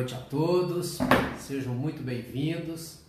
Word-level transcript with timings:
Noite 0.00 0.14
a 0.14 0.18
todos, 0.18 0.96
sejam 1.38 1.74
muito 1.74 2.02
bem-vindos. 2.02 3.00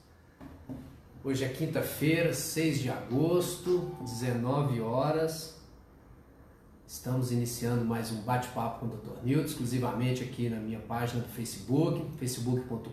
Hoje 1.24 1.46
é 1.46 1.48
quinta-feira, 1.48 2.34
6 2.34 2.82
de 2.82 2.90
agosto, 2.90 3.96
19 4.02 4.82
horas. 4.82 5.58
Estamos 6.86 7.32
iniciando 7.32 7.86
mais 7.86 8.12
um 8.12 8.22
bate-papo 8.24 8.82
com 8.82 8.88
o 8.88 8.90
Dr. 8.90 9.24
Nilton, 9.24 9.46
exclusivamente 9.46 10.22
aqui 10.22 10.50
na 10.50 10.58
minha 10.58 10.80
página 10.80 11.24
do 11.24 11.30
Facebook, 11.30 12.06
Dr. 12.76 12.90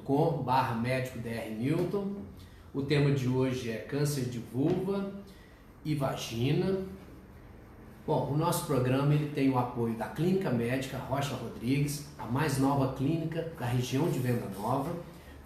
Newton. 1.58 2.18
O 2.72 2.82
tema 2.82 3.10
de 3.10 3.26
hoje 3.26 3.68
é 3.68 3.78
câncer 3.78 4.26
de 4.26 4.38
vulva 4.38 5.12
e 5.84 5.96
vagina. 5.96 6.84
Bom, 8.08 8.30
o 8.32 8.38
nosso 8.38 8.64
programa 8.64 9.12
ele 9.12 9.28
tem 9.34 9.50
o 9.50 9.58
apoio 9.58 9.94
da 9.94 10.06
Clínica 10.06 10.50
Médica 10.50 10.96
Rocha 10.96 11.34
Rodrigues, 11.34 12.06
a 12.18 12.24
mais 12.24 12.56
nova 12.56 12.94
clínica 12.94 13.52
da 13.60 13.66
região 13.66 14.08
de 14.08 14.18
Venda 14.18 14.48
Nova. 14.58 14.90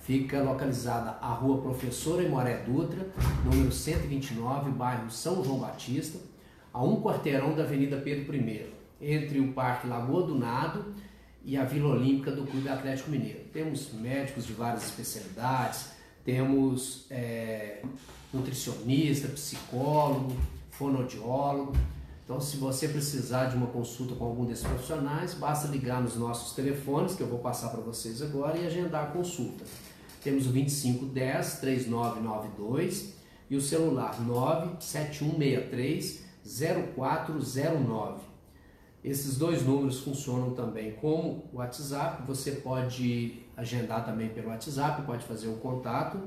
Fica 0.01 0.41
localizada 0.41 1.19
a 1.21 1.33
Rua 1.33 1.61
Professora 1.61 2.23
Imoré 2.23 2.59
Dutra, 2.59 3.05
número 3.45 3.73
129, 3.73 4.71
bairro 4.71 5.11
São 5.11 5.43
João 5.43 5.59
Batista 5.59 6.21
a 6.73 6.81
um 6.81 7.03
quarteirão 7.03 7.57
da 7.57 7.65
Avenida 7.65 7.97
Pedro 7.97 8.33
I, 8.33 8.73
entre 9.01 9.41
o 9.41 9.53
Parque 9.53 9.89
Lagoa 9.89 10.25
do 10.29 10.39
Nado 10.39 10.95
e 11.45 11.57
a 11.57 11.65
Vila 11.65 11.97
Olímpica 11.97 12.31
do 12.31 12.47
Clube 12.47 12.69
Atlético 12.69 13.11
Mineiro. 13.11 13.41
Temos 13.53 13.93
médicos 13.93 14.47
de 14.47 14.53
várias 14.53 14.85
especialidades, 14.85 15.91
temos 16.25 17.07
é, 17.11 17.83
nutricionista, 18.33 19.27
psicólogo, 19.27 20.37
fonoaudiólogo. 20.71 21.73
Então, 22.25 22.41
se 22.41 22.57
você 22.57 22.89
precisar 22.89 23.47
de 23.47 23.57
uma 23.57 23.67
consulta 23.67 24.15
com 24.15 24.25
algum 24.25 24.45
desses 24.45 24.65
profissionais, 24.65 25.35
basta 25.35 25.67
ligar 25.69 26.01
nos 26.01 26.15
nossos 26.17 26.55
telefones, 26.55 27.17
que 27.17 27.23
eu 27.23 27.27
vou 27.27 27.41
passar 27.41 27.71
para 27.71 27.81
vocês 27.81 28.23
agora, 28.23 28.57
e 28.57 28.65
agendar 28.67 29.03
a 29.05 29.09
consulta. 29.09 29.65
Temos 30.23 30.47
o 30.47 30.51
2510 30.51 31.59
3992 31.59 33.15
e 33.51 33.57
o 33.57 33.61
celular 33.61 34.21
97163 34.21 36.23
0409. 36.95 38.33
Esses 39.05 39.37
dois 39.37 39.67
números 39.67 39.99
funcionam 39.99 40.55
também 40.55 40.93
como 40.93 41.43
WhatsApp, 41.53 42.23
você 42.25 42.53
pode 42.53 43.43
agendar 43.57 44.05
também 44.05 44.29
pelo 44.29 44.49
WhatsApp, 44.49 45.03
pode 45.03 45.25
fazer 45.25 45.49
o 45.49 45.57
contato. 45.57 46.21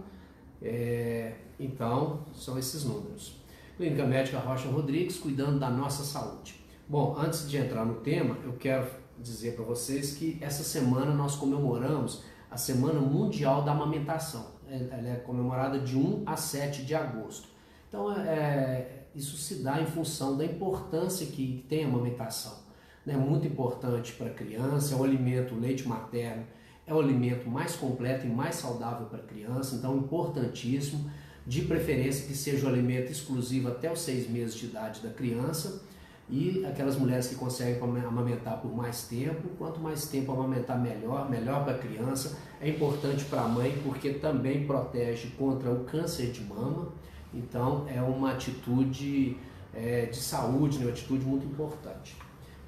É, 0.62 1.36
então, 1.58 2.26
são 2.34 2.60
esses 2.60 2.84
números. 2.84 3.38
Clínica 3.78 4.06
Médica 4.06 4.40
Rocha 4.40 4.70
Rodrigues, 4.70 5.18
cuidando 5.18 5.60
da 5.60 5.70
nossa 5.70 6.04
saúde. 6.04 6.56
Bom, 6.88 7.16
antes 7.18 7.50
de 7.50 7.58
entrar 7.58 7.86
no 7.86 7.96
tema, 7.96 8.38
eu 8.44 8.54
quero 8.54 8.88
dizer 9.20 9.54
para 9.56 9.66
vocês 9.66 10.14
que 10.14 10.38
essa 10.40 10.64
semana 10.64 11.14
nós 11.14 11.36
comemoramos 11.36 12.24
a 12.50 12.56
Semana 12.56 13.02
Mundial 13.02 13.64
da 13.64 13.74
Amamentação. 13.74 14.56
Ela 14.70 15.10
é 15.10 15.16
comemorada 15.16 15.78
de 15.80 15.98
1 15.98 16.24
a 16.26 16.38
7 16.38 16.86
de 16.86 16.96
agosto. 16.96 17.50
Então, 17.90 18.14
é, 18.14 19.08
isso 19.14 19.36
se 19.36 19.56
dá 19.56 19.82
em 19.82 19.86
função 19.86 20.38
da 20.38 20.46
importância 20.46 21.28
que 21.28 21.66
tem 21.68 21.84
a 21.84 21.88
amamentação. 21.88 22.64
É 23.06 23.18
muito 23.18 23.46
importante 23.46 24.14
para 24.14 24.28
a 24.28 24.34
criança, 24.34 24.96
é 24.96 24.98
o 24.98 25.04
alimento, 25.04 25.54
o 25.54 25.60
leite 25.60 25.86
materno, 25.86 26.46
é 26.88 26.94
o 26.94 27.00
alimento 27.00 27.50
mais 27.50 27.76
completo 27.76 28.26
e 28.26 28.30
mais 28.30 28.56
saudável 28.56 29.08
para 29.08 29.20
a 29.20 29.24
criança, 29.24 29.76
então 29.76 29.98
importantíssimo, 29.98 31.10
de 31.46 31.62
preferência 31.62 32.26
que 32.26 32.36
seja 32.36 32.66
o 32.66 32.70
alimento 32.70 33.12
exclusivo 33.12 33.68
até 33.68 33.92
os 33.92 34.00
seis 34.00 34.30
meses 34.30 34.56
de 34.56 34.66
idade 34.66 35.02
da 35.02 35.10
criança 35.10 35.82
e 36.28 36.66
aquelas 36.66 36.98
mulheres 36.98 37.28
que 37.28 37.36
conseguem 37.36 37.80
amamentar 38.04 38.60
por 38.60 38.76
mais 38.76 39.04
tempo, 39.04 39.48
quanto 39.60 39.80
mais 39.80 40.08
tempo 40.08 40.32
amamentar 40.32 40.80
melhor, 40.82 41.30
melhor 41.30 41.64
para 41.64 41.76
a 41.76 41.78
criança, 41.78 42.36
é 42.60 42.70
importante 42.70 43.24
para 43.26 43.42
a 43.42 43.48
mãe 43.48 43.80
porque 43.84 44.14
também 44.14 44.66
protege 44.66 45.30
contra 45.38 45.72
o 45.72 45.84
câncer 45.84 46.32
de 46.32 46.42
mama, 46.44 46.92
então 47.32 47.86
é 47.88 48.02
uma 48.02 48.32
atitude 48.32 49.38
é, 49.72 50.08
de 50.08 50.18
saúde, 50.18 50.80
né? 50.80 50.86
uma 50.86 50.92
atitude 50.92 51.24
muito 51.26 51.46
importante. 51.46 52.16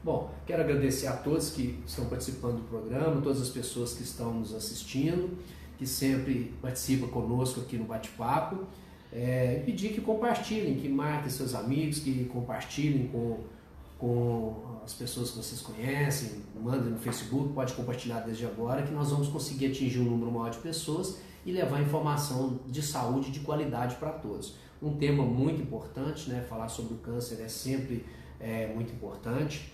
Bom, 0.04 0.32
quero 0.46 0.62
agradecer 0.62 1.08
a 1.08 1.14
todos 1.14 1.50
que 1.50 1.80
estão 1.86 2.06
participando 2.06 2.58
do 2.58 2.70
programa, 2.70 3.20
todas 3.22 3.42
as 3.42 3.50
pessoas 3.50 3.94
que 3.94 4.04
estão 4.04 4.34
nos 4.36 4.54
assistindo, 4.54 5.36
que 5.78 5.86
sempre 5.86 6.54
participam 6.62 7.08
conosco 7.08 7.62
aqui 7.62 7.78
no 7.78 7.86
bate-papo. 7.86 8.66
É, 9.12 9.62
pedir 9.66 9.94
que 9.94 10.02
compartilhem, 10.02 10.76
que 10.76 10.90
marquem 10.90 11.30
seus 11.30 11.56
amigos, 11.56 12.00
que 12.00 12.26
compartilhem 12.26 13.08
com, 13.08 13.40
com 13.98 14.80
as 14.84 14.94
pessoas 14.94 15.32
que 15.32 15.38
vocês 15.38 15.62
conhecem, 15.62 16.44
mandem 16.62 16.92
no 16.92 17.00
Facebook, 17.00 17.54
pode 17.54 17.74
compartilhar 17.74 18.20
desde 18.20 18.46
agora, 18.46 18.84
que 18.84 18.92
nós 18.92 19.12
vamos 19.12 19.28
conseguir 19.28 19.68
atingir 19.68 20.00
um 20.00 20.06
número 20.06 20.32
maior 20.32 20.50
de 20.50 20.58
pessoas 20.58 21.20
e 21.46 21.52
levar 21.52 21.82
informação 21.82 22.60
de 22.68 22.82
saúde 22.82 23.32
de 23.32 23.40
qualidade 23.40 23.96
para 23.96 24.10
todos. 24.10 24.56
Um 24.82 24.98
tema 24.98 25.24
muito 25.24 25.62
importante, 25.62 26.30
né? 26.30 26.46
falar 26.48 26.68
sobre 26.68 26.94
o 26.94 26.98
câncer 26.98 27.42
é 27.42 27.48
sempre 27.48 28.06
é, 28.40 28.68
muito 28.68 28.94
importante. 28.94 29.74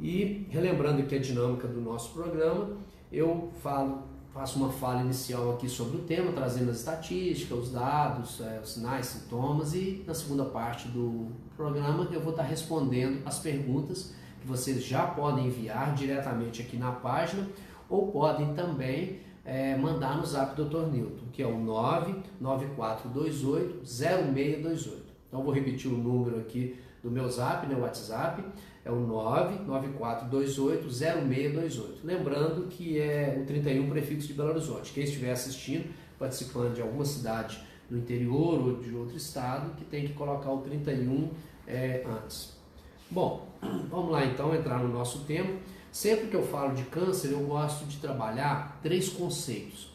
E 0.00 0.46
relembrando 0.50 1.02
aqui 1.02 1.14
a 1.14 1.20
dinâmica 1.20 1.68
do 1.68 1.80
nosso 1.80 2.12
programa, 2.12 2.76
eu 3.12 3.50
falo, 3.62 4.02
faço 4.32 4.58
uma 4.58 4.70
fala 4.70 5.02
inicial 5.02 5.52
aqui 5.52 5.68
sobre 5.68 5.98
o 5.98 6.00
tema, 6.00 6.32
trazendo 6.32 6.70
as 6.70 6.78
estatísticas, 6.78 7.58
os 7.58 7.70
dados, 7.70 8.40
é, 8.40 8.58
os 8.62 8.72
sinais, 8.72 9.04
sintomas, 9.06 9.74
e 9.74 10.02
na 10.06 10.14
segunda 10.14 10.46
parte 10.46 10.88
do 10.88 11.28
programa 11.56 12.08
eu 12.10 12.20
vou 12.20 12.30
estar 12.30 12.44
respondendo 12.44 13.20
as 13.26 13.38
perguntas 13.38 14.14
que 14.40 14.46
vocês 14.46 14.82
já 14.84 15.06
podem 15.06 15.46
enviar 15.46 15.94
diretamente 15.94 16.62
aqui 16.62 16.76
na 16.76 16.92
página 16.92 17.48
ou 17.88 18.10
podem 18.10 18.54
também 18.54 19.20
é, 19.44 19.76
mandar 19.76 20.16
no 20.16 20.24
zap 20.24 20.54
do 20.56 20.64
Dr. 20.64 20.86
Newton, 20.90 21.26
que 21.32 21.42
é 21.42 21.46
o 21.46 21.58
994280628. 22.40 25.02
Então 25.28 25.42
vou 25.42 25.52
repetir 25.52 25.92
o 25.92 25.96
número 25.96 26.38
aqui 26.38 26.78
do 27.02 27.10
meu 27.10 27.28
zap, 27.28 27.66
meu 27.66 27.80
WhatsApp, 27.80 28.42
é 28.84 28.90
o 28.90 29.06
994280628. 29.06 31.98
Lembrando 32.02 32.66
que 32.68 32.98
é 32.98 33.38
o 33.40 33.46
31 33.46 33.88
prefixo 33.88 34.26
de 34.28 34.34
Belo 34.34 34.50
Horizonte. 34.50 34.92
Quem 34.92 35.04
estiver 35.04 35.30
assistindo, 35.30 35.88
participando 36.18 36.74
de 36.74 36.82
alguma 36.82 37.04
cidade 37.04 37.62
do 37.88 37.96
interior 37.98 38.60
ou 38.60 38.80
de 38.80 38.92
outro 38.94 39.16
estado, 39.16 39.76
que 39.76 39.84
tem 39.84 40.04
que 40.06 40.14
colocar 40.14 40.50
o 40.50 40.58
31 40.58 41.30
é, 41.66 42.04
antes. 42.06 42.56
Bom, 43.10 43.48
vamos 43.90 44.10
lá 44.10 44.24
então 44.24 44.54
entrar 44.54 44.78
no 44.78 44.88
nosso 44.88 45.20
tema. 45.20 45.50
Sempre 45.92 46.28
que 46.28 46.34
eu 46.34 46.42
falo 46.42 46.74
de 46.74 46.84
câncer, 46.84 47.32
eu 47.32 47.40
gosto 47.40 47.84
de 47.84 47.98
trabalhar 47.98 48.80
três 48.82 49.10
conceitos 49.10 49.92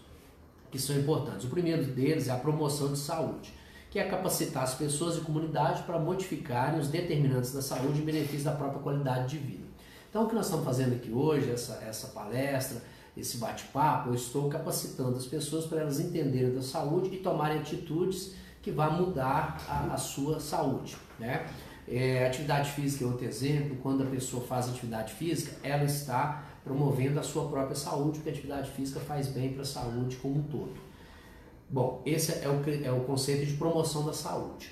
que 0.69 0.79
são 0.79 0.95
importantes. 0.95 1.45
O 1.45 1.49
primeiro 1.49 1.83
deles 1.83 2.27
é 2.27 2.31
a 2.31 2.37
promoção 2.37 2.93
de 2.93 2.99
saúde, 2.99 3.51
que 3.89 3.99
é 3.99 4.03
capacitar 4.03 4.63
as 4.63 4.75
pessoas 4.75 5.17
e 5.17 5.21
comunidade 5.21 5.83
para 5.83 5.97
modificarem 5.97 6.79
os 6.79 6.89
determinantes 6.89 7.53
da 7.53 7.61
saúde 7.61 8.01
em 8.01 8.05
benefício 8.05 8.45
da 8.45 8.51
própria 8.51 8.81
qualidade 8.81 9.29
de 9.29 9.37
vida. 9.37 9.65
Então, 10.09 10.25
o 10.25 10.27
que 10.27 10.35
nós 10.35 10.45
estamos 10.45 10.65
fazendo 10.65 10.95
aqui 10.95 11.11
hoje, 11.11 11.51
essa, 11.51 11.83
essa 11.87 12.07
palestra, 12.07 12.81
esse 13.15 13.37
bate-papo, 13.37 14.09
eu 14.09 14.15
estou 14.15 14.49
capacitando 14.49 15.17
as 15.17 15.25
pessoas 15.25 15.65
para 15.65 15.81
elas 15.81 15.99
entenderem 15.99 16.53
da 16.53 16.61
saúde 16.61 17.13
e 17.13 17.17
tomarem 17.17 17.59
atitudes 17.59 18.33
que 18.61 18.71
vão 18.71 18.91
mudar 18.91 19.63
a, 19.67 19.93
a 19.93 19.97
sua 19.97 20.39
saúde. 20.39 20.95
Né? 21.19 21.47
É, 21.87 22.27
atividade 22.27 22.71
física 22.71 23.05
é 23.05 23.07
outro 23.07 23.25
exemplo. 23.25 23.77
Quando 23.81 24.03
a 24.03 24.05
pessoa 24.05 24.43
faz 24.45 24.69
atividade 24.69 25.13
física, 25.13 25.55
ela 25.63 25.83
está 25.83 26.43
promovendo 26.63 27.19
a 27.19 27.23
sua 27.23 27.47
própria 27.47 27.75
saúde, 27.75 28.19
porque 28.19 28.29
a 28.29 28.33
atividade 28.33 28.69
física 28.71 28.99
faz 28.99 29.27
bem 29.27 29.53
para 29.53 29.61
a 29.61 29.65
saúde 29.65 30.17
como 30.17 30.39
um 30.39 30.43
todo. 30.43 30.86
Bom, 31.69 32.01
esse 32.05 32.31
é 32.31 32.47
o, 32.47 32.85
é 32.85 32.91
o 32.91 33.01
conceito 33.01 33.45
de 33.45 33.53
promoção 33.57 34.05
da 34.05 34.13
saúde. 34.13 34.71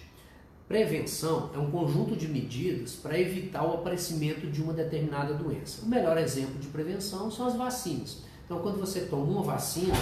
Prevenção 0.67 1.51
é 1.53 1.57
um 1.59 1.69
conjunto 1.69 2.15
de 2.15 2.27
medidas 2.27 2.93
para 2.93 3.19
evitar 3.19 3.63
o 3.65 3.75
aparecimento 3.75 4.47
de 4.47 4.61
uma 4.61 4.73
determinada 4.73 5.33
doença. 5.33 5.83
O 5.85 5.89
melhor 5.89 6.17
exemplo 6.17 6.57
de 6.57 6.67
prevenção 6.67 7.29
são 7.29 7.47
as 7.47 7.55
vacinas. 7.55 8.23
Então, 8.45 8.59
quando 8.59 8.79
você 8.79 9.01
toma 9.01 9.25
uma 9.25 9.43
vacina, 9.43 9.93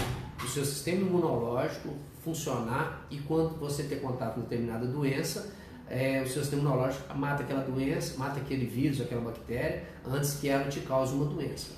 o 0.42 0.48
seu 0.48 0.64
sistema 0.64 1.00
imunológico 1.00 1.90
funcionar 2.22 3.06
e 3.10 3.18
quando 3.18 3.58
você 3.58 3.82
ter 3.82 3.96
contato 3.96 4.36
com 4.36 4.40
determinada 4.42 4.86
doença, 4.86 5.52
é, 5.88 6.22
o 6.22 6.28
seu 6.28 6.42
sistema 6.42 6.62
imunológico 6.62 7.14
mata 7.14 7.42
aquela 7.42 7.62
doença, 7.62 8.16
mata 8.16 8.38
aquele 8.38 8.66
vírus, 8.66 9.00
aquela 9.00 9.20
bactéria, 9.20 9.84
antes 10.06 10.34
que 10.34 10.48
ela 10.48 10.68
te 10.68 10.80
cause 10.80 11.12
uma 11.12 11.26
doença. 11.26 11.72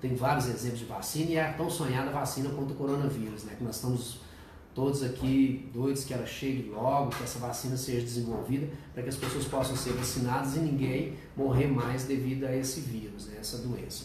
Tem 0.00 0.14
vários 0.14 0.46
exemplos 0.46 0.80
de 0.80 0.84
vacina 0.84 1.30
e 1.30 1.36
é 1.36 1.44
a 1.44 1.52
tão 1.52 1.70
sonhada 1.70 2.10
vacina 2.10 2.50
contra 2.50 2.74
o 2.74 2.76
coronavírus, 2.76 3.44
né? 3.44 3.54
Que 3.56 3.64
nós 3.64 3.76
estamos 3.76 4.18
todos 4.74 5.02
aqui 5.02 5.70
doidos 5.72 6.04
que 6.04 6.12
ela 6.12 6.26
chegue 6.26 6.70
logo, 6.70 7.10
que 7.10 7.24
essa 7.24 7.38
vacina 7.38 7.76
seja 7.78 8.02
desenvolvida, 8.02 8.68
para 8.92 9.02
que 9.02 9.08
as 9.08 9.16
pessoas 9.16 9.46
possam 9.46 9.74
ser 9.74 9.94
vacinadas 9.94 10.54
e 10.54 10.58
ninguém 10.58 11.14
morrer 11.34 11.66
mais 11.66 12.04
devido 12.04 12.44
a 12.44 12.54
esse 12.54 12.80
vírus, 12.80 13.26
né? 13.26 13.38
essa 13.40 13.56
doença. 13.58 14.04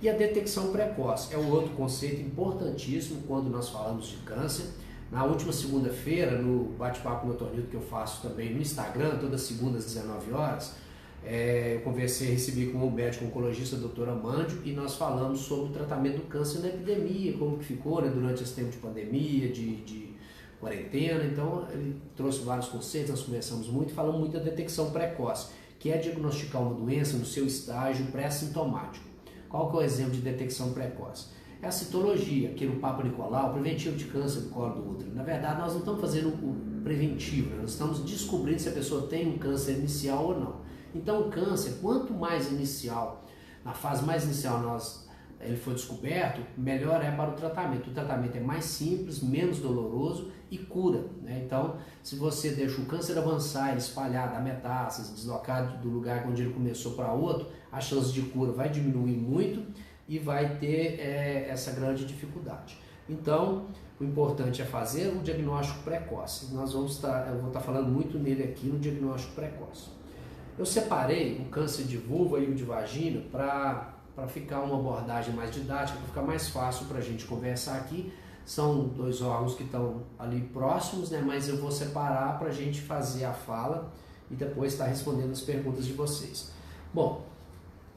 E 0.00 0.08
a 0.08 0.12
detecção 0.12 0.70
precoce 0.70 1.34
é 1.34 1.38
um 1.38 1.50
outro 1.50 1.72
conceito 1.72 2.20
importantíssimo 2.22 3.22
quando 3.26 3.50
nós 3.50 3.68
falamos 3.70 4.06
de 4.06 4.18
câncer 4.18 4.66
na 5.10 5.24
última 5.24 5.52
segunda-feira, 5.52 6.40
no 6.40 6.66
bate-papo 6.76 7.26
no 7.26 7.34
Tornildo 7.34 7.66
que 7.66 7.74
eu 7.74 7.82
faço 7.82 8.22
também 8.22 8.54
no 8.54 8.60
Instagram, 8.60 9.18
toda 9.18 9.36
segunda 9.36 9.78
às 9.78 9.86
19 9.86 10.32
horas, 10.32 10.74
É, 11.24 11.74
eu 11.74 11.80
conversei, 11.80 12.30
recebi 12.30 12.66
com 12.66 12.78
o 12.78 12.90
médico 12.90 13.24
oncologista, 13.24 13.76
a 13.76 13.78
doutora 13.78 14.14
Mandio, 14.14 14.60
e 14.64 14.72
nós 14.72 14.96
falamos 14.96 15.40
sobre 15.40 15.70
o 15.70 15.72
tratamento 15.72 16.16
do 16.16 16.22
câncer 16.22 16.60
na 16.60 16.68
epidemia, 16.68 17.36
como 17.36 17.58
que 17.58 17.64
ficou 17.64 18.00
né, 18.00 18.08
durante 18.08 18.42
esse 18.42 18.54
tempo 18.54 18.70
de 18.70 18.78
pandemia, 18.78 19.48
de, 19.48 19.76
de 19.82 20.08
quarentena. 20.60 21.24
Então, 21.24 21.66
ele 21.72 22.00
trouxe 22.16 22.40
vários 22.40 22.68
conceitos, 22.68 23.10
nós 23.10 23.22
conversamos 23.22 23.68
muito, 23.68 23.92
falamos 23.92 24.20
muito 24.20 24.32
da 24.32 24.40
detecção 24.40 24.90
precoce, 24.90 25.48
que 25.78 25.90
é 25.90 25.98
diagnosticar 25.98 26.62
uma 26.62 26.74
doença 26.74 27.16
no 27.16 27.24
seu 27.24 27.46
estágio 27.46 28.06
pré-sintomático. 28.06 29.06
Qual 29.48 29.70
que 29.70 29.76
é 29.76 29.80
o 29.80 29.82
exemplo 29.82 30.12
de 30.12 30.20
detecção 30.20 30.72
precoce? 30.72 31.26
É 31.60 31.66
a 31.66 31.72
citologia, 31.72 32.50
aqui 32.50 32.66
no 32.66 32.76
Papa 32.76 33.02
Nicolau, 33.02 33.52
preventivo 33.52 33.96
de 33.96 34.04
câncer 34.04 34.42
do 34.42 34.50
colo 34.50 34.74
do 34.74 34.90
útero. 34.90 35.12
Na 35.14 35.24
verdade, 35.24 35.60
nós 35.60 35.72
não 35.72 35.80
estamos 35.80 36.00
fazendo 36.00 36.28
o 36.28 36.82
preventivo, 36.84 37.50
né? 37.50 37.62
nós 37.62 37.72
estamos 37.72 38.00
descobrindo 38.04 38.60
se 38.60 38.68
a 38.68 38.72
pessoa 38.72 39.08
tem 39.08 39.26
um 39.26 39.38
câncer 39.38 39.72
inicial 39.72 40.24
ou 40.24 40.38
não. 40.38 40.68
Então, 40.94 41.22
o 41.22 41.30
câncer, 41.30 41.78
quanto 41.80 42.12
mais 42.12 42.50
inicial, 42.50 43.24
na 43.64 43.72
fase 43.72 44.04
mais 44.04 44.24
inicial 44.24 44.60
nós 44.60 45.08
ele 45.40 45.56
foi 45.56 45.74
descoberto, 45.74 46.40
melhor 46.56 47.02
é 47.02 47.10
para 47.12 47.30
o 47.30 47.34
tratamento. 47.34 47.90
O 47.90 47.92
tratamento 47.92 48.36
é 48.36 48.40
mais 48.40 48.64
simples, 48.64 49.22
menos 49.22 49.60
doloroso 49.60 50.32
e 50.50 50.58
cura. 50.58 51.04
Né? 51.22 51.42
Então, 51.44 51.76
se 52.02 52.16
você 52.16 52.50
deixa 52.50 52.80
o 52.80 52.86
câncer 52.86 53.16
avançar, 53.16 53.70
ele 53.70 53.78
espalhar, 53.78 54.32
dar 54.32 54.40
metástase, 54.40 55.12
deslocar 55.12 55.78
do 55.78 55.88
lugar 55.88 56.26
onde 56.26 56.42
ele 56.42 56.52
começou 56.52 56.92
para 56.92 57.12
outro, 57.12 57.46
a 57.70 57.80
chance 57.80 58.12
de 58.12 58.22
cura 58.22 58.50
vai 58.50 58.68
diminuir 58.68 59.16
muito 59.16 59.64
e 60.08 60.18
vai 60.18 60.56
ter 60.56 60.98
é, 60.98 61.48
essa 61.48 61.70
grande 61.70 62.04
dificuldade. 62.04 62.76
Então, 63.08 63.66
o 64.00 64.04
importante 64.04 64.60
é 64.60 64.64
fazer 64.64 65.08
o 65.08 65.22
diagnóstico 65.22 65.82
precoce. 65.84 66.52
Nós 66.52 66.72
vamos 66.72 66.96
estar, 66.96 67.28
eu 67.28 67.38
vou 67.38 67.48
estar 67.48 67.60
falando 67.60 67.88
muito 67.88 68.18
nele 68.18 68.42
aqui 68.42 68.66
no 68.66 68.78
diagnóstico 68.78 69.34
precoce. 69.34 69.97
Eu 70.58 70.66
separei 70.66 71.40
o 71.40 71.44
câncer 71.44 71.84
de 71.84 71.96
vulva 71.96 72.40
e 72.40 72.50
o 72.50 72.54
de 72.54 72.64
vagina 72.64 73.22
para 73.30 74.26
ficar 74.26 74.60
uma 74.62 74.76
abordagem 74.76 75.32
mais 75.32 75.52
didática, 75.52 75.96
para 75.98 76.08
ficar 76.08 76.22
mais 76.22 76.48
fácil 76.48 76.86
para 76.86 76.98
a 76.98 77.00
gente 77.00 77.26
conversar 77.26 77.76
aqui. 77.76 78.12
São 78.44 78.88
dois 78.88 79.22
órgãos 79.22 79.54
que 79.54 79.62
estão 79.62 80.02
ali 80.18 80.40
próximos, 80.40 81.10
né? 81.10 81.22
mas 81.24 81.48
eu 81.48 81.58
vou 81.58 81.70
separar 81.70 82.40
para 82.40 82.48
a 82.48 82.52
gente 82.52 82.80
fazer 82.80 83.24
a 83.24 83.32
fala 83.32 83.92
e 84.28 84.34
depois 84.34 84.72
estar 84.72 84.86
respondendo 84.86 85.30
as 85.30 85.42
perguntas 85.42 85.86
de 85.86 85.92
vocês. 85.92 86.50
Bom, 86.92 87.24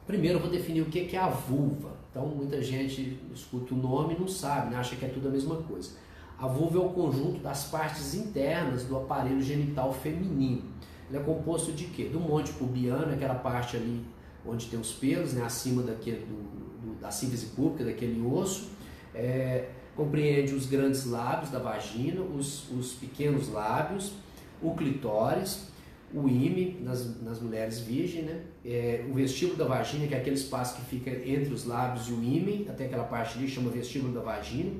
primeiro 0.06 0.38
eu 0.38 0.42
vou 0.42 0.50
definir 0.50 0.82
o 0.82 0.86
que 0.86 1.16
é 1.16 1.18
a 1.18 1.28
vulva. 1.28 1.90
Então 2.10 2.26
muita 2.26 2.62
gente 2.62 3.18
escuta 3.34 3.74
o 3.74 3.76
nome 3.76 4.14
e 4.14 4.20
não 4.20 4.28
sabe, 4.28 4.70
né? 4.70 4.76
acha 4.76 4.94
que 4.94 5.04
é 5.04 5.08
tudo 5.08 5.26
a 5.26 5.30
mesma 5.32 5.56
coisa. 5.56 5.90
A 6.38 6.46
vulva 6.46 6.78
é 6.78 6.80
o 6.80 6.90
conjunto 6.90 7.40
das 7.40 7.64
partes 7.64 8.14
internas 8.14 8.84
do 8.84 8.96
aparelho 8.96 9.42
genital 9.42 9.92
feminino. 9.92 10.70
Ele 11.12 11.20
é 11.20 11.24
composto 11.24 11.72
de 11.72 11.84
quê? 11.84 12.04
Do 12.04 12.18
monte 12.18 12.54
pubiano, 12.54 13.12
aquela 13.12 13.34
parte 13.34 13.76
ali 13.76 14.02
onde 14.46 14.66
tem 14.66 14.80
os 14.80 14.92
pelos, 14.92 15.34
né, 15.34 15.42
acima 15.44 15.82
daquele, 15.82 16.24
do, 16.24 16.94
do, 16.94 17.00
da 17.00 17.10
síntese 17.10 17.46
pública, 17.46 17.84
daquele 17.84 18.18
osso. 18.26 18.70
É, 19.14 19.68
compreende 19.94 20.54
os 20.54 20.64
grandes 20.64 21.04
lábios 21.04 21.50
da 21.50 21.58
vagina, 21.58 22.22
os, 22.22 22.70
os 22.70 22.94
pequenos 22.94 23.50
lábios, 23.50 24.14
o 24.62 24.74
clitóris, 24.74 25.66
o 26.14 26.26
ímã 26.26 26.78
nas, 26.80 27.20
nas 27.20 27.40
mulheres 27.42 27.80
virgens, 27.80 28.24
né? 28.24 28.40
É, 28.64 29.04
o 29.10 29.12
vestíbulo 29.12 29.58
da 29.58 29.66
vagina, 29.66 30.06
que 30.06 30.14
é 30.14 30.18
aquele 30.18 30.36
espaço 30.36 30.76
que 30.76 30.82
fica 30.82 31.10
entre 31.10 31.52
os 31.52 31.66
lábios 31.66 32.08
e 32.08 32.12
o 32.12 32.24
ímã, 32.24 32.70
até 32.70 32.86
aquela 32.86 33.04
parte 33.04 33.38
ali 33.38 33.46
chama 33.46 33.68
vestíbulo 33.68 34.14
da 34.14 34.20
vagina, 34.22 34.72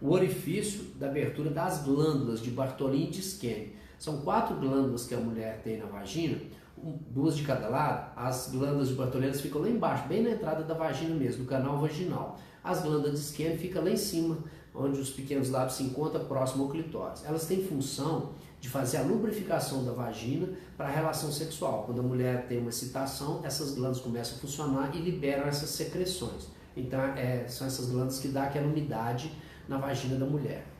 o 0.00 0.12
orifício 0.12 0.84
da 0.94 1.08
abertura 1.08 1.50
das 1.50 1.82
glândulas 1.82 2.40
de 2.40 2.50
Bartolini 2.50 3.08
e 3.08 3.10
de 3.10 3.20
Skene. 3.20 3.81
São 4.02 4.16
quatro 4.22 4.56
glândulas 4.56 5.06
que 5.06 5.14
a 5.14 5.20
mulher 5.20 5.60
tem 5.62 5.78
na 5.78 5.86
vagina, 5.86 6.36
duas 6.76 7.36
de 7.36 7.44
cada 7.44 7.68
lado. 7.68 8.10
As 8.16 8.50
glândulas 8.50 8.88
de 8.88 8.94
Bartolini 8.94 9.32
ficam 9.32 9.62
lá 9.62 9.68
embaixo, 9.68 10.08
bem 10.08 10.24
na 10.24 10.30
entrada 10.30 10.64
da 10.64 10.74
vagina 10.74 11.14
mesmo, 11.14 11.44
do 11.44 11.48
canal 11.48 11.78
vaginal. 11.78 12.36
As 12.64 12.82
glândulas 12.82 13.12
de 13.12 13.18
Skene 13.20 13.56
ficam 13.56 13.84
lá 13.84 13.90
em 13.90 13.96
cima, 13.96 14.38
onde 14.74 14.98
os 14.98 15.10
pequenos 15.10 15.50
lábios 15.50 15.74
se 15.74 15.84
encontram 15.84 16.24
próximo 16.24 16.64
ao 16.64 16.70
clitóris. 16.70 17.24
Elas 17.24 17.46
têm 17.46 17.62
função 17.62 18.30
de 18.60 18.68
fazer 18.68 18.96
a 18.96 19.02
lubrificação 19.02 19.84
da 19.84 19.92
vagina 19.92 20.48
para 20.76 20.88
a 20.88 20.90
relação 20.90 21.30
sexual. 21.30 21.84
Quando 21.84 22.00
a 22.00 22.02
mulher 22.02 22.48
tem 22.48 22.58
uma 22.58 22.70
excitação, 22.70 23.40
essas 23.44 23.70
glândulas 23.70 24.00
começam 24.00 24.36
a 24.36 24.40
funcionar 24.40 24.96
e 24.96 24.98
liberam 24.98 25.46
essas 25.46 25.70
secreções. 25.70 26.48
Então, 26.76 26.98
é, 27.00 27.46
são 27.46 27.68
essas 27.68 27.86
glândulas 27.86 28.18
que 28.18 28.26
dão 28.26 28.42
aquela 28.42 28.66
umidade 28.66 29.30
na 29.68 29.78
vagina 29.78 30.16
da 30.16 30.26
mulher 30.26 30.71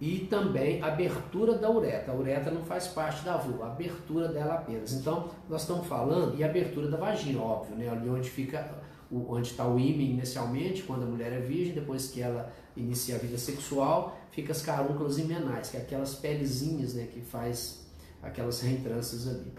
e 0.00 0.20
também 0.20 0.82
abertura 0.82 1.54
da 1.54 1.70
uretra. 1.70 2.12
A 2.12 2.16
uretra 2.16 2.50
não 2.50 2.62
faz 2.64 2.86
parte 2.86 3.24
da 3.24 3.36
vulva, 3.36 3.64
a 3.64 3.72
abertura 3.72 4.28
dela 4.28 4.54
apenas. 4.54 4.92
Então, 4.92 5.30
nós 5.48 5.62
estamos 5.62 5.86
falando, 5.86 6.38
e 6.38 6.44
abertura 6.44 6.88
da 6.88 6.96
vagina, 6.96 7.40
óbvio, 7.40 7.76
né? 7.76 7.88
ali 7.88 8.08
onde 8.08 8.28
fica, 8.28 8.68
onde 9.10 9.48
está 9.48 9.66
o 9.66 9.78
ímã 9.78 10.02
inicialmente, 10.02 10.82
quando 10.82 11.04
a 11.04 11.06
mulher 11.06 11.32
é 11.32 11.40
virgem, 11.40 11.74
depois 11.74 12.08
que 12.08 12.20
ela 12.20 12.52
inicia 12.76 13.16
a 13.16 13.18
vida 13.18 13.38
sexual, 13.38 14.18
fica 14.30 14.52
as 14.52 14.60
carúnculas 14.60 15.18
imenais, 15.18 15.70
que 15.70 15.78
é 15.78 15.80
aquelas 15.80 16.14
pelezinhas 16.14 16.94
né, 16.94 17.08
que 17.10 17.20
faz 17.20 17.86
aquelas 18.22 18.60
reentrâncias 18.60 19.26
ali. 19.26 19.52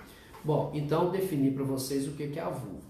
Bom, 0.44 0.72
então 0.74 1.10
definir 1.10 1.54
para 1.54 1.63
vocês 1.63 2.07
o 2.07 2.12
que 2.12 2.38
é 2.38 2.42
a 2.42 2.50
vulva. 2.50 2.87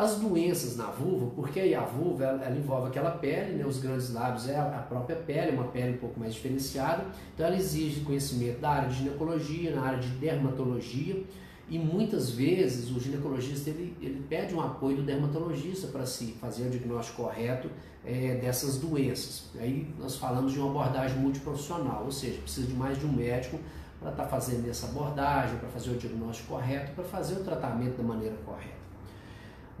As 0.00 0.14
doenças 0.14 0.78
na 0.78 0.86
vulva, 0.86 1.26
porque 1.36 1.60
aí 1.60 1.74
a 1.74 1.82
vulva 1.82 2.24
ela, 2.24 2.42
ela 2.42 2.56
envolve 2.56 2.88
aquela 2.88 3.10
pele, 3.10 3.52
né, 3.52 3.66
os 3.66 3.76
grandes 3.80 4.10
lábios 4.10 4.48
é 4.48 4.58
a, 4.58 4.82
própria 4.88 5.14
pele, 5.14 5.54
uma 5.54 5.64
pele 5.64 5.92
um 5.92 5.98
pouco 5.98 6.18
mais 6.18 6.32
diferenciada, 6.32 7.04
então 7.34 7.44
ela 7.44 7.54
exige 7.54 8.00
conhecimento 8.00 8.60
da 8.60 8.70
área 8.70 8.88
de 8.88 8.94
ginecologia, 8.94 9.74
na 9.74 9.82
área 9.82 9.98
de 9.98 10.08
dermatologia, 10.08 11.22
e 11.68 11.78
muitas 11.78 12.30
vezes 12.30 12.90
o 12.90 12.98
ginecologista 12.98 13.68
ele, 13.68 13.94
ele 14.00 14.24
pede 14.26 14.54
um 14.54 14.62
apoio 14.62 14.96
do 14.96 15.02
dermatologista 15.02 15.88
para 15.88 16.06
se 16.06 16.28
fazer 16.40 16.68
o 16.68 16.70
diagnóstico 16.70 17.24
correto 17.24 17.68
é, 18.02 18.36
dessas 18.36 18.78
doenças. 18.78 19.50
Aí 19.60 19.86
nós 19.98 20.16
falamos 20.16 20.54
de 20.54 20.58
uma 20.60 20.70
abordagem 20.70 21.18
multiprofissional, 21.18 22.04
ou 22.06 22.10
seja, 22.10 22.40
precisa 22.40 22.66
de 22.66 22.72
mais 22.72 22.98
de 22.98 23.04
um 23.04 23.12
médico 23.12 23.60
para 24.00 24.12
estar 24.12 24.22
tá 24.22 24.28
fazendo 24.30 24.66
essa 24.66 24.86
abordagem, 24.86 25.58
para 25.58 25.68
fazer 25.68 25.90
o 25.90 25.98
diagnóstico 25.98 26.54
correto, 26.54 26.92
para 26.92 27.04
fazer 27.04 27.34
o 27.34 27.44
tratamento 27.44 27.98
da 27.98 28.02
maneira 28.02 28.36
correta. 28.46 28.79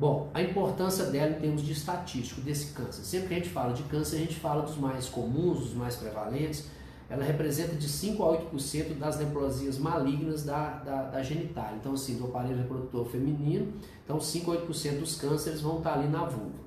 Bom, 0.00 0.30
a 0.32 0.40
importância 0.40 1.04
dela 1.04 1.32
em 1.32 1.40
termos 1.40 1.60
de 1.60 1.72
estatístico 1.72 2.40
desse 2.40 2.72
câncer. 2.72 3.04
Sempre 3.04 3.28
que 3.28 3.34
a 3.34 3.36
gente 3.36 3.50
fala 3.50 3.74
de 3.74 3.82
câncer, 3.82 4.16
a 4.16 4.20
gente 4.20 4.36
fala 4.36 4.62
dos 4.62 4.78
mais 4.78 5.10
comuns, 5.10 5.58
dos 5.58 5.74
mais 5.74 5.94
prevalentes. 5.94 6.70
Ela 7.10 7.22
representa 7.22 7.76
de 7.76 7.86
5 7.86 8.22
a 8.22 8.38
8% 8.50 8.96
das 8.96 9.18
neoplasias 9.18 9.76
malignas 9.76 10.42
da, 10.42 10.70
da, 10.78 11.02
da 11.02 11.22
genitália. 11.22 11.76
Então, 11.78 11.92
assim, 11.92 12.16
do 12.16 12.24
aparelho 12.24 12.56
reprodutor 12.56 13.04
feminino. 13.10 13.74
Então, 14.02 14.18
5 14.18 14.50
a 14.50 14.56
8% 14.62 15.00
dos 15.00 15.16
cânceres 15.16 15.60
vão 15.60 15.76
estar 15.76 15.92
ali 15.92 16.08
na 16.08 16.24
vulva. 16.24 16.58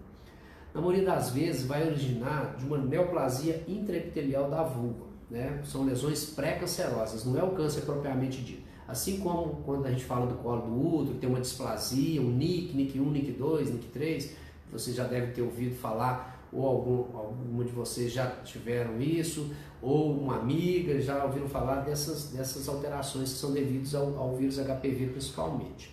Na 0.71 0.79
maioria 0.79 1.03
das 1.03 1.31
vezes, 1.31 1.65
vai 1.65 1.87
originar 1.87 2.55
de 2.55 2.65
uma 2.67 2.77
neoplasia 2.77 3.63
intraepitelial 3.67 4.47
da 4.47 4.61
vulva. 4.61 5.07
Né? 5.31 5.59
São 5.63 5.83
lesões 5.85 6.23
pré-cancerosas, 6.25 7.25
não 7.25 7.39
é 7.39 7.43
o 7.43 7.55
câncer 7.55 7.81
propriamente 7.81 8.43
dito. 8.43 8.62
Assim 8.93 9.17
como 9.17 9.55
quando 9.65 9.87
a 9.87 9.89
gente 9.89 10.05
fala 10.05 10.27
do 10.27 10.35
colo 10.35 10.61
do 10.61 10.97
útero, 10.97 11.17
tem 11.17 11.27
uma 11.27 11.41
displasia, 11.41 12.21
um 12.21 12.29
NIC, 12.29 12.75
NIC 12.75 12.99
1, 12.99 13.09
NIC 13.09 13.31
2, 13.31 13.71
NIC 13.71 13.87
3, 13.87 14.35
você 14.71 14.93
já 14.93 15.05
deve 15.05 15.31
ter 15.31 15.41
ouvido 15.41 15.75
falar, 15.75 16.47
ou 16.53 16.63
algum, 16.63 17.17
alguma 17.17 17.63
de 17.63 17.71
vocês 17.71 18.13
já 18.13 18.27
tiveram 18.43 19.01
isso, 19.01 19.51
ou 19.81 20.15
uma 20.15 20.37
amiga 20.37 21.01
já 21.01 21.25
ouviram 21.25 21.49
falar 21.49 21.81
dessas, 21.81 22.25
dessas 22.25 22.69
alterações 22.69 23.33
que 23.33 23.39
são 23.39 23.51
devidas 23.51 23.95
ao, 23.95 24.15
ao 24.15 24.35
vírus 24.35 24.59
HPV 24.59 25.07
principalmente. 25.07 25.91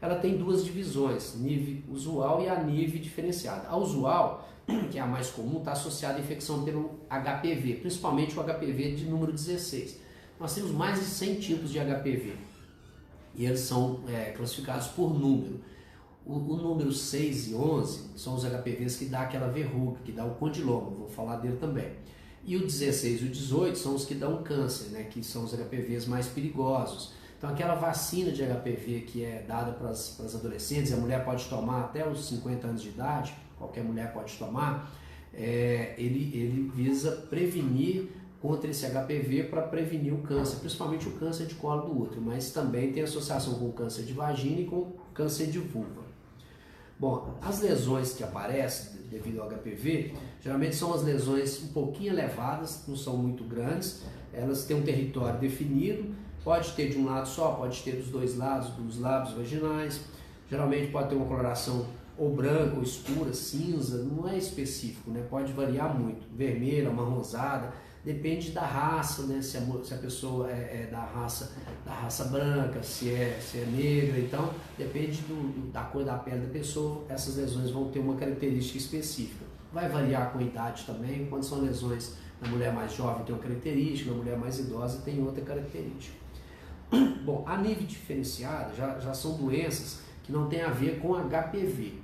Ela 0.00 0.14
tem 0.14 0.38
duas 0.38 0.64
divisões, 0.64 1.34
NIV 1.34 1.86
usual 1.90 2.44
e 2.44 2.48
a 2.48 2.62
NIV 2.62 3.00
diferenciada. 3.00 3.66
A 3.66 3.76
usual, 3.76 4.48
que 4.92 5.00
é 5.00 5.02
a 5.02 5.06
mais 5.06 5.30
comum, 5.30 5.58
está 5.58 5.72
associada 5.72 6.18
à 6.18 6.20
infecção 6.20 6.62
pelo 6.62 7.00
HPV, 7.10 7.78
principalmente 7.80 8.38
o 8.38 8.44
HPV 8.44 8.94
de 8.94 9.04
número 9.06 9.32
16 9.32 10.05
nós 10.38 10.54
temos 10.54 10.70
mais 10.70 10.98
de 10.98 11.06
100 11.06 11.40
tipos 11.40 11.70
de 11.70 11.78
HPV 11.78 12.34
e 13.34 13.44
eles 13.44 13.60
são 13.60 14.00
é, 14.08 14.32
classificados 14.32 14.88
por 14.88 15.18
número. 15.18 15.60
O, 16.24 16.34
o, 16.34 16.56
número 16.56 16.92
6 16.92 17.48
e 17.48 17.54
11 17.54 18.10
são 18.16 18.34
os 18.34 18.44
HPVs 18.44 18.96
que 18.96 19.04
dá 19.04 19.20
aquela 19.22 19.48
verruga, 19.48 19.98
que 20.04 20.10
dá 20.10 20.24
o 20.24 20.34
condiloma, 20.34 20.90
vou 20.90 21.08
falar 21.08 21.36
dele 21.36 21.56
também. 21.56 21.92
E 22.44 22.56
o 22.56 22.60
16 22.60 23.22
e 23.22 23.24
o 23.24 23.28
18 23.28 23.78
são 23.78 23.94
os 23.94 24.04
que 24.04 24.14
dão 24.14 24.42
câncer, 24.42 24.90
né, 24.90 25.04
que 25.04 25.22
são 25.22 25.44
os 25.44 25.52
HPVs 25.52 26.06
mais 26.06 26.26
perigosos. 26.26 27.12
Então, 27.36 27.50
aquela 27.50 27.74
vacina 27.74 28.32
de 28.32 28.42
HPV 28.42 29.00
que 29.06 29.22
é 29.22 29.44
dada 29.46 29.72
para 29.72 29.90
as 29.90 30.34
adolescentes, 30.34 30.92
a 30.92 30.96
mulher 30.96 31.24
pode 31.24 31.44
tomar 31.46 31.84
até 31.84 32.08
os 32.08 32.26
50 32.26 32.66
anos 32.66 32.82
de 32.82 32.88
idade, 32.88 33.34
qualquer 33.58 33.84
mulher 33.84 34.12
pode 34.12 34.34
tomar, 34.36 34.90
é, 35.34 35.94
ele, 35.98 36.36
ele 36.36 36.70
visa 36.74 37.12
prevenir 37.28 38.08
contra 38.46 38.70
esse 38.70 38.86
HPV 38.86 39.44
para 39.44 39.62
prevenir 39.62 40.14
o 40.14 40.18
câncer, 40.18 40.56
principalmente 40.60 41.08
o 41.08 41.12
câncer 41.12 41.46
de 41.46 41.54
colo 41.54 41.82
do 41.82 42.02
útero, 42.02 42.20
mas 42.20 42.50
também 42.50 42.92
tem 42.92 43.02
associação 43.02 43.54
com 43.54 43.72
câncer 43.72 44.04
de 44.04 44.12
vagina 44.12 44.60
e 44.60 44.64
com 44.64 44.92
câncer 45.12 45.46
de 45.46 45.58
vulva. 45.58 46.04
Bom, 46.98 47.34
as 47.42 47.60
lesões 47.60 48.14
que 48.14 48.22
aparecem 48.22 49.00
devido 49.10 49.40
ao 49.40 49.48
HPV, 49.48 50.14
geralmente 50.40 50.76
são 50.76 50.94
as 50.94 51.02
lesões 51.02 51.62
um 51.62 51.68
pouquinho 51.68 52.12
elevadas, 52.12 52.84
não 52.86 52.96
são 52.96 53.16
muito 53.16 53.44
grandes, 53.44 54.02
elas 54.32 54.64
têm 54.64 54.76
um 54.76 54.82
território 54.82 55.38
definido 55.38 56.14
Pode 56.46 56.74
ter 56.74 56.90
de 56.90 56.96
um 56.96 57.06
lado 57.06 57.26
só, 57.26 57.54
pode 57.54 57.82
ter 57.82 57.96
dos 57.96 58.06
dois 58.06 58.36
lados, 58.36 58.68
dos 58.68 59.00
lábios 59.00 59.34
vaginais. 59.34 60.00
Geralmente 60.48 60.92
pode 60.92 61.08
ter 61.08 61.16
uma 61.16 61.26
coloração 61.26 61.88
ou 62.16 62.32
branca 62.36 62.76
ou 62.76 62.84
escura, 62.84 63.34
cinza, 63.34 64.04
não 64.04 64.28
é 64.28 64.38
específico, 64.38 65.10
né? 65.10 65.26
Pode 65.28 65.52
variar 65.52 65.92
muito, 65.98 66.24
vermelha, 66.32 66.88
marronzada, 66.88 67.72
depende 68.06 68.52
da 68.52 68.64
raça, 68.64 69.24
né? 69.24 69.42
Se 69.42 69.56
a, 69.56 69.62
se 69.82 69.92
a 69.92 69.98
pessoa 69.98 70.48
é, 70.48 70.84
é, 70.84 70.88
da 70.90 71.00
raça 71.00 71.52
da 71.84 71.92
raça 71.92 72.26
branca, 72.26 72.80
se 72.80 73.10
é, 73.10 73.38
se 73.40 73.58
é 73.58 73.66
negra, 73.66 74.20
então 74.20 74.54
depende 74.78 75.22
do, 75.22 75.72
da 75.72 75.82
cor 75.82 76.04
da 76.04 76.16
pele 76.16 76.46
da 76.46 76.52
pessoa, 76.52 77.04
essas 77.08 77.36
lesões 77.36 77.70
vão 77.70 77.90
ter 77.90 77.98
uma 77.98 78.14
característica 78.14 78.78
específica. 78.78 79.44
Vai 79.72 79.88
variar 79.88 80.32
com 80.32 80.38
a 80.38 80.42
idade 80.42 80.84
também, 80.86 81.26
quando 81.26 81.42
são 81.42 81.60
lesões 81.60 82.14
na 82.40 82.48
mulher 82.48 82.72
mais 82.72 82.94
jovem 82.94 83.24
tem 83.24 83.34
uma 83.34 83.42
característica, 83.42 84.10
na 84.10 84.16
mulher 84.16 84.38
mais 84.38 84.58
idosa 84.60 85.02
tem 85.02 85.20
outra 85.20 85.42
característica. 85.42 86.16
Bom, 87.24 87.42
a 87.44 87.56
nível 87.56 87.86
diferenciado 87.86 88.76
já, 88.76 89.00
já 89.00 89.12
são 89.12 89.36
doenças 89.36 90.00
que 90.22 90.30
não 90.30 90.48
têm 90.48 90.62
a 90.62 90.70
ver 90.70 91.00
com 91.00 91.14
HPV. 91.14 91.94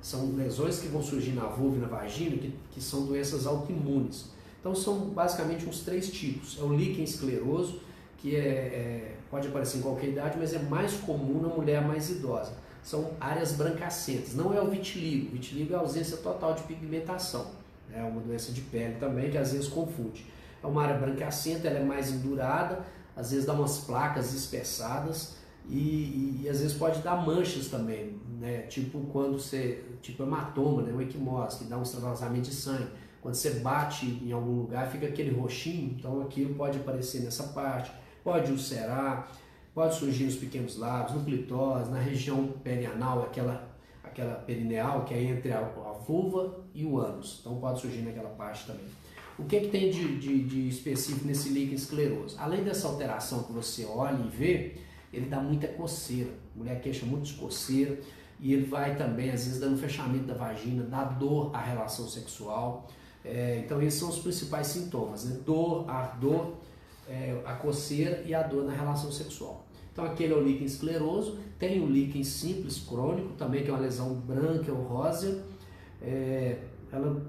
São 0.00 0.36
lesões 0.36 0.78
que 0.78 0.86
vão 0.86 1.02
surgir 1.02 1.32
na 1.32 1.46
vulva 1.46 1.78
e 1.78 1.80
na 1.80 1.88
vagina 1.88 2.36
que, 2.36 2.54
que 2.70 2.80
são 2.80 3.06
doenças 3.06 3.44
autoimunes. 3.46 4.37
Então 4.60 4.74
são 4.74 5.10
basicamente 5.10 5.66
uns 5.66 5.80
três 5.80 6.10
tipos. 6.10 6.58
É 6.58 6.62
o 6.62 6.72
líquen 6.74 7.04
escleroso, 7.04 7.80
que 8.18 8.34
é, 8.34 8.40
é, 8.40 9.16
pode 9.30 9.48
aparecer 9.48 9.78
em 9.78 9.82
qualquer 9.82 10.08
idade, 10.08 10.36
mas 10.38 10.52
é 10.52 10.58
mais 10.58 10.94
comum 10.94 11.40
na 11.40 11.48
mulher 11.48 11.80
mais 11.86 12.10
idosa. 12.10 12.52
São 12.82 13.12
áreas 13.20 13.52
brancacentas. 13.52 14.34
Não 14.34 14.52
é 14.54 14.60
o 14.60 14.68
vitiligo. 14.68 15.28
O 15.28 15.30
vitiligo 15.32 15.74
é 15.74 15.76
a 15.76 15.80
ausência 15.80 16.16
total 16.16 16.54
de 16.54 16.62
pigmentação. 16.62 17.46
É 17.92 18.02
uma 18.02 18.20
doença 18.20 18.52
de 18.52 18.60
pele 18.62 18.96
também 18.98 19.30
que 19.30 19.38
às 19.38 19.52
vezes 19.52 19.68
confunde. 19.68 20.26
É 20.62 20.66
uma 20.66 20.82
área 20.82 20.96
branquecenta, 20.96 21.68
ela 21.68 21.78
é 21.78 21.84
mais 21.84 22.10
endurada, 22.10 22.84
às 23.16 23.30
vezes 23.30 23.46
dá 23.46 23.52
umas 23.52 23.78
placas 23.78 24.34
espessadas 24.34 25.36
e, 25.68 25.78
e, 25.78 26.40
e, 26.42 26.48
às 26.48 26.60
vezes 26.60 26.76
pode 26.76 27.00
dar 27.02 27.16
manchas 27.16 27.68
também, 27.68 28.16
né? 28.40 28.62
Tipo 28.62 29.00
quando 29.12 29.38
você, 29.38 29.84
tipo 30.00 30.22
hematoma, 30.22 30.82
né? 30.82 30.92
Uma 30.92 31.02
equimose, 31.02 31.58
que 31.58 31.64
dá 31.64 31.78
um 31.78 31.82
extravasamento 31.82 32.48
de 32.48 32.54
sangue 32.54 32.88
quando 33.20 33.34
você 33.34 33.50
bate 33.60 34.06
em 34.06 34.32
algum 34.32 34.60
lugar, 34.60 34.90
fica 34.90 35.06
aquele 35.06 35.30
roxinho, 35.30 35.96
então 35.98 36.20
aquilo 36.22 36.54
pode 36.54 36.78
aparecer 36.78 37.22
nessa 37.22 37.44
parte, 37.48 37.90
pode 38.22 38.52
ulcerar, 38.52 39.30
pode 39.74 39.96
surgir 39.96 40.24
nos 40.24 40.36
pequenos 40.36 40.76
lábios, 40.76 41.16
no 41.16 41.24
clitóris, 41.24 41.88
na 41.88 41.98
região 41.98 42.48
perianal, 42.64 43.22
aquela, 43.22 43.68
aquela 44.02 44.34
perineal 44.34 45.04
que 45.04 45.14
é 45.14 45.22
entre 45.22 45.52
a, 45.52 45.58
a 45.58 45.92
vulva 45.92 46.64
e 46.74 46.84
o 46.84 46.98
ânus, 46.98 47.38
então 47.40 47.56
pode 47.56 47.80
surgir 47.80 48.02
naquela 48.02 48.30
parte 48.30 48.66
também. 48.66 48.86
O 49.38 49.44
que, 49.44 49.56
é 49.56 49.60
que 49.60 49.68
tem 49.68 49.90
de, 49.90 50.18
de, 50.18 50.42
de 50.42 50.68
específico 50.68 51.24
nesse 51.24 51.50
líquido 51.50 51.76
escleroso? 51.76 52.36
Além 52.40 52.64
dessa 52.64 52.88
alteração 52.88 53.44
que 53.44 53.52
você 53.52 53.84
olha 53.84 54.18
e 54.20 54.28
vê, 54.28 54.76
ele 55.12 55.26
dá 55.26 55.40
muita 55.40 55.68
coceira, 55.68 56.30
a 56.54 56.58
mulher 56.58 56.80
queixa 56.80 57.06
muito 57.06 57.26
de 57.26 57.34
coceira, 57.34 58.00
e 58.40 58.52
ele 58.52 58.66
vai 58.66 58.96
também, 58.96 59.30
às 59.30 59.44
vezes, 59.44 59.60
dando 59.60 59.78
fechamento 59.78 60.24
da 60.24 60.34
vagina, 60.34 60.82
dá 60.84 61.04
dor 61.04 61.54
à 61.54 61.60
relação 61.60 62.08
sexual, 62.08 62.88
é, 63.24 63.62
então 63.64 63.80
esses 63.82 63.98
são 63.98 64.08
os 64.08 64.18
principais 64.18 64.68
sintomas, 64.68 65.24
né? 65.24 65.38
dor, 65.44 65.88
ardor, 65.88 66.54
é, 67.08 67.40
a 67.44 67.54
coceira 67.54 68.22
e 68.26 68.34
a 68.34 68.42
dor 68.42 68.64
na 68.64 68.72
relação 68.72 69.10
sexual. 69.10 69.64
Então 69.92 70.04
aquele 70.04 70.32
é 70.32 70.36
o 70.36 70.40
líquen 70.40 70.66
escleroso, 70.66 71.38
tem 71.58 71.80
o 71.82 71.86
líquen 71.86 72.22
simples 72.22 72.78
crônico 72.78 73.32
também, 73.34 73.64
que 73.64 73.70
é 73.70 73.72
uma 73.72 73.80
lesão 73.80 74.14
branca 74.14 74.70
ou 74.72 74.82
rosa, 74.82 75.42
é, 76.00 76.58
ela 76.92 77.20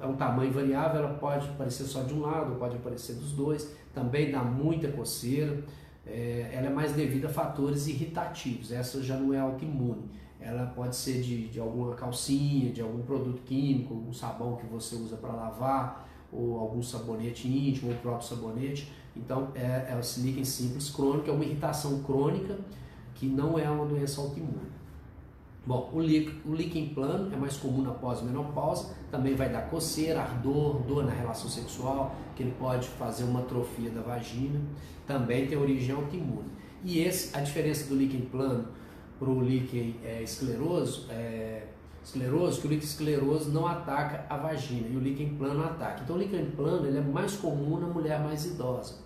é 0.00 0.06
um 0.06 0.14
tamanho 0.14 0.52
variável, 0.52 1.00
ela 1.00 1.14
pode 1.14 1.48
aparecer 1.48 1.84
só 1.84 2.02
de 2.02 2.12
um 2.12 2.20
lado, 2.20 2.56
pode 2.56 2.76
aparecer 2.76 3.14
dos 3.14 3.32
dois, 3.32 3.72
também 3.94 4.30
dá 4.30 4.42
muita 4.42 4.88
coceira, 4.88 5.64
é, 6.06 6.50
ela 6.52 6.66
é 6.66 6.70
mais 6.70 6.92
devida 6.92 7.28
a 7.28 7.30
fatores 7.30 7.86
irritativos, 7.86 8.70
essa 8.70 9.02
já 9.02 9.16
não 9.16 9.32
é 9.32 9.40
autoimune 9.40 10.08
ela 10.40 10.66
pode 10.66 10.94
ser 10.94 11.20
de, 11.20 11.48
de 11.48 11.58
alguma 11.58 11.94
calcinha, 11.94 12.72
de 12.72 12.80
algum 12.80 13.02
produto 13.02 13.42
químico, 13.42 13.94
algum 13.94 14.12
sabão 14.12 14.56
que 14.56 14.66
você 14.66 14.94
usa 14.94 15.16
para 15.16 15.32
lavar, 15.32 16.08
ou 16.32 16.58
algum 16.58 16.82
sabonete 16.82 17.48
íntimo, 17.48 17.90
ou 17.90 17.94
o 17.94 17.98
próprio 17.98 18.28
sabonete. 18.28 18.92
Então, 19.16 19.48
é, 19.54 19.88
é 19.90 20.00
o 20.00 20.20
líquen 20.22 20.44
simples 20.44 20.90
crônico, 20.90 21.28
é 21.28 21.32
uma 21.32 21.44
irritação 21.44 22.02
crônica 22.02 22.56
que 23.14 23.26
não 23.26 23.58
é 23.58 23.68
uma 23.68 23.84
doença 23.84 24.20
autoimune. 24.20 24.78
Bom, 25.66 25.90
o 25.92 26.00
líquen, 26.00 26.40
o 26.46 26.54
líquen 26.54 26.88
plano 26.94 27.34
é 27.34 27.36
mais 27.36 27.56
comum 27.56 27.82
na 27.82 27.90
pós-menopausa, 27.90 28.94
também 29.10 29.34
vai 29.34 29.50
dar 29.50 29.68
coceira, 29.68 30.22
ardor, 30.22 30.80
dor 30.84 31.04
na 31.04 31.12
relação 31.12 31.50
sexual, 31.50 32.14
que 32.34 32.42
ele 32.42 32.54
pode 32.58 32.88
fazer 32.88 33.24
uma 33.24 33.40
atrofia 33.40 33.90
da 33.90 34.00
vagina, 34.00 34.60
também 35.06 35.46
tem 35.46 35.58
origem 35.58 35.94
autoimune. 35.94 36.48
E 36.84 37.00
esse, 37.00 37.36
a 37.36 37.40
diferença 37.40 37.86
do 37.86 37.96
líquen 37.96 38.22
plano 38.22 38.68
para 39.18 39.28
o 39.28 39.42
líquen 39.42 39.96
é, 40.04 40.22
escleroso, 40.22 41.06
é, 41.10 41.64
escleroso, 42.02 42.60
que 42.60 42.66
o 42.66 42.70
líquen 42.70 42.86
escleroso 42.86 43.50
não 43.50 43.66
ataca 43.66 44.26
a 44.28 44.36
vagina 44.36 44.88
e 44.88 44.96
o 44.96 45.00
líquen 45.00 45.34
plano 45.36 45.64
ataca. 45.64 46.02
Então 46.02 46.16
o 46.16 46.18
líquen 46.18 46.50
plano 46.52 46.86
ele 46.86 46.98
é 46.98 47.00
mais 47.00 47.36
comum 47.36 47.78
na 47.78 47.86
mulher 47.86 48.20
mais 48.20 48.46
idosa, 48.46 48.96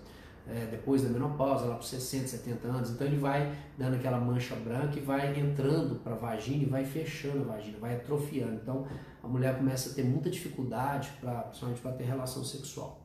é, 0.47 0.67
depois 0.71 1.03
da 1.03 1.09
menopausa, 1.09 1.67
lá 1.67 1.75
para 1.75 1.83
60, 1.83 2.29
70 2.29 2.69
anos. 2.69 2.91
Então 2.91 3.07
ele 3.07 3.19
vai 3.19 3.53
dando 3.79 3.95
aquela 3.95 4.19
mancha 4.19 4.55
branca 4.57 4.99
e 4.99 5.01
vai 5.01 5.39
entrando 5.39 5.97
para 5.97 6.13
a 6.15 6.19
vagina 6.19 6.65
e 6.65 6.67
vai 6.67 6.85
fechando 6.85 7.41
a 7.41 7.55
vagina, 7.55 7.79
vai 7.81 7.97
atrofiando. 7.97 8.55
Então 8.63 8.87
a 9.23 9.29
mulher 9.29 9.57
começa 9.57 9.91
a 9.91 9.93
ter 9.95 10.05
muita 10.05 10.29
dificuldade, 10.29 11.11
pra, 11.21 11.43
principalmente 11.43 11.81
para 11.81 11.93
ter 11.93 12.05
relação 12.05 12.45
sexual. 12.45 13.01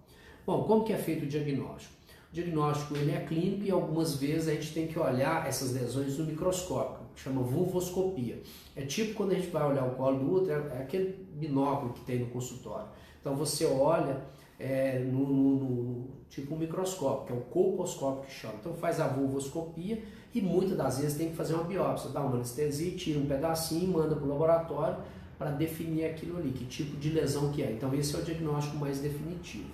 Bom, 0.45 0.63
como 0.63 0.83
que 0.83 0.93
é 0.93 0.97
feito 0.97 1.25
o 1.25 1.27
diagnóstico? 1.27 1.93
O 2.31 2.33
diagnóstico 2.33 2.95
ele 2.95 3.11
é 3.11 3.19
clínico 3.19 3.63
e 3.63 3.71
algumas 3.71 4.15
vezes 4.15 4.47
a 4.47 4.53
gente 4.53 4.73
tem 4.73 4.87
que 4.87 4.97
olhar 4.97 5.47
essas 5.47 5.73
lesões 5.73 6.17
no 6.17 6.25
microscópio, 6.25 6.96
chama 7.19 7.41
vulvoscopia. 7.41 8.41
É 8.75 8.81
tipo 8.83 9.13
quando 9.15 9.31
a 9.31 9.35
gente 9.35 9.49
vai 9.49 9.63
olhar 9.69 9.85
o 9.85 9.95
colo 9.95 10.19
do 10.19 10.33
útero, 10.33 10.67
é 10.69 10.81
aquele 10.81 11.27
binóculo 11.33 11.93
que 11.93 12.01
tem 12.01 12.19
no 12.19 12.27
consultório. 12.27 12.87
Então 13.19 13.35
você 13.35 13.65
olha 13.65 14.21
é, 14.59 14.99
no, 14.99 15.27
no, 15.27 15.55
no, 15.55 16.07
tipo 16.29 16.55
um 16.55 16.57
microscópio, 16.57 17.25
que 17.27 17.33
é 17.33 17.35
o 17.35 17.41
colposcópio 17.41 18.25
que 18.25 18.31
chama. 18.31 18.55
Então 18.59 18.73
faz 18.73 18.99
a 18.99 19.07
vulvoscopia 19.07 20.01
e 20.33 20.41
muitas 20.41 20.77
das 20.77 20.99
vezes 20.99 21.17
tem 21.17 21.29
que 21.29 21.35
fazer 21.35 21.53
uma 21.53 21.63
biópsia, 21.63 22.09
dá 22.09 22.21
uma 22.21 22.35
anestesia, 22.35 22.95
tira 22.95 23.19
um 23.19 23.25
pedacinho 23.25 23.91
manda 23.91 24.15
para 24.15 24.25
o 24.25 24.29
laboratório 24.29 24.97
para 25.37 25.51
definir 25.51 26.05
aquilo 26.05 26.37
ali, 26.37 26.51
que 26.51 26.65
tipo 26.65 26.97
de 26.97 27.09
lesão 27.09 27.51
que 27.51 27.61
é. 27.61 27.71
Então 27.71 27.93
esse 27.93 28.15
é 28.15 28.19
o 28.19 28.23
diagnóstico 28.23 28.77
mais 28.77 28.99
definitivo. 28.99 29.69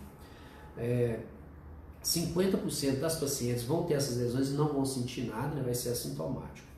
É, 0.78 1.20
50% 2.04 3.00
das 3.00 3.18
pacientes 3.18 3.64
vão 3.64 3.84
ter 3.84 3.94
essas 3.94 4.18
lesões 4.18 4.50
e 4.50 4.54
não 4.54 4.68
vão 4.68 4.86
sentir 4.86 5.28
nada, 5.28 5.56
né? 5.56 5.62
vai 5.64 5.74
ser 5.74 5.90
assintomático. 5.90 6.73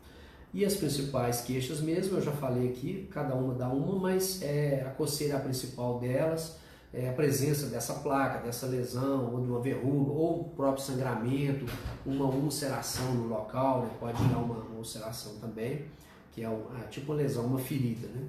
E 0.55 0.63
as 0.63 0.73
principais 0.73 1.41
queixas 1.41 1.81
mesmo, 1.81 2.15
eu 2.15 2.21
já 2.21 2.31
falei 2.31 2.69
aqui, 2.69 3.09
cada 3.11 3.35
uma 3.35 3.53
dá 3.53 3.67
uma, 3.67 3.99
mas 3.99 4.41
é, 4.41 4.85
a 4.87 4.89
coceira 4.91 5.35
é 5.35 5.39
principal 5.39 5.99
delas, 5.99 6.55
é 6.93 7.09
a 7.09 7.11
presença 7.11 7.67
dessa 7.67 7.95
placa, 7.95 8.39
dessa 8.39 8.65
lesão, 8.65 9.33
ou 9.33 9.41
de 9.41 9.49
uma 9.49 9.59
verruga, 9.59 10.11
ou 10.13 10.39
o 10.39 10.43
próprio 10.55 10.81
sangramento, 10.81 11.65
uma 12.05 12.23
ulceração 12.27 13.15
no 13.15 13.27
local, 13.27 13.81
né? 13.81 13.89
pode 13.99 14.23
dar 14.29 14.37
uma, 14.37 14.55
uma 14.59 14.77
ulceração 14.77 15.35
também, 15.41 15.87
que 16.31 16.41
é 16.41 16.47
uma, 16.47 16.85
tipo 16.89 17.11
uma 17.11 17.21
lesão, 17.21 17.45
uma 17.47 17.59
ferida. 17.59 18.07
Né? 18.07 18.25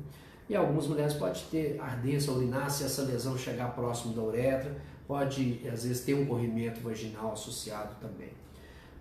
E 0.48 0.56
algumas 0.56 0.88
mulheres 0.88 1.14
podem 1.14 1.40
ter 1.48 1.80
ardência 1.80 2.32
urinar 2.32 2.68
se 2.68 2.82
essa 2.82 3.02
lesão 3.02 3.38
chegar 3.38 3.72
próximo 3.72 4.12
da 4.12 4.22
uretra, 4.22 4.76
pode 5.06 5.60
às 5.72 5.84
vezes 5.84 6.00
ter 6.04 6.14
um 6.14 6.26
corrimento 6.26 6.80
vaginal 6.80 7.34
associado 7.34 7.94
também. 8.00 8.30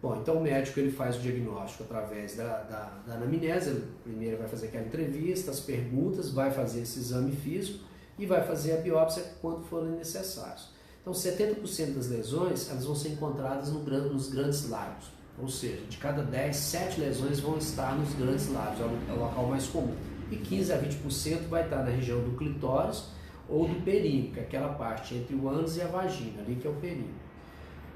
Bom, 0.05 0.17
então 0.21 0.37
o 0.37 0.39
médico 0.39 0.79
ele 0.79 0.91
faz 0.91 1.15
o 1.15 1.19
diagnóstico 1.19 1.83
através 1.83 2.35
da, 2.35 2.61
da, 2.61 2.91
da 3.07 3.15
anamnese, 3.15 3.85
primeiro 4.03 4.37
vai 4.37 4.47
fazer 4.47 4.67
aquela 4.67 4.85
entrevista, 4.85 5.49
as 5.49 5.59
perguntas, 5.59 6.29
vai 6.29 6.51
fazer 6.51 6.81
esse 6.81 6.99
exame 6.99 7.35
físico 7.35 7.83
e 8.19 8.23
vai 8.23 8.45
fazer 8.45 8.73
a 8.73 8.81
biópsia 8.81 9.23
quando 9.41 9.63
forem 9.63 9.93
necessários. 9.93 10.69
Então 11.01 11.11
70% 11.11 11.95
das 11.95 12.07
lesões 12.07 12.69
elas 12.69 12.85
vão 12.85 12.93
ser 12.93 13.13
encontradas 13.13 13.71
no, 13.71 13.79
nos 13.79 14.29
grandes 14.29 14.69
lábios, 14.69 15.07
ou 15.41 15.47
seja, 15.47 15.81
de 15.89 15.97
cada 15.97 16.21
10, 16.21 16.55
7 16.55 17.01
lesões 17.01 17.39
vão 17.39 17.57
estar 17.57 17.97
nos 17.97 18.13
grandes 18.13 18.47
lábios, 18.51 18.81
é 18.81 19.11
o 19.11 19.19
local 19.19 19.47
mais 19.47 19.65
comum. 19.65 19.95
E 20.29 20.35
15 20.35 20.71
a 20.71 20.77
20% 20.83 21.47
vai 21.47 21.63
estar 21.63 21.77
na 21.77 21.89
região 21.89 22.21
do 22.21 22.37
clitóris 22.37 23.05
ou 23.49 23.67
do 23.67 23.83
períneo, 23.83 24.31
que 24.31 24.39
é 24.39 24.43
aquela 24.43 24.75
parte 24.75 25.15
entre 25.15 25.35
o 25.35 25.49
ânus 25.49 25.77
e 25.77 25.81
a 25.81 25.87
vagina, 25.87 26.43
ali 26.43 26.57
que 26.57 26.67
é 26.67 26.69
o 26.69 26.75
períneo. 26.75 27.24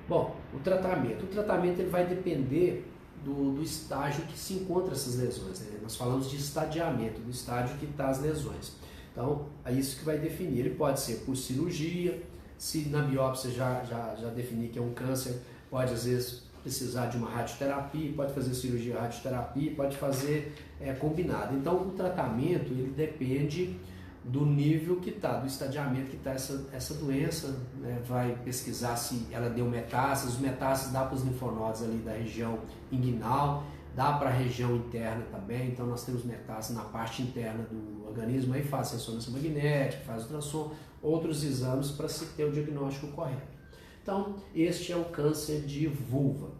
Bom, 0.09 0.35
o 0.51 0.57
tratamento. 0.57 1.23
O 1.23 1.27
tratamento 1.27 1.79
ele 1.79 1.89
vai 1.89 2.03
depender 2.07 2.83
do, 3.23 3.51
do 3.53 3.61
estágio 3.61 4.23
que 4.25 4.37
se 4.37 4.55
encontra 4.55 4.93
essas 4.93 5.15
lesões. 5.17 5.59
Né? 5.59 5.77
Nós 5.83 5.95
falamos 5.95 6.31
de 6.31 6.37
estadiamento, 6.37 7.21
do 7.21 7.29
estágio 7.29 7.77
que 7.77 7.85
está 7.85 8.09
as 8.09 8.19
lesões. 8.19 8.73
Então, 9.11 9.45
é 9.63 9.71
isso 9.71 9.99
que 9.99 10.05
vai 10.05 10.17
definir. 10.17 10.61
Ele 10.61 10.71
pode 10.71 10.99
ser 10.99 11.17
por 11.25 11.37
cirurgia, 11.37 12.23
se 12.57 12.89
na 12.89 13.03
biópsia 13.03 13.51
já, 13.51 13.83
já, 13.83 14.15
já 14.15 14.29
definir 14.29 14.69
que 14.69 14.79
é 14.79 14.81
um 14.81 14.93
câncer, 14.93 15.39
pode 15.69 15.93
às 15.93 16.05
vezes 16.05 16.41
precisar 16.63 17.05
de 17.05 17.17
uma 17.17 17.29
radioterapia, 17.29 18.11
pode 18.13 18.33
fazer 18.33 18.53
cirurgia 18.55 18.99
radioterapia, 18.99 19.71
pode 19.75 19.95
fazer 19.95 20.55
é, 20.81 20.91
combinado. 20.93 21.55
Então, 21.55 21.87
o 21.87 21.91
tratamento 21.91 22.71
ele 22.71 22.91
depende 22.97 23.77
do 24.23 24.45
nível 24.45 24.97
que 24.97 25.09
está, 25.09 25.39
do 25.39 25.47
estadiamento 25.47 26.09
que 26.09 26.17
está 26.17 26.31
essa, 26.31 26.67
essa 26.73 26.93
doença, 26.93 27.57
né? 27.77 28.01
vai 28.05 28.37
pesquisar 28.43 28.95
se 28.95 29.27
ela 29.31 29.49
deu 29.49 29.65
metástases, 29.65 30.35
os 30.35 30.41
metástases 30.41 30.91
dá 30.91 31.05
para 31.05 31.15
os 31.15 31.23
linfonodos 31.23 31.81
ali 31.81 31.97
da 31.97 32.11
região 32.11 32.59
inguinal, 32.91 33.63
dá 33.95 34.13
para 34.13 34.29
a 34.29 34.33
região 34.33 34.75
interna 34.75 35.23
também, 35.31 35.69
então 35.69 35.85
nós 35.85 36.03
temos 36.03 36.23
metástases 36.23 36.75
na 36.75 36.83
parte 36.83 37.21
interna 37.21 37.63
do 37.63 38.07
organismo, 38.07 38.53
aí 38.53 38.63
faz 38.63 38.91
ressonância 38.91 39.31
magnética, 39.31 40.03
faz 40.05 40.23
ultrassom, 40.23 40.71
outros 41.01 41.43
exames 41.43 41.91
para 41.91 42.09
se 42.09 42.25
ter 42.27 42.43
o 42.43 42.51
diagnóstico 42.51 43.07
correto. 43.07 43.59
Então, 44.01 44.35
este 44.53 44.91
é 44.91 44.95
o 44.95 45.05
câncer 45.05 45.61
de 45.61 45.87
vulva. 45.87 46.51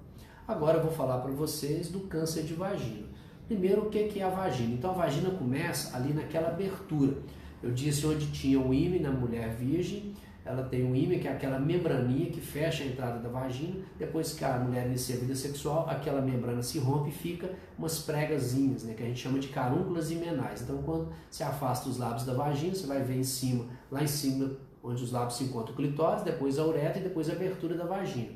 Agora 0.48 0.78
eu 0.78 0.84
vou 0.84 0.92
falar 0.92 1.20
para 1.20 1.32
vocês 1.32 1.90
do 1.90 2.02
câncer 2.02 2.44
de 2.44 2.54
vagina. 2.54 3.08
Primeiro, 3.48 3.88
o 3.88 3.90
que 3.90 4.20
é 4.20 4.24
a 4.24 4.30
vagina? 4.30 4.74
Então, 4.74 4.92
a 4.92 4.94
vagina 4.94 5.32
começa 5.32 5.96
ali 5.96 6.14
naquela 6.14 6.50
abertura. 6.50 7.18
Eu 7.62 7.72
disse 7.72 8.06
onde 8.06 8.32
tinha 8.32 8.60
o 8.60 8.74
ímã 8.74 9.00
na 9.00 9.12
mulher 9.12 9.50
virgem, 9.56 10.14
ela 10.46 10.64
tem 10.64 10.84
um 10.84 10.96
ímã, 10.96 11.20
que 11.20 11.28
é 11.28 11.32
aquela 11.32 11.60
membraninha 11.60 12.32
que 12.32 12.42
fecha 12.42 12.84
a 12.84 12.88
entrada 12.88 13.20
da 13.20 13.30
vagina. 13.30 13.76
Depois 13.98 14.34
que 14.34 14.44
a 14.44 14.58
mulher 14.58 14.88
inicia 14.88 15.16
a 15.16 15.20
vida 15.20 15.36
sexual, 15.36 15.88
aquela 15.88 16.22
membrana 16.22 16.64
se 16.64 16.80
rompe 16.80 17.10
e 17.10 17.12
fica 17.12 17.52
umas 17.78 18.00
pregazinhas, 18.00 18.84
né, 18.84 18.94
que 18.96 19.04
a 19.04 19.06
gente 19.06 19.20
chama 19.20 19.38
de 19.38 19.50
carúnculas 19.50 20.10
imenais. 20.10 20.62
Então, 20.62 20.82
quando 20.82 21.10
se 21.30 21.44
afasta 21.44 21.88
os 21.88 21.98
lábios 21.98 22.26
da 22.26 22.34
vagina, 22.34 22.74
você 22.74 22.88
vai 22.88 23.04
ver 23.04 23.18
em 23.18 23.24
cima, 23.24 23.66
lá 23.92 24.02
em 24.02 24.08
cima, 24.08 24.58
onde 24.84 25.04
os 25.04 25.12
lábios 25.12 25.38
se 25.38 25.44
encontram 25.44 25.74
o 25.74 25.76
clitóris, 25.76 26.24
depois 26.24 26.58
a 26.58 26.66
uretra 26.66 27.00
e 27.00 27.04
depois 27.04 27.30
a 27.30 27.34
abertura 27.34 27.76
da 27.76 27.86
vagina. 27.86 28.30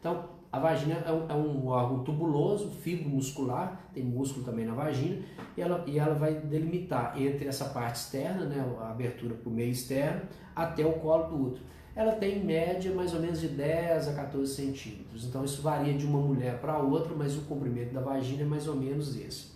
Então, 0.00 0.39
a 0.52 0.58
vagina 0.58 0.94
é 1.06 1.12
um, 1.12 1.30
é 1.30 1.34
um 1.34 1.66
órgão 1.68 2.02
tubuloso, 2.02 2.70
fibro 2.70 3.08
muscular, 3.08 3.88
tem 3.94 4.02
músculo 4.02 4.44
também 4.44 4.64
na 4.64 4.74
vagina, 4.74 5.22
e 5.56 5.60
ela, 5.60 5.84
e 5.86 5.98
ela 5.98 6.14
vai 6.14 6.34
delimitar 6.34 7.14
entre 7.16 7.46
essa 7.46 7.66
parte 7.66 8.00
externa, 8.00 8.46
né, 8.46 8.64
a 8.80 8.90
abertura 8.90 9.34
para 9.34 9.48
o 9.48 9.52
meio 9.52 9.70
externo, 9.70 10.22
até 10.54 10.84
o 10.84 10.94
colo 10.94 11.28
do 11.28 11.46
útero. 11.46 11.64
Ela 11.94 12.12
tem 12.12 12.38
em 12.38 12.44
média 12.44 12.92
mais 12.92 13.14
ou 13.14 13.20
menos 13.20 13.40
de 13.40 13.48
10 13.48 14.08
a 14.08 14.14
14 14.14 14.52
centímetros, 14.52 15.24
então 15.24 15.44
isso 15.44 15.62
varia 15.62 15.94
de 15.94 16.04
uma 16.04 16.20
mulher 16.20 16.58
para 16.60 16.78
outra, 16.78 17.14
mas 17.16 17.36
o 17.36 17.42
comprimento 17.42 17.94
da 17.94 18.00
vagina 18.00 18.42
é 18.42 18.46
mais 18.46 18.66
ou 18.66 18.74
menos 18.74 19.16
esse. 19.16 19.50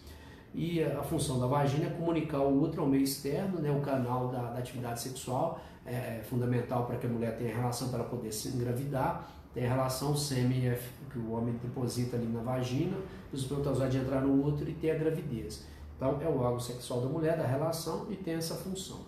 E 0.54 0.80
a 0.80 1.02
função 1.02 1.40
da 1.40 1.48
vagina 1.48 1.86
é 1.86 1.90
comunicar 1.90 2.38
o 2.38 2.62
útero 2.62 2.82
ao 2.82 2.88
meio 2.88 3.02
externo, 3.02 3.58
né, 3.58 3.70
o 3.72 3.80
canal 3.80 4.28
da, 4.28 4.52
da 4.52 4.58
atividade 4.60 5.00
sexual, 5.00 5.60
é 5.84 6.20
fundamental 6.22 6.86
para 6.86 6.96
que 6.96 7.06
a 7.06 7.10
mulher 7.10 7.36
tenha 7.36 7.54
relação 7.54 7.88
para 7.88 8.04
poder 8.04 8.32
se 8.32 8.48
engravidar, 8.48 9.28
tem 9.54 9.68
relação 9.68 10.16
sêmen 10.16 10.76
que 11.10 11.18
o 11.18 11.30
homem 11.30 11.54
deposita 11.62 12.16
ali 12.16 12.26
na 12.26 12.40
vagina, 12.40 12.96
os 13.32 13.42
espermatozoides 13.42 14.02
entrar 14.02 14.20
no 14.20 14.44
útero 14.44 14.68
e 14.68 14.74
ter 14.74 14.90
a 14.90 14.98
gravidez. 14.98 15.64
Então 15.96 16.20
é 16.20 16.26
o 16.26 16.38
órgão 16.38 16.58
sexual 16.58 17.00
da 17.00 17.08
mulher, 17.08 17.38
da 17.38 17.46
relação 17.46 18.08
e 18.10 18.16
tem 18.16 18.34
essa 18.34 18.56
função. 18.56 19.02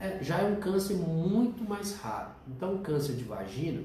É, 0.00 0.18
já 0.22 0.38
é 0.38 0.44
um 0.44 0.56
câncer 0.56 0.94
muito 0.94 1.62
mais 1.68 1.96
raro. 1.96 2.30
Então 2.48 2.76
o 2.76 2.78
câncer 2.78 3.14
de 3.14 3.24
vagina, 3.24 3.82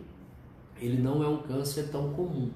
ele 0.80 1.02
não 1.02 1.22
é 1.22 1.28
um 1.28 1.40
câncer 1.44 1.90
tão 1.92 2.14
comum. 2.14 2.50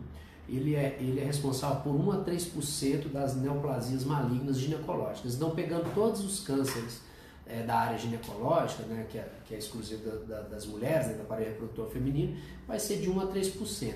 Ele 0.48 0.74
é, 0.74 0.98
ele 1.00 1.20
é 1.20 1.26
responsável 1.26 1.82
por 1.82 1.94
1 1.94 2.12
a 2.12 2.24
3% 2.24 3.10
das 3.10 3.36
neoplasias 3.36 4.06
malignas 4.06 4.58
ginecológicas. 4.58 5.36
Então 5.36 5.52
pegando 5.52 5.94
todos 5.94 6.24
os 6.24 6.40
cânceres 6.40 7.02
é, 7.46 7.64
da 7.64 7.76
área 7.76 7.98
ginecológica, 7.98 8.84
né, 8.84 9.06
que, 9.10 9.18
é, 9.18 9.28
que 9.46 9.56
é 9.56 9.58
exclusivo 9.58 10.04
da, 10.04 10.36
da, 10.36 10.42
das 10.48 10.66
mulheres, 10.66 11.08
né, 11.08 11.14
da 11.14 11.24
aparelho 11.24 11.52
reprodutor 11.52 11.90
feminino, 11.90 12.38
vai 12.68 12.80
ser 12.80 12.98
de 12.98 13.10
1 13.10 13.20
a 13.20 13.28
3%. 13.28 13.94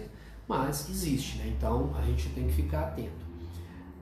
Mas 0.48 0.90
existe, 0.90 1.38
né, 1.38 1.54
então 1.58 1.96
a 1.96 2.02
gente 2.04 2.30
tem 2.30 2.48
que 2.48 2.54
ficar 2.54 2.88
atento. 2.88 3.26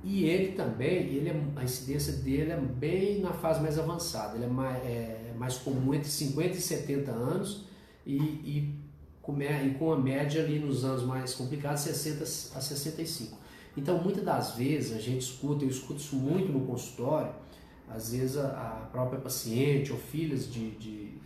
E 0.03 0.25
ele 0.25 0.51
também, 0.51 1.07
ele 1.07 1.29
é, 1.29 1.43
a 1.55 1.63
incidência 1.63 2.13
dele 2.13 2.51
é 2.51 2.57
bem 2.57 3.21
na 3.21 3.31
fase 3.31 3.61
mais 3.61 3.79
avançada, 3.79 4.35
ele 4.35 4.45
é 4.45 4.49
mais, 4.49 4.83
é, 4.83 5.33
mais 5.37 5.57
comum 5.57 5.93
entre 5.93 6.09
50 6.09 6.57
e 6.57 6.61
70 6.61 7.11
anos 7.11 7.65
e, 8.05 8.17
e, 8.17 8.75
com, 9.21 9.41
e 9.41 9.75
com 9.79 9.93
a 9.93 9.97
média 9.97 10.43
ali 10.43 10.59
nos 10.59 10.83
anos 10.83 11.03
mais 11.03 11.33
complicados, 11.33 11.81
60 11.81 12.23
a 12.23 12.61
65. 12.61 13.37
Então, 13.77 13.97
muitas 13.99 14.23
das 14.23 14.55
vezes 14.55 14.95
a 14.95 14.99
gente 14.99 15.21
escuta, 15.21 15.63
eu 15.63 15.69
escuto 15.69 15.99
isso 15.99 16.15
muito 16.15 16.51
no 16.51 16.65
consultório, 16.65 17.33
às 17.89 18.11
vezes 18.11 18.37
a, 18.37 18.87
própria 18.91 19.19
paciente 19.19 19.91
ou 19.91 19.97
filhas 19.97 20.51
de, 20.51 20.71
de 20.71 21.17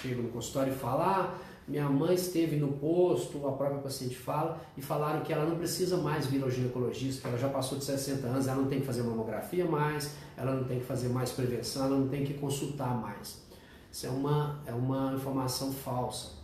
chegam 0.00 0.24
no 0.24 0.30
consultório 0.30 0.72
e 0.72 0.76
falam, 0.76 1.06
ah, 1.06 1.34
minha 1.66 1.88
mãe 1.88 2.14
esteve 2.14 2.56
no 2.56 2.68
posto, 2.68 3.46
a 3.46 3.52
própria 3.52 3.80
paciente 3.80 4.16
fala, 4.16 4.60
e 4.76 4.82
falaram 4.82 5.22
que 5.22 5.32
ela 5.32 5.44
não 5.44 5.56
precisa 5.56 5.96
mais 5.96 6.26
vir 6.26 6.42
ao 6.42 6.50
ginecologista, 6.50 7.22
que 7.22 7.26
ela 7.28 7.38
já 7.38 7.48
passou 7.48 7.76
de 7.76 7.84
60 7.84 8.26
anos, 8.26 8.46
ela 8.46 8.60
não 8.62 8.68
tem 8.68 8.80
que 8.80 8.86
fazer 8.86 9.02
mamografia 9.02 9.64
mais, 9.64 10.14
ela 10.36 10.54
não 10.54 10.64
tem 10.64 10.78
que 10.78 10.86
fazer 10.86 11.08
mais 11.08 11.32
prevenção, 11.32 11.86
ela 11.86 11.98
não 11.98 12.08
tem 12.08 12.24
que 12.24 12.34
consultar 12.34 12.94
mais. 12.94 13.44
Isso 13.90 14.06
é 14.06 14.10
uma, 14.10 14.60
é 14.66 14.72
uma 14.72 15.14
informação 15.14 15.72
falsa. 15.72 16.36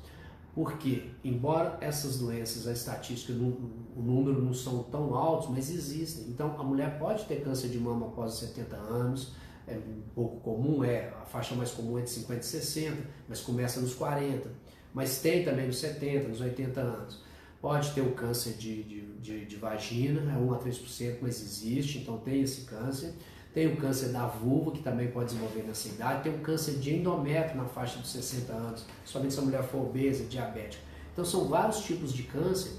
Porque, 0.54 1.10
embora 1.24 1.78
essas 1.80 2.18
doenças, 2.18 2.66
a 2.66 2.72
estatística, 2.72 3.32
o 3.32 4.02
número 4.02 4.42
não 4.42 4.52
são 4.52 4.82
tão 4.82 5.14
altos, 5.14 5.48
mas 5.48 5.70
existem. 5.70 6.26
Então, 6.28 6.54
a 6.58 6.62
mulher 6.62 6.98
pode 6.98 7.24
ter 7.24 7.42
câncer 7.42 7.68
de 7.68 7.78
mama 7.78 8.06
após 8.06 8.34
os 8.34 8.40
70 8.40 8.76
anos, 8.76 9.32
é 9.72 9.76
um 9.76 10.02
pouco 10.14 10.40
comum, 10.40 10.84
é 10.84 11.08
a 11.20 11.24
faixa 11.24 11.54
mais 11.54 11.70
comum 11.70 11.98
é 11.98 12.02
de 12.02 12.10
50 12.10 12.40
e 12.40 12.44
60, 12.44 12.96
mas 13.28 13.40
começa 13.40 13.80
nos 13.80 13.94
40. 13.94 14.48
Mas 14.92 15.20
tem 15.20 15.44
também 15.44 15.66
nos 15.66 15.78
70, 15.78 16.28
nos 16.28 16.40
80 16.40 16.80
anos. 16.80 17.22
Pode 17.60 17.92
ter 17.92 18.00
o 18.00 18.12
câncer 18.12 18.54
de, 18.54 18.82
de, 18.82 19.00
de, 19.18 19.46
de 19.46 19.56
vagina, 19.56 20.32
é 20.32 20.36
1 20.36 20.54
a 20.54 20.58
3%, 20.58 21.18
mas 21.22 21.40
existe, 21.40 21.98
então 21.98 22.18
tem 22.18 22.42
esse 22.42 22.62
câncer. 22.62 23.14
Tem 23.54 23.66
o 23.66 23.76
câncer 23.76 24.08
da 24.08 24.26
vulva, 24.26 24.72
que 24.72 24.82
também 24.82 25.08
pode 25.08 25.26
desenvolver 25.26 25.62
nessa 25.62 25.88
idade. 25.88 26.22
Tem 26.22 26.34
o 26.34 26.38
câncer 26.38 26.74
de 26.78 26.94
endométrio 26.94 27.56
na 27.56 27.66
faixa 27.66 27.98
dos 27.98 28.10
60 28.10 28.52
anos, 28.52 28.86
somente 29.04 29.34
se 29.34 29.40
a 29.40 29.42
mulher 29.42 29.62
for 29.62 29.82
obesa, 29.82 30.24
diabética. 30.24 30.82
Então 31.12 31.24
são 31.24 31.48
vários 31.48 31.84
tipos 31.84 32.12
de 32.12 32.22
câncer 32.22 32.72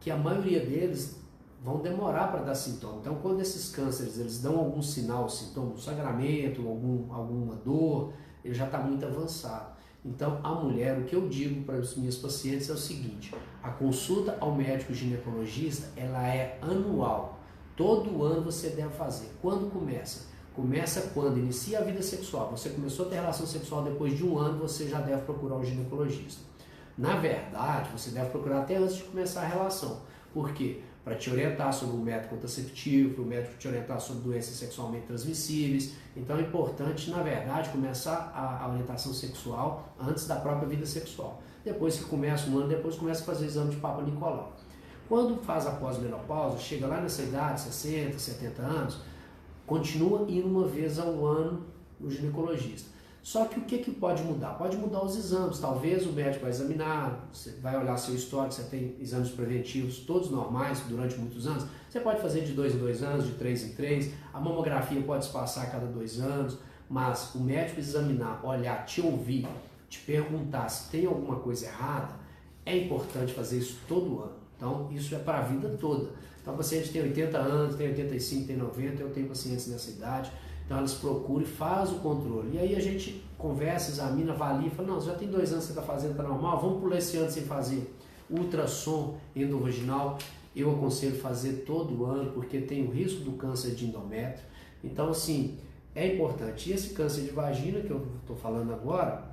que 0.00 0.10
a 0.10 0.16
maioria 0.16 0.60
deles 0.60 1.17
vão 1.62 1.80
demorar 1.80 2.28
para 2.28 2.40
dar 2.40 2.54
sintoma. 2.54 2.98
Então, 3.00 3.16
quando 3.16 3.40
esses 3.40 3.70
cânceres 3.70 4.18
eles 4.18 4.40
dão 4.40 4.58
algum 4.58 4.80
sinal, 4.80 5.28
sintoma, 5.28 5.72
um 5.72 5.78
sangramento, 5.78 6.66
algum, 6.66 7.12
alguma 7.12 7.54
dor, 7.56 8.12
ele 8.44 8.54
já 8.54 8.66
está 8.66 8.78
muito 8.78 9.04
avançado. 9.04 9.76
Então, 10.04 10.40
a 10.42 10.54
mulher, 10.54 10.98
o 10.98 11.04
que 11.04 11.14
eu 11.14 11.28
digo 11.28 11.64
para 11.64 11.76
as 11.76 11.96
minhas 11.96 12.16
pacientes 12.16 12.70
é 12.70 12.72
o 12.72 12.78
seguinte: 12.78 13.34
a 13.62 13.70
consulta 13.70 14.36
ao 14.40 14.54
médico 14.54 14.94
ginecologista 14.94 15.88
ela 15.96 16.26
é 16.26 16.58
anual. 16.62 17.38
Todo 17.76 18.22
ano 18.24 18.42
você 18.42 18.70
deve 18.70 18.90
fazer. 18.94 19.30
Quando 19.42 19.70
começa? 19.70 20.26
Começa 20.54 21.12
quando 21.14 21.38
inicia 21.38 21.78
a 21.78 21.82
vida 21.82 22.02
sexual. 22.02 22.50
Você 22.50 22.70
começou 22.70 23.06
a 23.06 23.08
ter 23.08 23.16
relação 23.16 23.46
sexual 23.46 23.84
depois 23.84 24.16
de 24.16 24.24
um 24.24 24.38
ano, 24.38 24.58
você 24.58 24.88
já 24.88 25.00
deve 25.00 25.22
procurar 25.22 25.56
o 25.56 25.64
ginecologista. 25.64 26.42
Na 26.96 27.16
verdade, 27.16 27.90
você 27.92 28.10
deve 28.10 28.30
procurar 28.30 28.62
até 28.62 28.76
antes 28.76 28.96
de 28.96 29.04
começar 29.04 29.42
a 29.42 29.46
relação. 29.46 30.00
Por 30.34 30.52
quê? 30.52 30.82
Para 31.08 31.16
te 31.16 31.30
orientar 31.30 31.72
sobre 31.72 31.96
o 31.96 31.98
método 31.98 32.28
contraceptivo, 32.28 33.22
o 33.22 33.24
médico 33.24 33.56
te 33.56 33.66
orientar 33.66 33.98
sobre 33.98 34.24
doenças 34.24 34.54
sexualmente 34.56 35.06
transmissíveis. 35.06 35.94
Então 36.14 36.36
é 36.36 36.42
importante, 36.42 37.10
na 37.10 37.22
verdade, 37.22 37.70
começar 37.70 38.30
a, 38.34 38.62
a 38.62 38.68
orientação 38.68 39.14
sexual 39.14 39.94
antes 39.98 40.26
da 40.26 40.36
própria 40.36 40.68
vida 40.68 40.84
sexual. 40.84 41.42
Depois 41.64 41.96
que 41.96 42.04
começa 42.04 42.50
um 42.50 42.58
ano, 42.58 42.68
depois 42.68 42.96
começa 42.96 43.22
a 43.22 43.24
fazer 43.24 43.46
exame 43.46 43.70
de 43.70 43.76
Papa 43.78 44.02
Nicolau. 44.02 44.54
Quando 45.08 45.42
faz 45.42 45.66
a 45.66 45.70
pós-menopausa, 45.70 46.58
chega 46.58 46.86
lá 46.86 47.00
nessa 47.00 47.22
idade, 47.22 47.62
60, 47.62 48.18
70 48.18 48.60
anos, 48.60 48.98
continua 49.66 50.26
indo 50.28 50.46
uma 50.46 50.66
vez 50.66 50.98
ao 50.98 51.24
ano 51.24 51.64
no 51.98 52.10
ginecologista. 52.10 52.90
Só 53.22 53.44
que 53.44 53.58
o 53.58 53.62
que, 53.62 53.78
que 53.78 53.90
pode 53.90 54.22
mudar? 54.22 54.50
Pode 54.54 54.76
mudar 54.76 55.04
os 55.04 55.16
exames. 55.16 55.58
Talvez 55.58 56.06
o 56.06 56.12
médico 56.12 56.42
vai 56.42 56.50
examinar, 56.50 57.28
vai 57.60 57.76
olhar 57.76 57.96
seu 57.98 58.14
histórico, 58.14 58.54
você 58.54 58.62
tem 58.64 58.96
exames 59.00 59.30
preventivos, 59.30 59.98
todos 59.98 60.30
normais 60.30 60.80
durante 60.88 61.16
muitos 61.16 61.46
anos. 61.46 61.66
Você 61.90 62.00
pode 62.00 62.20
fazer 62.20 62.44
de 62.44 62.52
dois 62.52 62.74
em 62.74 62.78
dois 62.78 63.02
anos, 63.02 63.26
de 63.26 63.32
três 63.32 63.64
em 63.64 63.72
três. 63.72 64.12
A 64.32 64.40
mamografia 64.40 65.00
pode 65.02 65.26
se 65.26 65.32
passar 65.32 65.64
a 65.64 65.66
cada 65.66 65.86
dois 65.86 66.20
anos. 66.20 66.58
Mas 66.88 67.34
o 67.34 67.40
médico 67.40 67.80
examinar, 67.80 68.40
olhar, 68.44 68.86
te 68.86 69.02
ouvir, 69.02 69.46
te 69.90 69.98
perguntar 70.00 70.68
se 70.68 70.90
tem 70.90 71.04
alguma 71.04 71.36
coisa 71.36 71.66
errada, 71.66 72.14
é 72.64 72.76
importante 72.76 73.32
fazer 73.34 73.58
isso 73.58 73.78
todo 73.86 74.22
ano. 74.22 74.38
Então, 74.56 74.88
isso 74.90 75.14
é 75.14 75.18
para 75.18 75.38
a 75.38 75.42
vida 75.42 75.68
toda. 75.80 76.10
Então, 76.40 76.56
paciente 76.56 76.90
tem 76.90 77.02
80 77.02 77.38
anos, 77.38 77.76
tem 77.76 77.88
85, 77.88 78.46
tem 78.46 78.56
90, 78.56 79.02
eu 79.02 79.10
tenho 79.10 79.28
pacientes 79.28 79.66
nessa 79.68 79.90
idade. 79.90 80.32
Então 80.68 80.76
elas 80.76 80.92
procuram 80.92 81.40
e 81.40 81.46
fazem 81.46 81.96
o 81.96 82.00
controle. 82.00 82.50
E 82.54 82.58
aí 82.58 82.76
a 82.76 82.80
gente 82.80 83.24
conversa, 83.38 83.90
examina, 83.90 84.34
avalia, 84.34 84.70
fala, 84.70 84.88
não, 84.88 85.00
já 85.00 85.14
tem 85.14 85.26
dois 85.26 85.50
anos 85.50 85.66
que 85.66 85.72
você 85.72 85.80
está 85.80 85.90
fazendo, 85.90 86.10
está 86.10 86.22
normal, 86.22 86.60
vamos 86.60 86.82
pular 86.82 86.98
esse 86.98 87.16
ano 87.16 87.30
sem 87.30 87.44
fazer 87.44 87.90
ultrassom 88.28 89.16
endovaginal. 89.34 90.18
Eu 90.54 90.70
aconselho 90.70 91.16
fazer 91.16 91.64
todo 91.64 92.04
ano, 92.04 92.32
porque 92.32 92.60
tem 92.60 92.86
o 92.86 92.90
risco 92.90 93.22
do 93.22 93.32
câncer 93.32 93.74
de 93.74 93.86
endométrio. 93.86 94.44
Então, 94.84 95.08
assim, 95.08 95.56
é 95.94 96.14
importante. 96.14 96.68
E 96.68 96.74
esse 96.74 96.90
câncer 96.90 97.22
de 97.22 97.30
vagina, 97.30 97.80
que 97.80 97.90
eu 97.90 98.06
estou 98.20 98.36
falando 98.36 98.70
agora, 98.70 99.24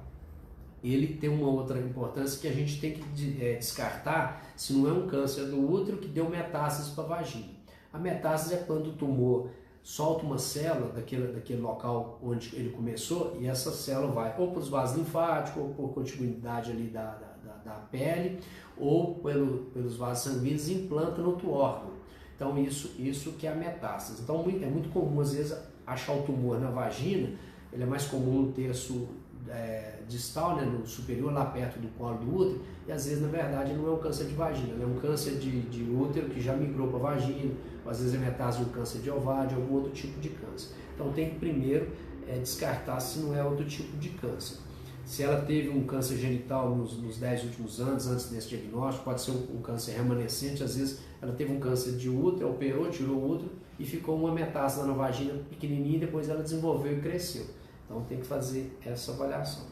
ele 0.81 1.17
tem 1.17 1.29
uma 1.29 1.49
outra 1.49 1.79
importância 1.79 2.39
que 2.39 2.47
a 2.47 2.53
gente 2.53 2.79
tem 2.79 2.93
que 2.93 3.43
é, 3.43 3.55
descartar 3.55 4.53
se 4.55 4.71
não 4.71 4.87
é 4.87 4.93
um 4.93 5.05
câncer 5.05 5.47
do 5.47 5.69
útero 5.69 5.97
que 5.97 6.07
deu 6.07 6.29
metástase 6.29 6.91
para 6.91 7.03
a 7.03 7.07
vagina. 7.07 7.49
A 7.91 7.99
metástase 7.99 8.53
é 8.53 8.57
quando 8.65 8.91
o 8.91 8.93
tumor 8.93 9.49
solta 9.85 10.25
uma 10.25 10.39
célula 10.39 10.91
daquele, 10.93 11.27
daquele 11.27 11.61
local 11.61 12.19
onde 12.23 12.55
ele 12.55 12.71
começou 12.71 13.37
e 13.39 13.45
essa 13.45 13.69
célula 13.69 14.11
vai 14.11 14.35
ou 14.35 14.49
para 14.49 14.59
os 14.59 14.67
vasos 14.67 14.97
linfáticos 14.97 15.61
ou 15.61 15.69
por 15.75 15.93
continuidade 15.93 16.71
ali 16.71 16.87
da, 16.87 17.11
da, 17.43 17.53
da, 17.63 17.71
pele 17.91 18.39
ou 18.75 19.13
pelo, 19.19 19.65
pelos 19.65 19.95
vasos 19.95 20.33
sanguíneos 20.33 20.67
e 20.69 20.73
implanta 20.73 21.21
no 21.21 21.29
outro 21.29 21.51
órgão. 21.51 21.91
Então 22.35 22.57
isso, 22.57 22.95
isso 22.97 23.33
que 23.33 23.45
é 23.45 23.51
a 23.51 23.55
metástase. 23.55 24.23
Então 24.23 24.43
é 24.59 24.65
muito 24.65 24.89
comum 24.89 25.21
às 25.21 25.33
vezes 25.33 25.55
achar 25.85 26.13
o 26.13 26.23
tumor 26.23 26.59
na 26.59 26.71
vagina, 26.71 27.37
ele 27.71 27.83
é 27.83 27.85
mais 27.85 28.07
comum 28.07 28.41
no 28.41 28.51
terço 28.53 29.07
é, 29.49 29.99
distal, 30.07 30.55
né, 30.55 30.63
no 30.63 30.85
superior, 30.85 31.31
lá 31.31 31.45
perto 31.45 31.79
do 31.79 31.87
colo 31.97 32.17
do 32.17 32.35
útero, 32.35 32.61
e 32.87 32.91
às 32.91 33.05
vezes 33.05 33.21
na 33.21 33.27
verdade 33.27 33.73
não 33.73 33.87
é 33.87 33.91
um 33.91 33.99
câncer 33.99 34.25
de 34.25 34.33
vagina, 34.33 34.81
é 34.81 34.85
um 34.85 34.99
câncer 34.99 35.35
de, 35.35 35.61
de 35.61 35.83
útero 35.83 36.29
que 36.29 36.41
já 36.41 36.55
migrou 36.55 36.87
para 36.87 36.97
a 36.97 37.13
vagina, 37.13 37.53
ou 37.83 37.91
às 37.91 37.99
vezes 37.99 38.15
é 38.15 38.17
metástase 38.17 38.63
de 38.63 38.69
um 38.69 38.73
câncer 38.73 38.99
de 38.99 39.09
ovário, 39.09 39.49
de 39.49 39.55
algum 39.55 39.75
outro 39.75 39.91
tipo 39.91 40.19
de 40.19 40.29
câncer. 40.29 40.75
Então 40.93 41.11
tem 41.11 41.29
que 41.29 41.39
primeiro 41.39 41.89
é, 42.27 42.37
descartar 42.37 42.99
se 42.99 43.19
não 43.19 43.35
é 43.35 43.43
outro 43.43 43.65
tipo 43.65 43.95
de 43.97 44.09
câncer. 44.09 44.57
Se 45.05 45.21
ela 45.21 45.41
teve 45.41 45.69
um 45.69 45.83
câncer 45.83 46.17
genital 46.17 46.75
nos, 46.75 46.97
nos 46.97 47.17
10 47.17 47.43
últimos 47.43 47.79
anos, 47.79 48.07
antes 48.07 48.27
desse 48.29 48.49
diagnóstico, 48.49 49.05
pode 49.05 49.21
ser 49.21 49.31
um, 49.31 49.57
um, 49.57 49.61
câncer 49.61 49.91
remanescente, 49.91 50.63
às 50.63 50.75
vezes 50.75 51.01
ela 51.21 51.31
teve 51.31 51.53
um 51.53 51.59
câncer 51.59 51.91
de 51.91 52.09
útero, 52.09 52.49
operou, 52.49 52.89
tirou 52.89 53.15
o 53.15 53.31
útero 53.33 53.51
e 53.77 53.85
ficou 53.85 54.17
uma 54.17 54.33
metástase 54.33 54.87
na 54.87 54.93
vagina 54.93 55.33
pequenininha 55.47 55.97
e 55.97 55.99
depois 55.99 56.27
ela 56.27 56.41
desenvolveu 56.41 56.97
e 56.97 57.01
cresceu. 57.01 57.45
Então 57.85 58.01
tem 58.03 58.19
que 58.19 58.25
fazer 58.25 58.77
essa 58.83 59.11
avaliação. 59.11 59.63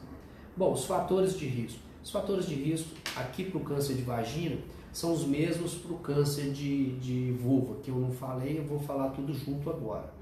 Bom, 0.55 0.71
os 0.71 0.85
fatores 0.85 1.37
de 1.37 1.47
risco. 1.47 1.79
Os 2.03 2.11
fatores 2.11 2.45
de 2.45 2.55
risco 2.55 2.89
aqui 3.15 3.45
para 3.45 3.57
o 3.57 3.61
câncer 3.61 3.95
de 3.95 4.03
vagina 4.03 4.57
são 4.91 5.11
os 5.11 5.25
mesmos 5.25 5.73
para 5.73 5.93
o 5.93 5.97
câncer 5.97 6.51
de, 6.51 6.95
de 6.97 7.31
vulva, 7.31 7.79
que 7.81 7.89
eu 7.89 7.95
não 7.95 8.11
falei, 8.11 8.59
eu 8.59 8.63
vou 8.63 8.79
falar 8.79 9.09
tudo 9.09 9.33
junto 9.33 9.69
agora. 9.69 10.13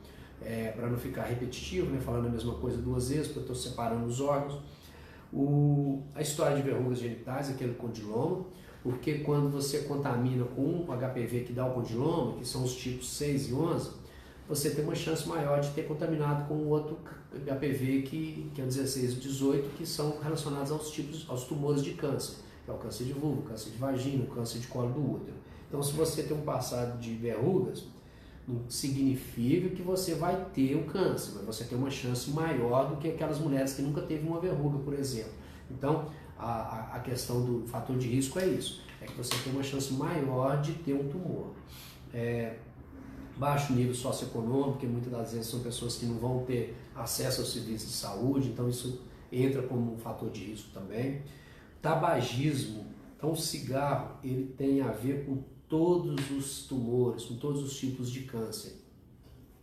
É, 0.41 0.71
para 0.71 0.87
não 0.87 0.97
ficar 0.97 1.23
repetitivo, 1.23 1.91
né, 1.91 1.99
falando 1.99 2.27
a 2.27 2.29
mesma 2.29 2.53
coisa 2.55 2.77
duas 2.77 3.09
vezes, 3.09 3.27
porque 3.27 3.39
eu 3.39 3.53
estou 3.53 3.55
separando 3.55 4.05
os 4.05 4.21
órgãos. 4.21 4.59
O, 5.33 6.01
a 6.15 6.21
história 6.21 6.55
de 6.55 6.61
verrugas 6.61 6.99
genitais, 6.99 7.49
aquele 7.49 7.73
condiloma, 7.73 8.45
porque 8.81 9.19
quando 9.19 9.49
você 9.49 9.79
contamina 9.79 10.45
com 10.45 10.61
um 10.61 10.85
HPV 10.85 11.41
que 11.41 11.53
dá 11.53 11.65
o 11.65 11.73
condiloma, 11.73 12.37
que 12.37 12.47
são 12.47 12.63
os 12.63 12.75
tipos 12.75 13.09
6 13.11 13.49
e 13.49 13.53
11, 13.53 13.91
você 14.51 14.71
tem 14.71 14.83
uma 14.83 14.93
chance 14.93 15.25
maior 15.29 15.61
de 15.61 15.69
ter 15.69 15.83
contaminado 15.83 16.45
com 16.45 16.67
outro 16.67 16.99
HPV 17.33 18.01
que, 18.01 18.51
que 18.53 18.59
é 18.59 18.65
o 18.65 18.67
16 18.67 19.13
e 19.13 19.15
18, 19.15 19.69
que 19.77 19.85
são 19.85 20.19
relacionados 20.21 20.73
aos 20.73 20.91
tipos, 20.91 21.25
aos 21.29 21.45
tumores 21.45 21.81
de 21.81 21.93
câncer, 21.93 22.35
que 22.65 22.69
é 22.69 22.73
o 22.73 22.77
câncer 22.77 23.05
de 23.05 23.13
vulva, 23.13 23.43
câncer 23.43 23.69
de 23.69 23.77
vagina, 23.77 24.25
câncer 24.25 24.59
de 24.59 24.67
colo 24.67 24.91
do 24.91 25.13
útero. 25.13 25.37
Então, 25.69 25.81
se 25.81 25.93
você 25.93 26.23
tem 26.23 26.35
um 26.35 26.41
passado 26.41 26.99
de 26.99 27.15
verrugas, 27.15 27.85
não 28.45 28.69
significa 28.69 29.69
que 29.69 29.81
você 29.81 30.15
vai 30.15 30.45
ter 30.53 30.75
o 30.75 30.83
câncer, 30.83 31.31
mas 31.35 31.45
você 31.45 31.63
tem 31.63 31.77
uma 31.77 31.89
chance 31.89 32.29
maior 32.31 32.89
do 32.89 32.97
que 32.97 33.07
aquelas 33.07 33.39
mulheres 33.39 33.73
que 33.73 33.81
nunca 33.81 34.01
teve 34.01 34.27
uma 34.27 34.41
verruga, 34.41 34.79
por 34.79 34.93
exemplo. 34.93 35.31
Então, 35.69 36.09
a, 36.37 36.97
a 36.97 36.99
questão 36.99 37.45
do 37.45 37.65
fator 37.67 37.97
de 37.97 38.09
risco 38.09 38.37
é 38.37 38.47
isso, 38.47 38.81
é 38.99 39.05
que 39.05 39.15
você 39.15 39.33
tem 39.45 39.53
uma 39.53 39.63
chance 39.63 39.93
maior 39.93 40.61
de 40.61 40.73
ter 40.73 40.93
um 40.93 41.07
tumor. 41.07 41.51
É, 42.13 42.57
baixo 43.41 43.73
nível 43.73 43.95
socioeconômico, 43.95 44.77
que 44.77 44.85
muitas 44.85 45.11
das 45.11 45.33
vezes 45.33 45.47
são 45.47 45.61
pessoas 45.61 45.95
que 45.95 46.05
não 46.05 46.19
vão 46.19 46.45
ter 46.45 46.75
acesso 46.95 47.41
aos 47.41 47.51
serviços 47.51 47.89
de 47.89 47.95
saúde, 47.95 48.49
então 48.49 48.69
isso 48.69 49.01
entra 49.31 49.63
como 49.63 49.95
um 49.95 49.97
fator 49.97 50.29
de 50.29 50.43
risco 50.43 50.69
também. 50.71 51.23
Tabagismo, 51.81 52.85
então 53.17 53.31
o 53.31 53.35
cigarro, 53.35 54.17
ele 54.23 54.53
tem 54.55 54.81
a 54.81 54.91
ver 54.91 55.25
com 55.25 55.39
todos 55.67 56.29
os 56.29 56.67
tumores, 56.67 57.25
com 57.25 57.35
todos 57.37 57.63
os 57.63 57.75
tipos 57.75 58.11
de 58.11 58.21
câncer. 58.21 58.75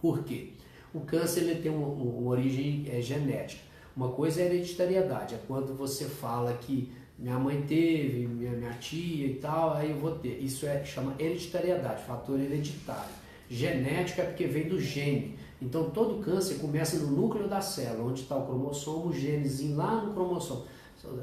Por 0.01 0.25
quê? 0.25 0.55
O 0.93 1.03
câncer 1.03 1.43
ele 1.43 1.63
tem 1.63 1.71
uma, 1.71 1.87
uma 1.87 2.31
origem 2.31 2.85
é, 2.89 3.01
genética. 3.01 3.63
Uma 3.97 4.09
coisa 4.09 4.41
é 4.41 4.47
hereditariedade, 4.47 5.37
é 5.37 5.41
quando 5.47 5.77
você 5.77 6.07
fala 6.07 6.53
que 6.55 6.93
minha 7.17 7.39
mãe 7.39 7.63
teve, 7.63 8.27
minha, 8.27 8.53
minha 8.53 8.73
tia 8.75 9.27
e 9.29 9.35
tal, 9.35 9.75
aí 9.75 9.91
eu 9.91 9.99
vou 9.99 10.17
ter. 10.19 10.43
Isso 10.43 10.67
é 10.67 10.85
chama 10.85 11.15
hereditariedade, 11.17 12.03
fator 12.03 12.41
hereditário. 12.41 13.28
Genética 13.49 14.23
é 14.23 14.27
porque 14.27 14.47
vem 14.47 14.69
do 14.69 14.81
gene. 14.81 15.39
Então 15.61 15.91
todo 15.91 16.23
câncer 16.23 16.57
começa 16.59 16.99
no 16.99 17.11
núcleo 17.11 17.49
da 17.49 17.61
célula, 17.61 18.11
onde 18.11 18.23
está 18.23 18.37
o 18.37 18.47
cromossomo, 18.47 19.09
o 19.09 19.13
genezinho 19.13 19.77
lá 19.77 20.03
no 20.03 20.13
cromossomo. 20.13 20.65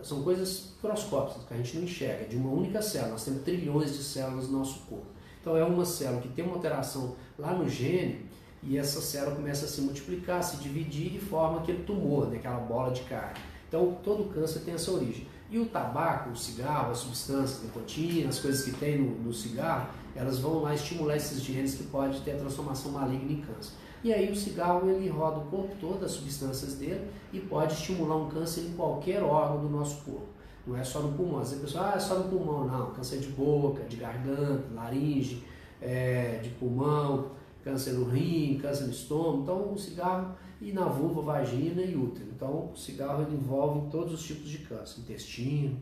São 0.04 0.24
coisas 0.24 0.72
microscópicas 0.76 1.44
que 1.46 1.54
a 1.54 1.58
gente 1.58 1.78
não 1.78 1.84
enxerga, 1.84 2.26
de 2.26 2.36
uma 2.36 2.50
única 2.50 2.82
célula. 2.82 3.12
Nós 3.12 3.26
temos 3.26 3.44
trilhões 3.44 3.96
de 3.96 4.04
células 4.04 4.48
no 4.48 4.60
nosso 4.60 4.80
corpo. 4.82 5.06
Então 5.42 5.56
é 5.56 5.64
uma 5.64 5.86
célula 5.86 6.22
que 6.22 6.30
tem 6.30 6.44
uma 6.44 6.56
alteração 6.56 7.16
lá 7.38 7.54
no 7.54 7.70
gene 7.70 8.26
e 8.64 8.78
essa 8.78 9.00
célula 9.00 9.36
começa 9.36 9.66
a 9.66 9.68
se 9.68 9.80
multiplicar, 9.82 10.44
se 10.44 10.58
dividir 10.58 11.16
e 11.16 11.20
forma 11.20 11.60
aquele 11.60 11.84
tumor, 11.84 12.28
né, 12.28 12.38
aquela 12.38 12.60
bola 12.60 12.92
de 12.92 13.02
carne. 13.02 13.40
Então 13.68 13.98
todo 14.04 14.34
câncer 14.34 14.62
tem 14.62 14.74
essa 14.74 14.92
origem. 14.92 15.28
E 15.50 15.60
o 15.60 15.66
tabaco, 15.68 16.32
o 16.32 16.36
cigarro, 16.36 16.92
as 16.92 17.00
substâncias, 17.00 17.64
nicotina, 17.64 18.30
as 18.30 18.40
coisas 18.40 18.66
que 18.66 18.72
tem 18.72 19.00
no, 19.00 19.12
no 19.24 19.34
cigarro, 19.34 19.90
elas 20.16 20.40
vão 20.40 20.62
lá 20.62 20.74
estimular 20.74 21.16
esses 21.16 21.42
genes 21.42 21.76
que 21.76 21.84
pode 21.84 22.22
ter 22.22 22.32
a 22.32 22.38
transformação 22.38 22.92
maligna 22.92 23.32
em 23.32 23.42
câncer. 23.42 23.74
E 24.04 24.14
aí 24.14 24.32
o 24.32 24.36
cigarro 24.36 24.90
ele 24.90 25.10
roda 25.10 25.40
o 25.40 25.46
corpo 25.46 25.76
todo, 25.80 26.06
as 26.06 26.12
substâncias 26.12 26.76
dele, 26.76 27.08
e 27.34 27.40
pode 27.40 27.74
estimular 27.74 28.16
um 28.18 28.30
câncer 28.30 28.62
em 28.62 28.74
qualquer 28.74 29.22
órgão 29.24 29.62
do 29.62 29.70
nosso 29.70 30.04
corpo. 30.04 30.28
Não 30.66 30.76
é 30.76 30.84
só 30.84 31.00
no 31.00 31.14
pulmão. 31.14 31.40
Às 31.40 31.50
vezes 31.50 31.64
a 31.64 31.66
pessoa, 31.66 31.92
ah, 31.92 31.96
é 31.96 32.00
só 32.00 32.20
no 32.20 32.30
pulmão. 32.30 32.66
Não, 32.66 32.92
câncer 32.92 33.20
de 33.20 33.28
boca, 33.28 33.84
de 33.84 33.98
garganta, 33.98 34.64
laringe, 34.74 35.44
é, 35.82 36.40
de 36.42 36.50
pulmão, 36.52 37.32
câncer 37.64 37.94
no 37.94 38.06
rim, 38.06 38.58
câncer 38.62 38.86
no 38.86 38.92
estômago. 38.92 39.44
Então 39.44 39.74
o 39.74 39.78
cigarro 39.78 40.36
e 40.62 40.72
na 40.72 40.86
vulva, 40.86 41.22
vagina 41.22 41.82
e 41.82 41.96
útero. 41.96 42.28
Então 42.36 42.72
o 42.72 42.78
cigarro 42.78 43.26
envolve 43.32 43.89
todos 43.89 44.13
os 44.13 44.24
tipos 44.24 44.50
de 44.50 44.60
câncer, 44.60 45.00
intestino, 45.00 45.80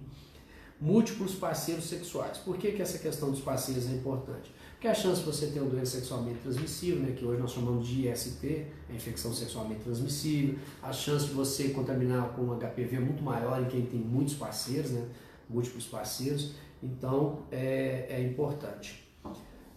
múltiplos 0.79 1.36
parceiros 1.36 1.86
sexuais. 1.86 2.38
Por 2.38 2.57
que, 2.57 2.71
que 2.71 2.81
essa 2.81 2.97
questão 2.97 3.31
dos 3.31 3.39
parceiros 3.39 3.88
é 3.88 3.91
importante? 3.91 4.53
Porque 4.73 4.88
a 4.88 4.93
chance 4.93 5.21
de 5.21 5.25
você 5.25 5.47
ter 5.47 5.62
uma 5.62 5.69
doença 5.69 5.97
sexualmente 5.97 6.39
transmissível, 6.39 6.99
né, 6.99 7.15
que 7.17 7.23
hoje 7.23 7.41
nós 7.41 7.51
chamamos 7.51 7.88
de 7.88 8.09
IST, 8.09 8.65
a 8.89 8.93
infecção 8.93 9.33
sexualmente 9.33 9.81
transmissível, 9.81 10.59
a 10.81 10.91
chance 10.91 11.27
de 11.27 11.31
você 11.31 11.69
contaminar 11.69 12.33
com 12.33 12.53
HPV 12.53 12.97
é 12.97 12.99
muito 12.99 13.23
maior 13.23 13.62
em 13.62 13.65
quem 13.65 13.86
tem 13.86 14.01
muitos 14.01 14.33
parceiros, 14.33 14.91
né, 14.91 15.07
múltiplos 15.49 15.86
parceiros, 15.86 16.55
então 16.81 17.43
é, 17.49 18.07
é 18.09 18.21
importante. 18.21 19.07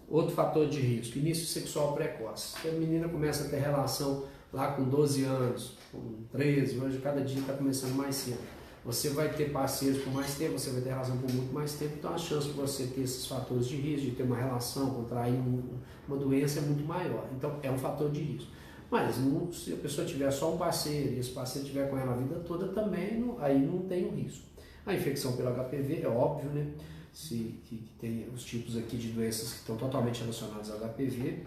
Outro 0.09 0.35
fator 0.35 0.69
de 0.69 0.81
risco, 0.81 1.19
início 1.19 1.47
sexual 1.47 1.93
precoce. 1.93 2.61
Se 2.61 2.69
a 2.69 2.73
menina 2.73 3.09
começa 3.09 3.45
a 3.45 3.49
ter 3.49 3.59
relação 3.59 4.25
lá 4.57 4.73
com 4.73 4.85
12 4.85 5.25
anos, 5.25 5.77
com 5.93 6.25
13, 6.33 6.79
hoje 6.81 6.99
cada 6.99 7.21
dia 7.21 7.41
está 7.41 7.53
começando 7.53 7.95
mais 7.95 8.15
cedo 8.15 8.57
você 8.87 9.09
vai 9.09 9.29
ter 9.29 9.51
parceiros 9.51 10.01
por 10.05 10.13
mais 10.13 10.37
tempo, 10.37 10.57
você 10.57 10.71
vai 10.71 10.81
ter 10.81 10.91
relação 10.91 11.19
por 11.19 11.29
muito 11.33 11.53
mais 11.53 11.73
tempo, 11.73 11.97
então 11.99 12.15
a 12.15 12.17
chance 12.17 12.47
de 12.47 12.53
você 12.53 12.87
ter 12.87 13.01
esses 13.01 13.27
fatores 13.27 13.67
de 13.67 13.75
risco, 13.75 14.07
de 14.07 14.13
ter 14.13 14.23
uma 14.23 14.37
relação, 14.37 14.91
contrair 14.91 15.35
um, 15.35 15.61
uma 16.07 16.17
doença 16.17 16.61
é 16.61 16.63
muito 16.63 16.85
maior. 16.85 17.29
Então 17.37 17.59
é 17.65 17.71
um 17.71 17.77
fator 17.77 18.09
de 18.13 18.21
risco. 18.21 18.49
Mas 18.89 19.17
se 19.57 19.73
a 19.73 19.77
pessoa 19.77 20.07
tiver 20.07 20.31
só 20.31 20.55
um 20.55 20.57
parceiro 20.57 21.15
e 21.15 21.19
esse 21.19 21.31
parceiro 21.31 21.67
tiver 21.67 21.91
com 21.91 21.99
ela 21.99 22.13
a 22.13 22.17
vida 22.17 22.37
toda, 22.47 22.69
também 22.69 23.19
não, 23.19 23.37
aí 23.41 23.59
não 23.59 23.81
tem 23.81 24.05
o 24.05 24.13
um 24.13 24.15
risco. 24.15 24.45
A 24.87 24.95
infecção 24.95 25.33
pelo 25.33 25.53
HPV 25.53 26.03
é 26.03 26.09
óbvio, 26.09 26.49
né? 26.51 26.69
Se, 27.13 27.59
que, 27.65 27.79
que 27.79 27.93
tem 27.99 28.29
os 28.33 28.45
tipos 28.45 28.77
aqui 28.77 28.97
de 28.97 29.09
doenças 29.09 29.55
que 29.55 29.59
estão 29.61 29.77
totalmente 29.77 30.21
relacionadas 30.21 30.71
ao 30.71 30.79
HPV 30.79 31.43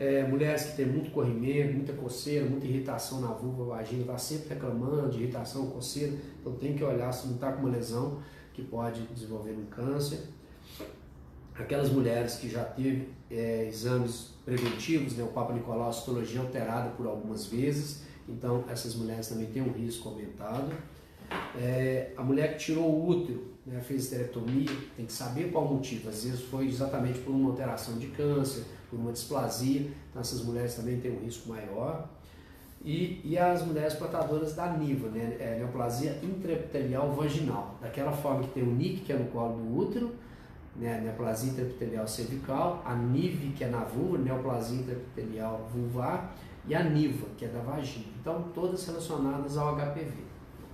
é, 0.00 0.26
mulheres 0.26 0.64
que 0.64 0.76
têm 0.78 0.86
muito 0.86 1.10
corrimento, 1.10 1.74
muita 1.74 1.92
coceira, 1.92 2.46
muita 2.46 2.66
irritação 2.66 3.20
na 3.20 3.28
vulva, 3.28 3.76
vagina, 3.76 4.00
está 4.00 4.16
sempre 4.16 4.54
reclamando 4.54 5.10
de 5.10 5.22
irritação, 5.22 5.66
coceira, 5.66 6.14
então 6.40 6.54
tem 6.54 6.74
que 6.74 6.82
olhar 6.82 7.12
se 7.12 7.26
não 7.26 7.34
está 7.34 7.52
com 7.52 7.60
uma 7.60 7.68
lesão 7.68 8.18
que 8.54 8.62
pode 8.62 9.02
desenvolver 9.08 9.52
um 9.52 9.66
câncer. 9.66 10.20
Aquelas 11.54 11.90
mulheres 11.90 12.36
que 12.36 12.48
já 12.48 12.64
teve 12.64 13.10
é, 13.30 13.66
exames 13.68 14.30
preventivos, 14.42 15.18
né, 15.18 15.22
o 15.22 15.26
Papa 15.26 15.52
Nicolau, 15.52 15.92
citologia 15.92 16.40
alterada 16.40 16.88
por 16.96 17.06
algumas 17.06 17.44
vezes, 17.44 18.04
então 18.26 18.64
essas 18.70 18.94
mulheres 18.94 19.28
também 19.28 19.48
têm 19.48 19.60
um 19.60 19.70
risco 19.70 20.08
aumentado. 20.08 20.72
É, 21.60 22.12
a 22.16 22.22
mulher 22.22 22.54
que 22.54 22.64
tirou 22.64 22.90
o 22.90 23.06
útero, 23.06 23.48
né, 23.66 23.82
fez 23.82 24.04
esterectomia, 24.04 24.70
tem 24.96 25.04
que 25.04 25.12
saber 25.12 25.52
qual 25.52 25.66
o 25.66 25.74
motivo. 25.74 26.08
Às 26.08 26.24
vezes 26.24 26.40
foi 26.40 26.68
exatamente 26.68 27.18
por 27.18 27.32
uma 27.32 27.50
alteração 27.50 27.98
de 27.98 28.06
câncer, 28.06 28.64
por 28.90 28.98
uma 28.98 29.12
displasia, 29.12 29.90
então 30.10 30.20
essas 30.20 30.42
mulheres 30.42 30.74
também 30.74 31.00
têm 31.00 31.12
um 31.12 31.20
risco 31.20 31.48
maior. 31.48 32.08
E, 32.82 33.20
e 33.24 33.38
as 33.38 33.64
mulheres 33.64 33.94
portadoras 33.94 34.54
da 34.54 34.66
NIVA, 34.68 35.08
né, 35.10 35.36
é, 35.38 35.58
neoplasia 35.58 36.18
intraepitelial 36.22 37.12
vaginal, 37.12 37.76
daquela 37.80 38.10
forma 38.10 38.42
que 38.42 38.50
tem 38.50 38.62
o 38.62 38.74
NIC, 38.74 39.02
que 39.04 39.12
é 39.12 39.16
no 39.16 39.26
colo 39.26 39.58
do 39.58 39.78
útero, 39.78 40.14
né, 40.76 40.98
neoplasia 41.02 41.50
intraepitelial 41.50 42.08
cervical, 42.08 42.82
a 42.86 42.94
NIV, 42.94 43.52
que 43.52 43.64
é 43.64 43.68
na 43.68 43.84
vulva, 43.84 44.16
neoplasia 44.16 44.80
intraepitelial 44.80 45.68
vulvar, 45.72 46.34
e 46.66 46.74
a 46.74 46.82
NIVA, 46.82 47.26
que 47.36 47.44
é 47.44 47.48
da 47.48 47.60
vagina. 47.60 48.06
Então, 48.20 48.44
todas 48.54 48.86
relacionadas 48.86 49.56
ao 49.58 49.76
HPV, 49.76 50.12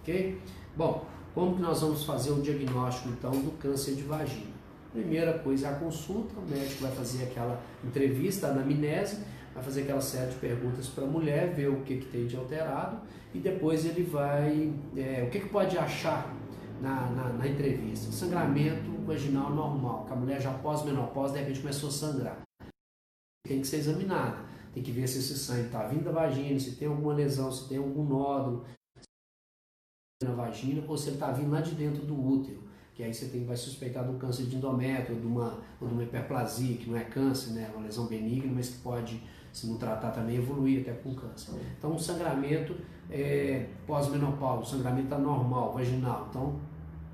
ok? 0.01 0.41
Bom, 0.77 1.05
como 1.35 1.57
que 1.57 1.63
nós 1.63 1.81
vamos 1.81 2.05
fazer 2.05 2.31
o 2.31 2.41
diagnóstico, 2.41 3.09
então, 3.09 3.33
do 3.33 3.51
câncer 3.59 3.95
de 3.95 4.03
vagina? 4.03 4.56
Primeira 4.93 5.39
coisa 5.39 5.69
é 5.69 5.71
a 5.71 5.75
consulta, 5.75 6.39
o 6.39 6.49
médico 6.49 6.83
vai 6.83 6.93
fazer 6.93 7.25
aquela 7.25 7.61
entrevista, 7.85 8.47
a 8.47 8.51
anamnese, 8.51 9.23
vai 9.55 9.63
fazer 9.63 9.83
aquela 9.83 10.01
série 10.01 10.31
de 10.31 10.37
perguntas 10.37 10.89
para 10.89 11.05
a 11.05 11.07
mulher, 11.07 11.55
ver 11.55 11.69
o 11.69 11.83
que, 11.83 11.99
que 11.99 12.07
tem 12.07 12.27
de 12.27 12.37
alterado 12.37 13.01
e 13.35 13.39
depois 13.39 13.85
ele 13.85 14.03
vai, 14.03 14.73
é, 14.97 15.25
o 15.25 15.31
que, 15.31 15.41
que 15.41 15.49
pode 15.49 15.77
achar 15.77 16.35
na, 16.81 17.11
na, 17.11 17.33
na, 17.35 17.47
entrevista. 17.47 18.11
Sangramento 18.13 18.91
vaginal 19.05 19.51
normal, 19.51 20.05
que 20.07 20.13
a 20.13 20.17
mulher 20.17 20.41
já 20.41 20.53
pós-menopausa 20.53 21.35
de 21.35 21.41
repente 21.41 21.61
começou 21.61 21.89
a 21.89 21.93
sangrar. 21.93 22.43
Tem 23.47 23.61
que 23.61 23.67
ser 23.67 23.77
examinada, 23.77 24.39
tem 24.73 24.83
que 24.83 24.91
ver 24.91 25.07
se 25.07 25.19
esse 25.19 25.39
sangue 25.39 25.67
está 25.67 25.87
vindo 25.87 26.05
da 26.05 26.13
vagina, 26.13 26.59
se 26.59 26.77
tem 26.77 26.89
alguma 26.89 27.15
lesão, 27.15 27.51
se 27.53 27.69
tem 27.69 27.79
algum 27.79 28.05
nódulo 28.05 28.65
na 30.23 30.35
vagina 30.35 30.83
ou 30.89 30.97
se 30.97 31.09
ele 31.09 31.17
está 31.17 31.31
vindo 31.31 31.51
lá 31.51 31.61
de 31.61 31.75
dentro 31.75 32.05
do 32.05 32.19
útero 32.19 32.66
que 32.97 33.03
aí 33.03 33.13
você 33.13 33.27
tem, 33.27 33.45
vai 33.45 33.57
suspeitar 33.57 34.05
de 34.05 34.11
um 34.11 34.19
câncer 34.19 34.45
de 34.45 34.57
endométrio, 34.57 35.21
de 35.21 35.27
uma, 35.27 35.59
ou 35.79 35.87
de 35.87 35.93
uma 35.93 36.03
hiperplasia, 36.03 36.79
que 36.79 36.89
não 36.89 36.97
é 36.97 37.05
câncer, 37.05 37.51
né, 37.51 37.71
é 37.71 37.77
uma 37.77 37.85
lesão 37.85 38.07
benigna, 38.07 38.51
mas 38.55 38.71
que 38.71 38.79
pode, 38.79 39.23
se 39.53 39.67
não 39.67 39.77
tratar 39.77 40.13
também, 40.13 40.37
evoluir 40.37 40.81
até 40.81 40.93
com 40.93 41.15
câncer. 41.15 41.53
Então, 41.79 41.93
um 41.93 41.99
sangramento 41.99 42.75
é, 43.11 43.67
pós-menopausa, 43.87 44.71
sangramento 44.71 45.15
anormal, 45.15 45.75
vaginal, 45.75 46.29
então 46.31 46.59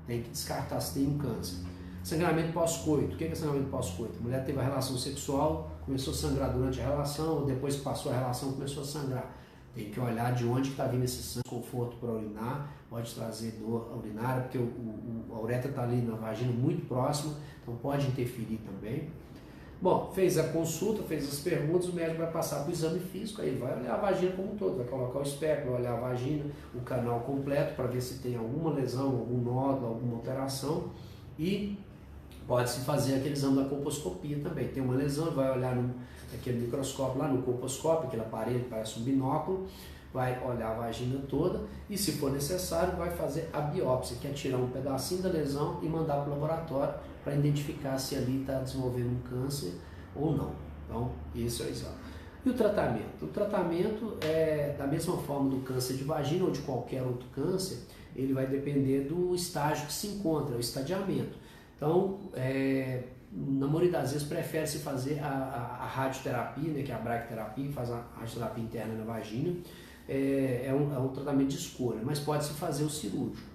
tem 0.07 0.21
que 0.21 0.29
descartar 0.29 0.79
se 0.79 0.93
tem 0.93 1.05
um 1.05 1.17
câncer. 1.17 1.57
Sangramento 2.01 2.53
pós-coito, 2.53 3.15
o 3.15 3.17
que 3.17 3.25
é 3.25 3.35
sangramento 3.35 3.69
pós-coito? 3.69 4.19
A 4.19 4.23
mulher 4.23 4.45
teve 4.45 4.59
a 4.59 4.63
relação 4.63 4.97
sexual, 4.97 5.69
começou 5.85 6.13
a 6.13 6.15
sangrar 6.15 6.53
durante 6.53 6.79
a 6.79 6.83
relação, 6.85 7.39
ou 7.39 7.45
depois 7.45 7.75
que 7.75 7.81
passou 7.81 8.09
a 8.13 8.15
relação 8.15 8.53
começou 8.53 8.83
a 8.83 8.85
sangrar. 8.85 9.35
Tem 9.73 9.89
que 9.89 9.99
olhar 9.99 10.33
de 10.33 10.45
onde 10.45 10.69
está 10.69 10.85
vindo 10.85 11.03
esse 11.03 11.23
sangue, 11.23 11.49
conforto 11.49 11.97
para 11.97 12.11
urinar, 12.11 12.71
pode 12.89 13.13
trazer 13.13 13.53
dor 13.53 13.91
urinária, 13.97 14.43
porque 14.43 14.57
o, 14.57 14.61
o, 14.61 15.25
a 15.33 15.39
uretra 15.39 15.69
está 15.69 15.83
ali 15.83 16.01
na 16.01 16.15
vagina 16.15 16.51
muito 16.51 16.87
próximo, 16.87 17.35
então 17.61 17.75
pode 17.77 18.07
interferir 18.07 18.59
também. 18.65 19.09
Bom, 19.81 20.11
fez 20.15 20.37
a 20.37 20.43
consulta, 20.43 21.03
fez 21.03 21.27
as 21.27 21.39
perguntas, 21.39 21.89
o 21.89 21.93
médico 21.93 22.19
vai 22.19 22.31
passar 22.31 22.61
para 22.61 22.69
o 22.69 22.71
exame 22.71 22.99
físico, 23.01 23.41
aí 23.41 23.53
vai 23.55 23.77
olhar 23.77 23.95
a 23.95 23.97
vagina 23.97 24.31
como 24.31 24.53
um 24.53 24.55
todo, 24.55 24.77
vai 24.77 24.85
colocar 24.85 25.19
o 25.19 25.23
espectro, 25.23 25.71
vai 25.71 25.81
olhar 25.81 25.97
a 25.97 25.99
vagina, 25.99 26.45
o 26.73 26.79
canal 26.81 27.19
completo 27.19 27.75
para 27.75 27.87
ver 27.87 27.99
se 27.99 28.19
tem 28.19 28.37
alguma 28.37 28.71
lesão, 28.71 29.07
algum 29.07 29.41
nódulo, 29.41 29.87
alguma 29.87 30.15
alteração 30.15 30.85
e 31.37 31.77
pode-se 32.47 32.79
fazer 32.85 33.15
aquele 33.15 33.33
exame 33.33 33.61
da 33.61 33.65
colposcopia 33.67 34.39
também. 34.39 34.69
Tem 34.69 34.81
uma 34.81 34.95
lesão, 34.95 35.31
vai 35.31 35.51
olhar 35.51 35.75
no, 35.75 35.93
aquele 36.35 36.61
microscópio 36.61 37.19
lá 37.19 37.27
no 37.27 37.41
colposcópio, 37.41 38.07
aquele 38.07 38.21
aparelho 38.21 38.61
que 38.61 38.69
parece 38.69 38.99
um 38.99 39.03
binóculo, 39.03 39.67
vai 40.13 40.39
olhar 40.45 40.71
a 40.71 40.73
vagina 40.75 41.19
toda 41.27 41.61
e, 41.89 41.97
se 41.97 42.13
for 42.13 42.31
necessário, 42.31 42.95
vai 42.95 43.09
fazer 43.09 43.49
a 43.51 43.61
biópsia, 43.61 44.17
que 44.21 44.27
é 44.27 44.31
tirar 44.31 44.57
um 44.57 44.69
pedacinho 44.69 45.23
da 45.23 45.29
lesão 45.29 45.79
e 45.81 45.87
mandar 45.87 46.21
para 46.21 46.29
o 46.29 46.33
laboratório 46.33 46.93
para 47.23 47.33
identificar 47.33 47.97
se 47.97 48.15
ali 48.15 48.41
está 48.41 48.59
desenvolvendo 48.59 49.09
um 49.09 49.29
câncer 49.29 49.73
ou 50.15 50.35
não. 50.35 50.51
Então, 50.85 51.11
esse 51.35 51.63
é 51.63 51.65
o 51.65 51.69
exame. 51.69 51.95
E 52.45 52.49
o 52.49 52.53
tratamento? 52.53 53.23
O 53.23 53.27
tratamento 53.27 54.17
é 54.21 54.75
da 54.77 54.85
mesma 54.85 55.17
forma 55.17 55.49
do 55.49 55.61
câncer 55.61 55.95
de 55.95 56.03
vagina 56.03 56.45
ou 56.45 56.51
de 56.51 56.61
qualquer 56.61 57.01
outro 57.01 57.27
câncer, 57.33 57.79
ele 58.15 58.33
vai 58.33 58.45
depender 58.45 59.01
do 59.01 59.33
estágio 59.33 59.87
que 59.87 59.93
se 59.93 60.07
encontra, 60.07 60.55
o 60.55 60.59
estadiamento. 60.59 61.37
Então, 61.75 62.19
é, 62.33 63.03
na 63.35 63.65
maioria 63.65 63.91
das 63.91 64.11
vezes 64.11 64.27
prefere-se 64.27 64.79
fazer 64.79 65.19
a, 65.19 65.27
a, 65.27 65.83
a, 65.83 65.87
radioterapia, 65.87 66.71
né, 66.71 66.83
que 66.83 66.91
é 66.91 66.95
a 66.95 66.99
bracterapia, 66.99 67.71
faz 67.71 67.89
a 67.89 68.03
radioterapia 68.15 68.63
interna 68.63 68.93
na 68.93 69.03
vagina, 69.03 69.55
é, 70.07 70.65
é, 70.67 70.73
um, 70.73 70.93
é 70.93 70.99
um 70.99 71.09
tratamento 71.09 71.49
de 71.49 71.57
escolha, 71.57 71.99
mas 72.03 72.19
pode-se 72.19 72.53
fazer 72.53 72.83
o 72.83 72.89
cirúrgico. 72.89 73.47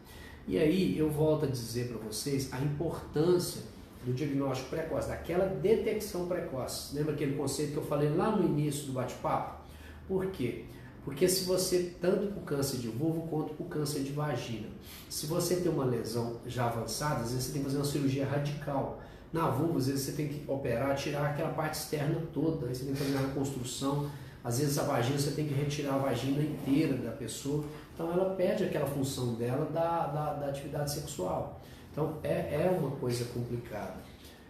E 0.46 0.58
aí 0.58 0.98
eu 0.98 1.10
volto 1.10 1.44
a 1.44 1.48
dizer 1.48 1.88
para 1.88 1.98
vocês 1.98 2.52
a 2.52 2.60
importância 2.60 3.62
do 4.04 4.12
diagnóstico 4.12 4.70
precoce, 4.70 5.08
daquela 5.08 5.44
detecção 5.44 6.26
precoce. 6.26 6.96
Lembra 6.96 7.14
aquele 7.14 7.36
conceito 7.36 7.72
que 7.72 7.78
eu 7.78 7.84
falei 7.84 8.08
lá 8.08 8.34
no 8.34 8.44
início 8.44 8.86
do 8.86 8.92
bate-papo? 8.92 9.62
Por 10.08 10.26
quê? 10.30 10.64
Porque 11.04 11.28
se 11.28 11.44
você, 11.44 11.94
tanto 12.00 12.28
para 12.28 12.40
o 12.40 12.42
câncer 12.42 12.78
de 12.78 12.88
vulva 12.88 13.26
quanto 13.28 13.54
para 13.54 13.64
o 13.64 13.68
câncer 13.68 14.00
de 14.00 14.12
vagina, 14.12 14.68
se 15.08 15.26
você 15.26 15.56
tem 15.56 15.70
uma 15.70 15.84
lesão 15.84 16.40
já 16.46 16.66
avançada, 16.66 17.22
às 17.22 17.30
vezes 17.30 17.44
você 17.44 17.52
tem 17.52 17.62
que 17.62 17.66
fazer 17.66 17.78
uma 17.78 17.84
cirurgia 17.84 18.26
radical. 18.26 19.00
Na 19.32 19.48
vulva, 19.50 19.78
às 19.78 19.86
vezes 19.86 20.06
você 20.06 20.12
tem 20.12 20.28
que 20.28 20.50
operar, 20.50 20.96
tirar 20.96 21.30
aquela 21.30 21.50
parte 21.50 21.74
externa 21.74 22.20
toda, 22.32 22.66
aí 22.66 22.74
você 22.74 22.84
tem 22.84 22.94
que 22.94 22.98
fazer 22.98 23.12
uma 23.12 23.26
reconstrução. 23.28 24.10
Às 24.42 24.58
vezes 24.60 24.78
a 24.78 24.84
vagina 24.84 25.18
você 25.18 25.32
tem 25.32 25.46
que 25.46 25.54
retirar 25.54 25.94
a 25.94 25.98
vagina 25.98 26.42
inteira 26.42 26.94
da 26.94 27.10
pessoa, 27.10 27.64
então 27.92 28.10
ela 28.10 28.34
perde 28.34 28.64
aquela 28.64 28.86
função 28.86 29.34
dela 29.34 29.66
da, 29.66 30.06
da, 30.06 30.32
da 30.34 30.46
atividade 30.46 30.92
sexual. 30.92 31.60
Então 31.92 32.14
é, 32.22 32.64
é 32.64 32.78
uma 32.78 32.92
coisa 32.92 33.24
complicada. 33.26 33.96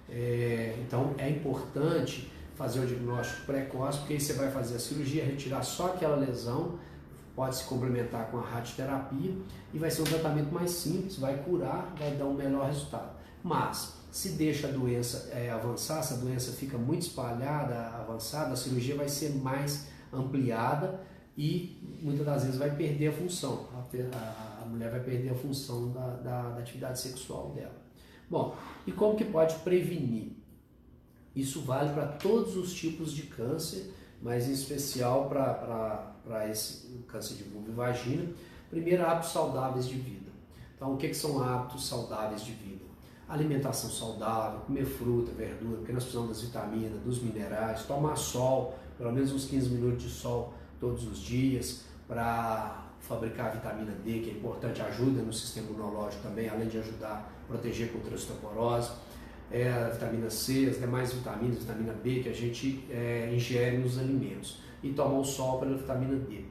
É, 0.09 0.77
então 0.81 1.15
é 1.19 1.29
importante 1.29 2.31
fazer 2.57 2.81
o 2.81 2.87
diagnóstico 2.87 3.47
precoce, 3.47 3.99
porque 3.99 4.15
aí 4.15 4.21
você 4.21 4.33
vai 4.35 4.51
fazer 4.51 4.77
a 4.77 4.79
cirurgia, 4.79 5.25
retirar 5.25 5.63
só 5.63 5.87
aquela 5.87 6.17
lesão, 6.17 6.79
pode 7.35 7.57
se 7.57 7.65
complementar 7.65 8.31
com 8.31 8.39
a 8.39 8.43
radioterapia 8.43 9.33
e 9.73 9.79
vai 9.79 9.91
ser 9.91 10.03
um 10.03 10.05
tratamento 10.05 10.53
mais 10.53 10.71
simples, 10.71 11.17
vai 11.17 11.37
curar, 11.39 11.95
vai 11.99 12.11
dar 12.13 12.25
um 12.25 12.35
melhor 12.35 12.67
resultado. 12.67 13.11
Mas 13.43 13.98
se 14.11 14.31
deixa 14.31 14.69
a 14.69 14.71
doença 14.71 15.31
é, 15.33 15.51
avançar, 15.51 16.03
se 16.03 16.15
a 16.15 16.17
doença 16.17 16.53
fica 16.53 16.79
muito 16.79 17.03
espalhada, 17.03 17.75
avançada, 17.97 18.53
a 18.53 18.57
cirurgia 18.57 18.97
vai 18.97 19.09
ser 19.09 19.35
mais 19.35 19.87
ampliada 20.13 21.01
e 21.37 21.79
muitas 22.03 22.25
das 22.25 22.43
vezes 22.43 22.59
vai 22.59 22.75
perder 22.75 23.09
a 23.09 23.13
função. 23.13 23.69
A, 23.73 24.63
a, 24.63 24.67
mulher 24.67 24.91
vai 24.91 25.01
perder 25.01 25.31
a 25.31 25.35
função 25.35 25.93
da, 25.93 26.07
da, 26.17 26.51
da 26.51 26.59
atividade 26.59 26.99
sexual 26.99 27.51
dela. 27.51 27.77
Bom, 28.29 28.57
e 28.87 28.93
como 28.93 29.17
que 29.17 29.25
pode 29.25 29.55
prevenir? 29.57 30.33
Isso 31.35 31.63
vale 31.63 31.93
para 31.93 32.07
todos 32.07 32.57
os 32.57 32.75
tipos 32.75 33.13
de 33.13 33.23
câncer, 33.23 33.95
mas 34.21 34.49
em 34.49 34.53
especial 34.53 35.29
para 35.29 36.49
esse 36.51 37.05
câncer 37.07 37.35
de 37.35 37.45
vulva 37.45 37.71
e 37.71 37.75
vagina. 37.75 38.33
Primeiro, 38.69 39.07
hábitos 39.07 39.31
saudáveis 39.31 39.87
de 39.87 39.95
vida. 39.95 40.31
Então, 40.75 40.95
o 40.95 40.97
que, 40.97 41.09
que 41.09 41.15
são 41.15 41.43
hábitos 41.43 41.87
saudáveis 41.87 42.45
de 42.45 42.53
vida? 42.53 42.88
Alimentação 43.29 43.91
saudável, 43.91 44.61
comer 44.61 44.85
fruta, 44.85 45.33
verdura, 45.33 45.77
porque 45.77 45.93
nós 45.93 46.05
precisamos 46.05 46.31
das 46.31 46.43
vitaminas, 46.43 47.01
dos 47.03 47.23
minerais, 47.23 47.85
tomar 47.85 48.17
sol, 48.17 48.79
pelo 48.97 49.13
menos 49.13 49.33
uns 49.33 49.45
15 49.45 49.69
minutos 49.71 50.03
de 50.05 50.11
sol 50.11 50.55
todos 50.81 51.07
os 51.07 51.19
dias, 51.19 51.83
para 52.07 52.87
fabricar 53.01 53.47
a 53.47 53.51
vitamina 53.51 53.93
D, 54.05 54.21
que 54.21 54.31
é 54.31 54.33
importante, 54.33 54.81
ajuda 54.81 55.21
no 55.23 55.33
sistema 55.33 55.69
imunológico 55.69 56.23
também, 56.23 56.49
além 56.49 56.69
de 56.69 56.79
ajudar 56.79 57.31
a 57.45 57.47
proteger 57.47 57.93
contra 57.93 58.13
a 58.13 58.15
osteoporose 58.15 58.91
é, 59.51 59.69
a 59.71 59.89
vitamina 59.89 60.31
C, 60.31 60.69
as 60.71 60.79
demais 60.79 61.13
vitaminas, 61.13 61.59
vitamina 61.59 61.93
B 61.93 62.21
que 62.21 62.29
a 62.29 62.35
gente 62.35 62.85
é, 62.91 63.31
ingere 63.33 63.79
nos 63.79 63.99
alimentos 63.99 64.59
e 64.83 64.91
tomar 64.91 65.19
o 65.19 65.25
sol 65.25 65.59
pela 65.59 65.77
vitamina 65.77 66.17
D. 66.17 66.45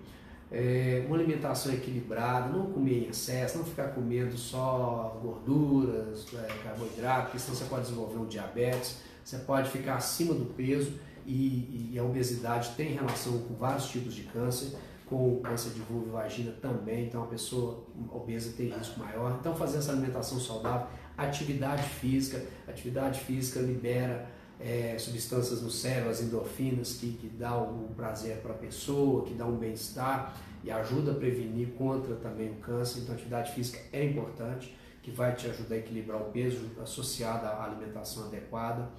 É, 0.52 1.04
uma 1.08 1.18
alimentação 1.18 1.74
equilibrada, 1.74 2.50
não 2.50 2.68
comer 2.72 3.06
em 3.06 3.10
excesso, 3.10 3.58
não 3.58 3.66
ficar 3.66 3.90
comendo 3.90 4.38
só 4.38 5.20
gorduras, 5.22 6.26
é, 6.34 6.64
carboidrato, 6.64 7.24
porque 7.24 7.40
senão 7.40 7.58
você 7.58 7.66
pode 7.66 7.82
desenvolver 7.84 8.18
um 8.18 8.26
diabetes, 8.26 9.02
você 9.24 9.38
pode 9.40 9.70
ficar 9.70 9.96
acima 9.96 10.34
do 10.34 10.46
peso 10.46 10.94
e, 11.26 11.92
e 11.92 12.00
a 12.00 12.04
obesidade 12.04 12.70
tem 12.78 12.94
relação 12.94 13.40
com 13.40 13.56
vários 13.56 13.90
tipos 13.90 14.14
de 14.14 14.24
câncer, 14.24 14.78
com 15.06 15.42
câncer 15.42 15.72
de 15.72 15.82
vulva 15.82 16.08
e 16.08 16.12
vagina 16.12 16.52
também, 16.62 17.08
então 17.08 17.24
a 17.24 17.28
pessoa 17.28 17.84
obesa 18.10 18.54
tem 18.56 18.70
risco 18.70 19.00
maior. 19.00 19.38
Então 19.40 19.54
fazer 19.54 19.80
essa 19.80 19.92
alimentação 19.92 20.40
saudável 20.40 20.88
atividade 21.18 21.84
física. 21.84 22.46
Atividade 22.68 23.20
física 23.22 23.60
libera 23.60 24.30
é, 24.60 24.98
substâncias 24.98 25.62
no 25.62 25.70
cérebro, 25.70 26.10
as 26.10 26.22
endorfinas, 26.22 26.94
que, 26.94 27.12
que 27.14 27.28
dá 27.28 27.58
um 27.58 27.90
prazer 27.96 28.38
para 28.38 28.54
a 28.54 28.58
pessoa, 28.58 29.24
que 29.26 29.34
dá 29.34 29.46
um 29.46 29.58
bem-estar 29.58 30.36
e 30.64 30.72
ajuda 30.72 31.12
a 31.12 31.16
prevenir 31.16 31.70
contra 31.78 32.16
também 32.16 32.50
o 32.50 32.56
câncer. 32.56 33.02
Então, 33.02 33.14
atividade 33.14 33.54
física 33.54 33.80
é 33.94 34.04
importante, 34.04 34.76
que 35.04 35.12
vai 35.12 35.36
te 35.36 35.48
ajudar 35.48 35.76
a 35.76 35.78
equilibrar 35.78 36.22
o 36.22 36.26
peso 36.26 36.66
associado 36.82 37.46
à 37.46 37.64
alimentação 37.64 38.26
adequada. 38.26 38.90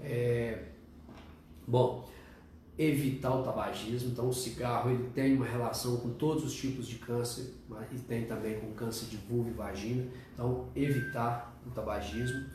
É, 0.00 0.64
bom, 1.66 2.08
evitar 2.78 3.34
o 3.34 3.42
tabagismo. 3.42 4.10
Então, 4.10 4.28
o 4.28 4.34
cigarro 4.34 4.90
ele 4.90 5.08
tem 5.14 5.36
uma 5.36 5.46
relação 5.46 5.96
com 5.98 6.10
todos 6.10 6.44
os 6.44 6.54
tipos 6.54 6.86
de 6.86 6.96
câncer 6.96 7.54
e 7.92 7.98
tem 8.00 8.26
também 8.26 8.58
com 8.58 8.72
câncer 8.72 9.06
de 9.06 9.16
vulva 9.16 9.48
e 9.48 9.52
vagina. 9.52 10.06
Então, 10.34 10.68
evitar 10.74 11.56
o 11.66 11.70
tabagismo. 11.70 12.46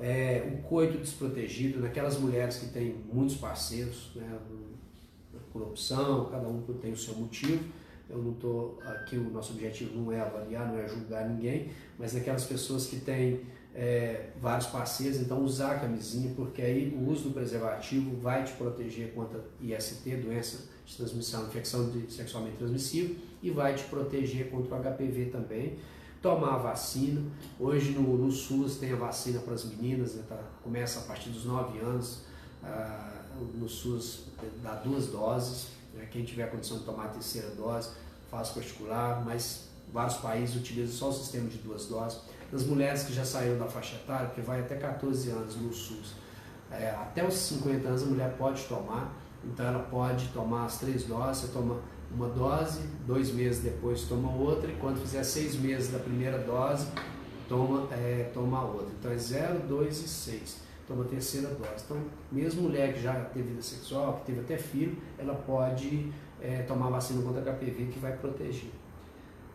É, 0.00 0.48
o 0.54 0.62
coito 0.68 0.98
desprotegido, 0.98 1.80
naquelas 1.80 2.18
mulheres 2.18 2.58
que 2.58 2.66
têm 2.68 2.94
muitos 3.12 3.36
parceiros, 3.36 4.12
né, 4.14 4.38
por 5.52 5.62
opção, 5.62 6.26
cada 6.26 6.46
um 6.48 6.62
tem 6.80 6.92
o 6.92 6.96
seu 6.96 7.14
motivo. 7.14 7.64
Eu 8.08 8.18
não 8.18 8.32
estou 8.32 8.78
aqui, 8.84 9.16
o 9.16 9.30
nosso 9.30 9.52
objetivo 9.52 9.98
não 9.98 10.10
é 10.10 10.20
avaliar, 10.20 10.66
não 10.66 10.78
é 10.78 10.88
julgar 10.88 11.28
ninguém, 11.28 11.70
mas 11.98 12.14
naquelas 12.14 12.44
pessoas 12.44 12.86
que 12.86 13.00
têm 13.00 13.40
é, 13.74 14.30
vários 14.40 14.66
parceiros, 14.66 15.20
então 15.20 15.42
usar 15.42 15.72
a 15.72 15.78
camisinha, 15.78 16.32
porque 16.34 16.62
aí 16.62 16.88
o 16.88 17.10
uso 17.10 17.24
do 17.24 17.30
preservativo 17.34 18.16
vai 18.16 18.44
te 18.44 18.52
proteger 18.54 19.12
contra 19.12 19.44
IST, 19.60 20.16
doença 20.16 20.64
de 20.86 20.96
transmissão, 20.96 21.46
infecção 21.46 21.90
de, 21.90 22.10
sexualmente 22.10 22.56
transmissível, 22.56 23.14
e 23.42 23.50
vai 23.50 23.74
te 23.74 23.84
proteger 23.84 24.50
contra 24.50 24.74
o 24.74 24.82
HPV 24.82 25.26
também. 25.26 25.78
Tomar 26.20 26.54
a 26.54 26.58
vacina, 26.58 27.22
hoje 27.60 27.92
no, 27.92 28.16
no 28.16 28.30
SUS 28.32 28.76
tem 28.76 28.92
a 28.92 28.96
vacina 28.96 29.38
para 29.40 29.54
as 29.54 29.64
meninas, 29.64 30.14
né, 30.14 30.24
tá, 30.28 30.36
começa 30.64 30.98
a 31.00 31.02
partir 31.02 31.30
dos 31.30 31.44
9 31.44 31.78
anos, 31.78 32.22
a, 32.62 33.22
no 33.54 33.68
SUS 33.68 34.24
dá 34.62 34.74
duas 34.74 35.06
doses, 35.06 35.68
né? 35.94 36.08
quem 36.10 36.24
tiver 36.24 36.50
condição 36.50 36.78
de 36.78 36.84
tomar 36.84 37.04
a 37.04 37.08
terceira 37.08 37.50
dose, 37.50 37.90
faz 38.30 38.50
particular, 38.50 39.24
mas 39.24 39.68
vários 39.92 40.16
países 40.16 40.56
utilizam 40.56 40.94
só 40.94 41.08
o 41.10 41.12
sistema 41.12 41.48
de 41.48 41.58
duas 41.58 41.86
doses. 41.86 42.20
Das 42.50 42.64
mulheres 42.64 43.04
que 43.04 43.12
já 43.12 43.24
saíram 43.24 43.58
da 43.58 43.66
faixa 43.66 43.96
etária, 43.96 44.26
porque 44.26 44.40
vai 44.40 44.60
até 44.60 44.76
14 44.76 45.30
anos 45.30 45.56
no 45.56 45.72
SUS, 45.72 46.14
é, 46.70 46.90
até 46.90 47.26
os 47.26 47.34
50 47.34 47.88
anos 47.88 48.02
a 48.02 48.06
mulher 48.06 48.36
pode 48.36 48.62
tomar, 48.64 49.14
então 49.44 49.66
ela 49.66 49.82
pode 49.84 50.28
tomar 50.28 50.64
as 50.64 50.78
três 50.78 51.04
doses, 51.04 51.42
você 51.42 51.52
toma 51.52 51.80
uma 52.14 52.28
dose, 52.28 52.80
dois 53.06 53.32
meses 53.32 53.62
depois 53.62 54.02
toma 54.02 54.34
outra, 54.34 54.70
e 54.70 54.76
quando 54.76 55.00
fizer 55.00 55.22
seis 55.24 55.56
meses 55.56 55.90
da 55.92 55.98
primeira 55.98 56.38
dose, 56.38 56.86
toma, 57.48 57.88
é, 57.92 58.30
toma 58.32 58.64
outra. 58.64 58.88
Então 58.98 59.10
é 59.10 59.16
0, 59.16 59.60
2 59.66 60.04
e 60.04 60.08
6 60.08 60.68
toma 60.88 61.04
a 61.04 61.06
terceira 61.06 61.48
dose. 61.48 61.84
Então, 61.84 62.02
mesmo 62.32 62.62
mulher 62.62 62.94
que 62.94 63.02
já 63.02 63.12
teve 63.26 63.50
vida 63.50 63.62
sexual, 63.62 64.14
que 64.14 64.26
teve 64.26 64.40
até 64.40 64.56
filho, 64.56 64.96
ela 65.18 65.34
pode 65.34 66.10
é, 66.40 66.62
tomar 66.62 66.88
vacina 66.88 67.22
contra 67.22 67.42
HPV 67.42 67.88
que 67.92 67.98
vai 67.98 68.16
proteger. 68.16 68.70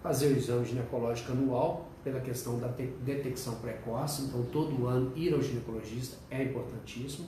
Fazer 0.04 0.28
o 0.28 0.38
exame 0.38 0.66
ginecológico 0.66 1.32
anual, 1.32 1.90
pela 2.04 2.20
questão 2.20 2.60
da 2.60 2.68
detecção 2.68 3.56
precoce, 3.56 4.24
então 4.24 4.44
todo 4.52 4.88
ano 4.88 5.14
ir 5.16 5.34
ao 5.34 5.42
ginecologista 5.42 6.18
é 6.30 6.44
importantíssimo. 6.44 7.28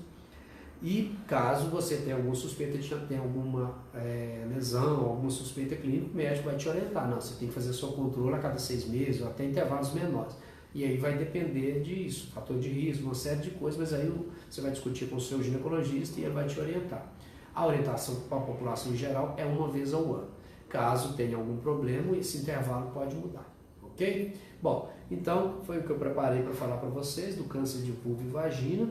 E 0.86 1.18
caso 1.28 1.72
você 1.72 1.98
tenha 1.98 2.16
alguma 2.16 2.36
suspeita 2.36 2.78
de 2.78 2.88
ter 3.08 3.18
alguma 3.18 3.74
é, 3.96 4.46
lesão, 4.48 5.04
alguma 5.04 5.32
suspeita 5.32 5.76
clínica, 5.76 6.12
o 6.14 6.16
médico 6.16 6.46
vai 6.46 6.56
te 6.58 6.70
orientar. 6.70 7.10
Não, 7.10 7.20
você 7.20 7.34
tem 7.40 7.48
que 7.48 7.54
fazer 7.56 7.74
seu 7.74 7.88
controle 7.88 8.36
a 8.36 8.38
cada 8.38 8.60
seis 8.60 8.88
meses 8.88 9.20
ou 9.22 9.28
até 9.28 9.46
intervalos 9.46 9.92
menores. 9.94 10.36
E 10.76 10.86
aí 10.86 10.96
vai 10.98 11.18
depender 11.18 11.82
disso, 11.82 12.32
fator 12.32 12.60
de 12.60 12.70
risco, 12.70 13.06
uma 13.06 13.16
série 13.16 13.42
de 13.42 13.50
coisas, 13.50 13.80
mas 13.80 14.00
aí 14.00 14.14
você 14.48 14.62
vai 14.62 14.70
discutir 14.70 15.08
com 15.08 15.16
o 15.16 15.20
seu 15.22 15.42
ginecologista 15.42 16.20
e 16.20 16.26
ele 16.26 16.34
vai 16.36 16.46
te 16.46 16.60
orientar. 16.60 17.12
A 17.56 17.66
orientação 17.66 18.14
para 18.30 18.38
a 18.38 18.42
população 18.42 18.92
em 18.92 18.96
geral 18.96 19.34
é 19.40 19.46
uma 19.46 19.68
vez 19.68 19.92
ao 19.92 20.04
ano. 20.14 20.28
Caso 20.70 21.16
tenha 21.16 21.36
algum 21.36 21.58
problema, 21.58 22.16
esse 22.16 22.38
intervalo 22.38 22.92
pode 22.92 23.16
mudar, 23.16 23.52
ok? 23.82 24.36
Bom, 24.62 24.92
então 25.10 25.62
foi 25.64 25.80
o 25.80 25.84
que 25.84 25.90
eu 25.90 25.98
preparei 25.98 26.44
para 26.44 26.54
falar 26.54 26.78
para 26.78 26.90
vocês 26.90 27.36
do 27.36 27.46
câncer 27.46 27.82
de 27.82 27.92
vulva 27.92 28.22
e 28.22 28.28
vagina. 28.28 28.88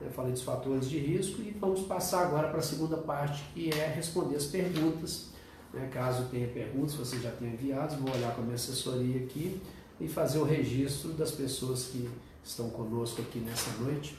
Né? 0.00 0.10
Falei 0.10 0.32
dos 0.32 0.42
fatores 0.42 0.88
de 0.88 0.98
risco 0.98 1.40
e 1.42 1.50
vamos 1.50 1.82
passar 1.82 2.26
agora 2.26 2.48
para 2.48 2.58
a 2.58 2.62
segunda 2.62 2.96
parte, 2.96 3.44
que 3.54 3.70
é 3.70 3.86
responder 3.86 4.36
as 4.36 4.46
perguntas. 4.46 5.30
Né? 5.72 5.88
Caso 5.92 6.24
tenha 6.30 6.48
perguntas, 6.48 6.94
você 6.94 7.18
já 7.18 7.30
tenha 7.30 7.52
enviado, 7.52 7.96
vou 7.96 8.14
olhar 8.14 8.34
com 8.34 8.42
a 8.42 8.44
minha 8.44 8.54
assessoria 8.54 9.24
aqui 9.24 9.60
e 10.00 10.08
fazer 10.08 10.38
o 10.38 10.44
registro 10.44 11.12
das 11.12 11.30
pessoas 11.30 11.84
que 11.86 12.08
estão 12.44 12.70
conosco 12.70 13.22
aqui 13.22 13.38
nessa 13.38 13.70
noite. 13.82 14.16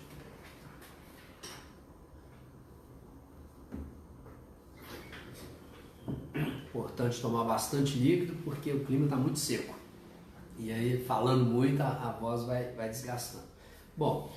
Importante 6.67 7.21
tomar 7.21 7.43
bastante 7.43 7.97
líquido 7.97 8.35
porque 8.43 8.71
o 8.71 8.83
clima 8.85 9.05
está 9.05 9.15
muito 9.15 9.39
seco. 9.39 9.75
E 10.59 10.71
aí, 10.71 11.03
falando 11.03 11.45
muito, 11.45 11.81
a, 11.81 11.87
a 11.87 12.11
voz 12.19 12.43
vai, 12.43 12.71
vai 12.73 12.89
desgastando. 12.89 13.45
Bom, 13.95 14.31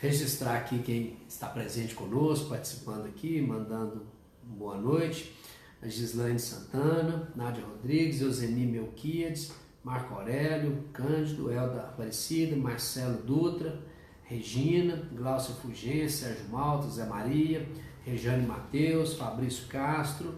registrar 0.00 0.56
aqui 0.56 0.78
quem 0.78 1.18
está 1.28 1.46
presente 1.46 1.94
conosco, 1.94 2.48
participando 2.48 3.04
aqui, 3.04 3.40
mandando 3.40 4.06
boa 4.42 4.76
noite. 4.76 5.36
A 5.82 5.88
Gislaine 5.88 6.38
Santana, 6.38 7.30
Nádia 7.36 7.64
Rodrigues, 7.64 8.20
Euseni 8.20 8.66
Melquiades, 8.66 9.52
Marco 9.84 10.14
Aurélio, 10.14 10.84
Cândido, 10.92 11.50
Elda 11.50 11.80
Aparecida, 11.80 12.56
Marcelo 12.56 13.22
Dutra, 13.22 13.78
Regina, 14.24 15.08
Glaucia 15.12 15.54
Fugência, 15.54 16.28
Sérgio 16.28 16.48
Malta, 16.50 16.88
Zé 16.88 17.04
Maria, 17.04 17.66
Rejane 18.04 18.46
Mateus, 18.46 19.14
Fabrício 19.14 19.66
Castro, 19.68 20.34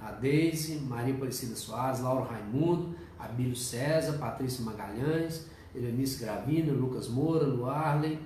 a 0.00 0.10
Deise, 0.12 0.76
Maria 0.80 1.14
Aparecida 1.14 1.54
Soares, 1.54 2.00
Laura 2.00 2.30
Raimundo, 2.30 2.94
Abílio 3.18 3.56
César, 3.56 4.18
Patrícia 4.18 4.64
Magalhães, 4.64 5.46
Elenice 5.74 6.24
Gravina, 6.24 6.72
Lucas 6.72 7.08
Moura, 7.08 7.46
Luarley, 7.46 8.18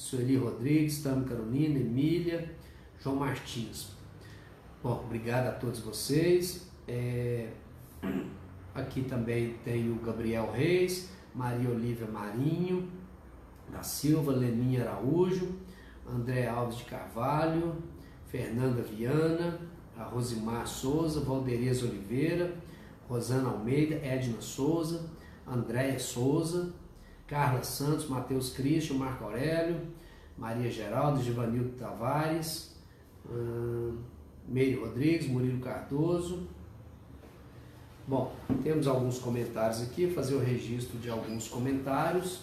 Sueli 0.00 0.34
Rodrigues, 0.34 1.02
Tami 1.02 1.26
Carolina, 1.26 1.78
Emília, 1.78 2.50
João 2.98 3.16
Martins. 3.16 3.90
Bom, 4.82 5.02
obrigado 5.04 5.48
a 5.48 5.52
todos 5.52 5.80
vocês. 5.80 6.70
É... 6.88 7.50
Aqui 8.74 9.02
também 9.02 9.58
tem 9.62 9.92
o 9.92 9.96
Gabriel 9.96 10.50
Reis, 10.52 11.10
Maria 11.34 11.68
Olívia 11.68 12.06
Marinho, 12.06 12.90
da 13.70 13.82
Silva, 13.82 14.32
Leninha 14.32 14.84
Araújo, 14.84 15.56
André 16.08 16.48
Alves 16.48 16.78
de 16.78 16.84
Carvalho, 16.84 17.76
Fernanda 18.26 18.80
Viana, 18.80 19.60
a 19.98 20.04
Rosimar 20.04 20.66
Souza, 20.66 21.20
Valdereza 21.20 21.84
Oliveira, 21.84 22.56
Rosana 23.06 23.50
Almeida, 23.50 23.96
Edna 23.96 24.40
Souza, 24.40 25.10
Andréia 25.46 25.98
Souza, 25.98 26.72
Carla 27.30 27.62
Santos, 27.62 28.08
Matheus 28.08 28.50
Cristian, 28.50 28.98
Marco 28.98 29.24
Aurélio, 29.24 29.80
Maria 30.36 30.70
Geraldo, 30.70 31.22
Givanildo 31.22 31.78
Tavares, 31.78 32.76
hum, 33.24 33.98
Meire 34.48 34.80
Rodrigues, 34.80 35.28
Murilo 35.28 35.60
Cardoso, 35.60 36.48
Bom, 38.10 38.34
temos 38.64 38.88
alguns 38.88 39.20
comentários 39.20 39.82
aqui, 39.82 40.10
fazer 40.10 40.34
o 40.34 40.40
registro 40.40 40.98
de 40.98 41.08
alguns 41.08 41.46
comentários. 41.46 42.40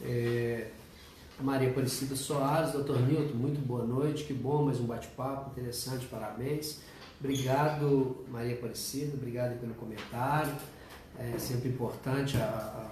É, 0.00 0.70
Maria 1.40 1.68
Aparecida 1.68 2.16
Soares, 2.16 2.72
doutor 2.72 2.98
Nilton, 3.02 3.34
muito 3.34 3.60
boa 3.60 3.84
noite, 3.84 4.24
que 4.24 4.32
bom, 4.32 4.64
mais 4.64 4.80
um 4.80 4.86
bate-papo 4.86 5.50
interessante, 5.50 6.06
parabéns. 6.06 6.80
Obrigado, 7.20 8.24
Maria 8.30 8.54
Aparecida, 8.54 9.14
obrigado 9.14 9.60
pelo 9.60 9.74
comentário. 9.74 10.52
É 11.18 11.38
sempre 11.38 11.68
importante 11.68 12.38
a, 12.38 12.46
a 12.46 12.90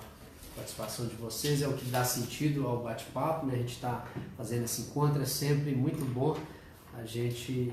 participação 0.54 1.06
de 1.06 1.16
vocês, 1.16 1.62
é 1.62 1.68
o 1.68 1.72
que 1.72 1.86
dá 1.86 2.04
sentido 2.04 2.66
ao 2.66 2.82
bate-papo, 2.82 3.46
né? 3.46 3.54
A 3.54 3.58
gente 3.58 3.74
está 3.76 4.06
fazendo 4.36 4.64
esse 4.64 4.82
encontro, 4.82 5.22
é 5.22 5.26
sempre 5.26 5.74
muito 5.74 6.04
bom 6.12 6.36
a 6.98 7.04
gente 7.04 7.72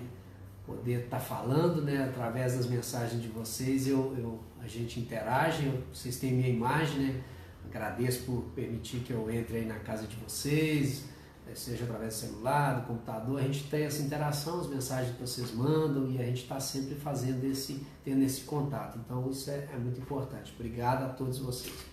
poder 0.65 1.03
estar 1.03 1.19
tá 1.19 1.23
falando, 1.23 1.81
né? 1.81 2.05
Através 2.05 2.55
das 2.55 2.67
mensagens 2.67 3.21
de 3.21 3.27
vocês, 3.27 3.88
eu, 3.88 4.15
eu, 4.17 4.39
a 4.62 4.67
gente 4.67 5.01
interage, 5.01 5.69
vocês 5.93 6.17
têm 6.17 6.31
minha 6.31 6.49
imagem, 6.49 6.97
né? 6.97 7.21
Agradeço 7.69 8.24
por 8.24 8.41
permitir 8.56 9.00
que 9.00 9.12
eu 9.12 9.30
entre 9.32 9.58
aí 9.58 9.65
na 9.65 9.80
casa 9.80 10.06
de 10.06 10.15
vocês, 10.17 11.06
eh, 11.47 11.56
seja 11.56 11.86
através 11.86 12.15
do 12.15 12.19
celular, 12.19 12.82
do 12.82 12.88
computador, 12.88 13.39
a 13.39 13.43
gente 13.43 13.63
tem 13.69 13.84
essa 13.84 14.02
interação, 14.02 14.60
as 14.60 14.67
mensagens 14.67 15.15
que 15.15 15.21
vocês 15.21 15.52
mandam 15.54 16.10
e 16.10 16.21
a 16.21 16.26
gente 16.26 16.43
está 16.43 16.60
sempre 16.60 16.95
fazendo 16.95 17.43
esse, 17.45 17.86
tendo 18.04 18.24
esse 18.24 18.41
contato. 18.41 19.00
Então 19.00 19.30
isso 19.30 19.50
é, 19.50 19.69
é 19.74 19.78
muito 19.78 20.00
importante. 20.00 20.54
Obrigado 20.54 21.04
a 21.04 21.10
todos 21.10 21.39
vocês. 21.39 21.91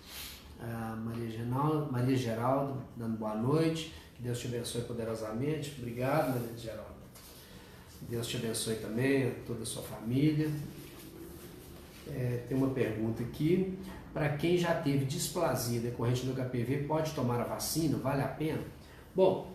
Maria, 1.05 1.31
Geraldo, 1.31 1.93
Maria 1.93 2.17
Geraldo, 2.17 2.83
dando 2.97 3.17
boa 3.17 3.35
noite. 3.35 3.95
Que 4.17 4.23
Deus 4.23 4.39
te 4.39 4.49
abençoe 4.49 4.83
poderosamente. 4.83 5.77
Obrigado, 5.79 6.41
Maria 6.41 6.57
Geraldo. 6.57 6.99
Deus 8.03 8.27
te 8.27 8.37
abençoe 8.37 8.77
também, 8.77 9.33
toda 9.47 9.63
a 9.63 9.67
sua 9.67 9.83
família. 9.83 10.51
É, 12.09 12.45
tem 12.49 12.57
uma 12.57 12.71
pergunta 12.71 13.23
aqui. 13.23 13.79
Para 14.13 14.31
quem 14.31 14.57
já 14.57 14.75
teve 14.75 15.05
displasia 15.05 15.81
decorrente 15.81 16.25
do 16.25 16.33
HPV, 16.33 16.85
pode 16.89 17.13
tomar 17.13 17.41
a 17.41 17.45
vacina? 17.45 17.99
Vale 17.99 18.23
a 18.23 18.29
pena? 18.29 18.61
Bom, 19.15 19.53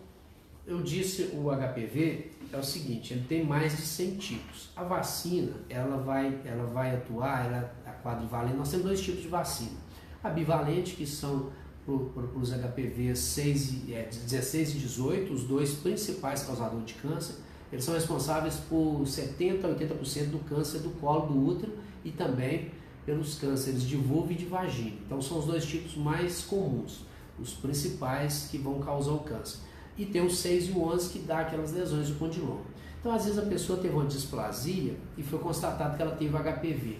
eu 0.66 0.82
disse 0.82 1.30
o 1.34 1.50
HPV 1.50 2.32
é 2.52 2.56
o 2.56 2.62
seguinte, 2.62 3.12
ele 3.12 3.24
tem 3.28 3.44
mais 3.44 3.76
de 3.76 3.82
100 3.82 4.16
tipos. 4.16 4.70
A 4.76 4.84
vacina, 4.84 5.52
ela 5.68 5.96
vai, 5.96 6.40
ela 6.44 6.64
vai 6.66 6.94
atuar, 6.94 7.46
ela, 7.46 7.74
a 7.84 7.90
quadrivalente, 7.90 8.56
nós 8.56 8.70
temos 8.70 8.86
dois 8.86 9.00
tipos 9.00 9.22
de 9.22 9.28
vacina 9.28 9.84
a 10.24 10.30
bivalente, 10.30 10.96
que 10.96 11.06
são 11.06 11.50
para 11.84 12.40
os 12.40 12.50
HPV 12.50 13.14
6 13.14 13.88
e, 13.88 13.92
é, 13.92 14.04
16 14.04 14.74
e 14.74 14.78
18, 14.78 15.34
os 15.34 15.44
dois 15.44 15.74
principais 15.74 16.42
causadores 16.42 16.86
de 16.86 16.94
câncer. 16.94 17.34
Eles 17.70 17.84
são 17.84 17.92
responsáveis 17.92 18.54
por 18.54 19.06
70 19.06 19.66
a 19.66 19.70
80% 19.74 20.30
do 20.30 20.38
câncer 20.38 20.78
do 20.78 20.90
colo 20.98 21.26
do 21.26 21.46
útero 21.46 21.72
e 22.02 22.10
também 22.10 22.70
pelos 23.04 23.38
cânceres 23.38 23.82
de 23.82 23.96
vulva 23.96 24.32
e 24.32 24.36
de 24.36 24.46
vagina. 24.46 24.96
Então 25.06 25.20
são 25.20 25.38
os 25.38 25.46
dois 25.46 25.64
tipos 25.64 25.96
mais 25.96 26.42
comuns, 26.42 27.04
os 27.38 27.52
principais 27.54 28.48
que 28.50 28.58
vão 28.58 28.80
causar 28.80 29.12
o 29.12 29.20
câncer. 29.20 29.58
E 29.96 30.04
tem 30.04 30.24
os 30.24 30.38
6 30.38 30.68
e 30.68 30.72
o 30.72 30.82
11 30.82 31.10
que 31.10 31.18
dá 31.20 31.40
aquelas 31.40 31.72
lesões 31.72 32.08
do 32.08 32.18
condiloma. 32.18 32.62
Então 33.00 33.12
às 33.12 33.24
vezes 33.24 33.38
a 33.38 33.46
pessoa 33.46 33.78
teve 33.78 33.94
uma 33.94 34.06
displasia 34.06 34.96
e 35.16 35.22
foi 35.22 35.38
constatado 35.38 35.96
que 35.96 36.02
ela 36.02 36.16
teve 36.16 36.36
HPV 36.36 36.98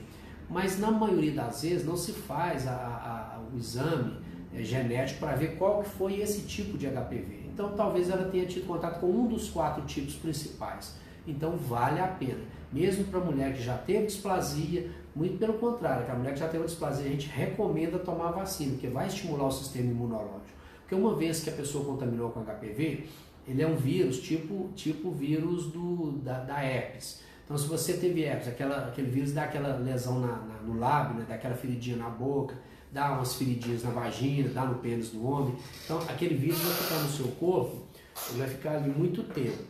mas 0.48 0.78
na 0.78 0.90
maioria 0.90 1.32
das 1.32 1.62
vezes 1.62 1.86
não 1.86 1.96
se 1.96 2.12
faz 2.12 2.66
a, 2.66 2.72
a, 2.72 3.40
o 3.52 3.58
exame 3.58 4.18
é, 4.52 4.62
genético 4.62 5.20
para 5.20 5.34
ver 5.34 5.56
qual 5.56 5.82
que 5.82 5.88
foi 5.88 6.20
esse 6.20 6.42
tipo 6.42 6.76
de 6.76 6.86
HPV. 6.86 7.44
Então 7.52 7.70
talvez 7.74 8.10
ela 8.10 8.28
tenha 8.30 8.46
tido 8.46 8.66
contato 8.66 9.00
com 9.00 9.06
um 9.06 9.26
dos 9.26 9.48
quatro 9.48 9.84
tipos 9.84 10.14
principais, 10.14 10.94
Então 11.26 11.56
vale 11.56 12.00
a 12.00 12.08
pena. 12.08 12.40
Mesmo 12.72 13.04
para 13.04 13.20
mulher 13.20 13.54
que 13.54 13.62
já 13.62 13.78
teve 13.78 14.06
displasia, 14.06 14.90
muito 15.14 15.38
pelo 15.38 15.54
contrário, 15.54 16.04
que 16.04 16.10
a 16.10 16.14
mulher 16.14 16.34
que 16.34 16.40
já 16.40 16.48
teve 16.48 16.64
displasia, 16.64 17.06
a 17.06 17.08
gente 17.08 17.28
recomenda 17.28 17.98
tomar 17.98 18.28
a 18.28 18.32
vacina, 18.32 18.72
porque 18.72 18.88
vai 18.88 19.06
estimular 19.06 19.46
o 19.46 19.50
sistema 19.50 19.90
imunológico. 19.90 20.58
Porque 20.80 20.94
uma 20.94 21.14
vez 21.14 21.42
que 21.42 21.50
a 21.50 21.52
pessoa 21.52 21.84
contaminou 21.84 22.30
com 22.30 22.42
HPV, 22.42 23.06
ele 23.46 23.62
é 23.62 23.66
um 23.66 23.76
vírus 23.76 24.20
tipo 24.20 24.70
tipo 24.74 25.10
vírus 25.10 25.66
do, 25.66 26.12
da, 26.12 26.40
da 26.40 26.62
herpes. 26.64 27.22
Então, 27.44 27.56
se 27.58 27.66
você 27.66 27.94
teve 27.94 28.22
herpes, 28.22 28.48
aquela, 28.48 28.88
aquele 28.88 29.10
vírus 29.10 29.32
dá 29.32 29.44
aquela 29.44 29.76
lesão 29.76 30.18
na, 30.18 30.36
na, 30.36 30.62
no 30.62 30.78
lábio, 30.78 31.18
né, 31.18 31.26
dá 31.28 31.34
aquela 31.34 31.54
feridinha 31.54 31.96
na 31.96 32.08
boca, 32.08 32.56
dá 32.90 33.12
umas 33.12 33.34
feridinhas 33.34 33.82
na 33.82 33.90
vagina, 33.90 34.48
dá 34.48 34.64
no 34.64 34.76
pênis 34.76 35.10
do 35.10 35.26
homem. 35.26 35.54
Então, 35.84 35.98
aquele 36.08 36.34
vírus 36.34 36.58
vai 36.58 36.72
ficar 36.74 37.00
no 37.00 37.08
seu 37.08 37.28
corpo, 37.32 37.82
ele 38.30 38.38
vai 38.38 38.48
ficar 38.48 38.76
ali 38.76 38.88
muito 38.88 39.22
tempo. 39.24 39.62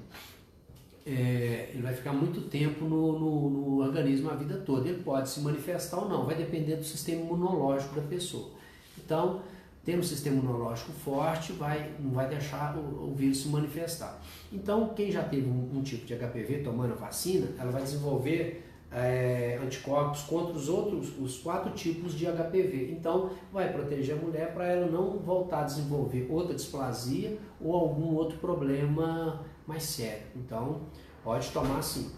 É, 1.06 1.68
ele 1.72 1.82
vai 1.82 1.92
ficar 1.92 2.12
muito 2.12 2.40
tempo 2.42 2.86
no, 2.86 3.18
no, 3.18 3.50
no, 3.50 3.78
organismo 3.82 4.30
a 4.30 4.34
vida 4.34 4.56
toda. 4.58 4.88
Ele 4.88 5.02
pode 5.02 5.28
se 5.28 5.40
manifestar 5.40 5.98
ou 5.98 6.08
não, 6.08 6.24
vai 6.24 6.34
depender 6.34 6.76
do 6.76 6.84
sistema 6.84 7.20
imunológico 7.20 7.94
da 7.94 8.02
pessoa. 8.02 8.50
Então, 8.96 9.42
ter 9.84 9.98
um 9.98 10.02
sistema 10.02 10.38
imunológico 10.38 10.92
forte 10.92 11.52
vai, 11.52 11.92
não 12.00 12.12
vai 12.12 12.26
deixar 12.26 12.76
o, 12.76 13.10
o 13.10 13.14
vírus 13.14 13.42
se 13.42 13.48
manifestar. 13.48 14.18
Então, 14.50 14.88
quem 14.94 15.10
já 15.10 15.22
teve 15.22 15.46
um, 15.46 15.78
um, 15.78 15.82
tipo 15.82 16.06
de 16.06 16.14
HPV 16.14 16.60
tomando 16.64 16.92
a 16.92 16.96
vacina, 16.96 17.48
ela 17.58 17.70
vai 17.70 17.82
desenvolver 17.82 18.64
é, 18.90 19.58
anticorpos 19.62 20.22
contra 20.22 20.54
os 20.54 20.68
outros, 20.70 21.12
os 21.20 21.36
quatro 21.38 21.70
tipos 21.72 22.14
de 22.14 22.24
HPV. 22.24 22.92
Então, 22.92 23.30
vai 23.52 23.70
proteger 23.70 24.16
a 24.16 24.18
mulher 24.18 24.54
para 24.54 24.66
ela 24.66 24.86
não 24.86 25.18
voltar 25.18 25.60
a 25.60 25.64
desenvolver 25.64 26.28
outra 26.30 26.54
displasia 26.54 27.36
ou 27.60 27.74
algum 27.74 28.14
outro 28.14 28.38
problema 28.38 29.44
mais 29.66 29.82
sério. 29.82 30.26
Então, 30.36 30.82
pode 31.22 31.50
tomar 31.50 31.82
sim. 31.82 32.10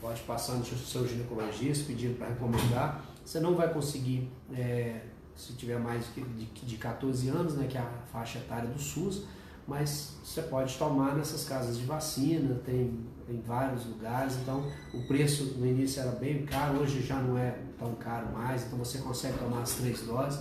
Pode 0.00 0.20
passar 0.22 0.54
no 0.54 0.64
seu 0.64 1.06
ginecologista 1.06 1.84
pedindo 1.86 2.18
para 2.18 2.28
recomendar. 2.28 3.04
Você 3.24 3.38
não 3.38 3.54
vai 3.54 3.72
conseguir 3.72 4.28
é, 4.52 5.02
se 5.36 5.54
tiver 5.54 5.78
mais 5.78 6.06
de, 6.14 6.44
de 6.46 6.76
14 6.76 7.28
anos, 7.28 7.54
né, 7.54 7.66
que 7.68 7.76
é 7.76 7.80
a 7.80 7.90
faixa 8.12 8.38
etária 8.38 8.68
do 8.68 8.80
SUS, 8.80 9.24
mas 9.66 10.16
você 10.24 10.42
pode 10.42 10.76
tomar 10.76 11.14
nessas 11.14 11.44
casas 11.44 11.78
de 11.78 11.84
vacina, 11.84 12.60
tem 12.66 12.98
em 13.28 13.40
vários 13.40 13.86
lugares, 13.86 14.36
então 14.36 14.64
o 14.92 15.06
preço 15.06 15.54
no 15.56 15.66
início 15.66 16.00
era 16.00 16.10
bem 16.12 16.44
caro, 16.44 16.80
hoje 16.80 17.00
já 17.00 17.16
não 17.20 17.38
é 17.38 17.56
tão 17.78 17.94
caro 17.94 18.32
mais, 18.32 18.64
então 18.66 18.78
você 18.78 18.98
consegue 18.98 19.38
tomar 19.38 19.62
as 19.62 19.74
três 19.76 20.00
doses, 20.02 20.40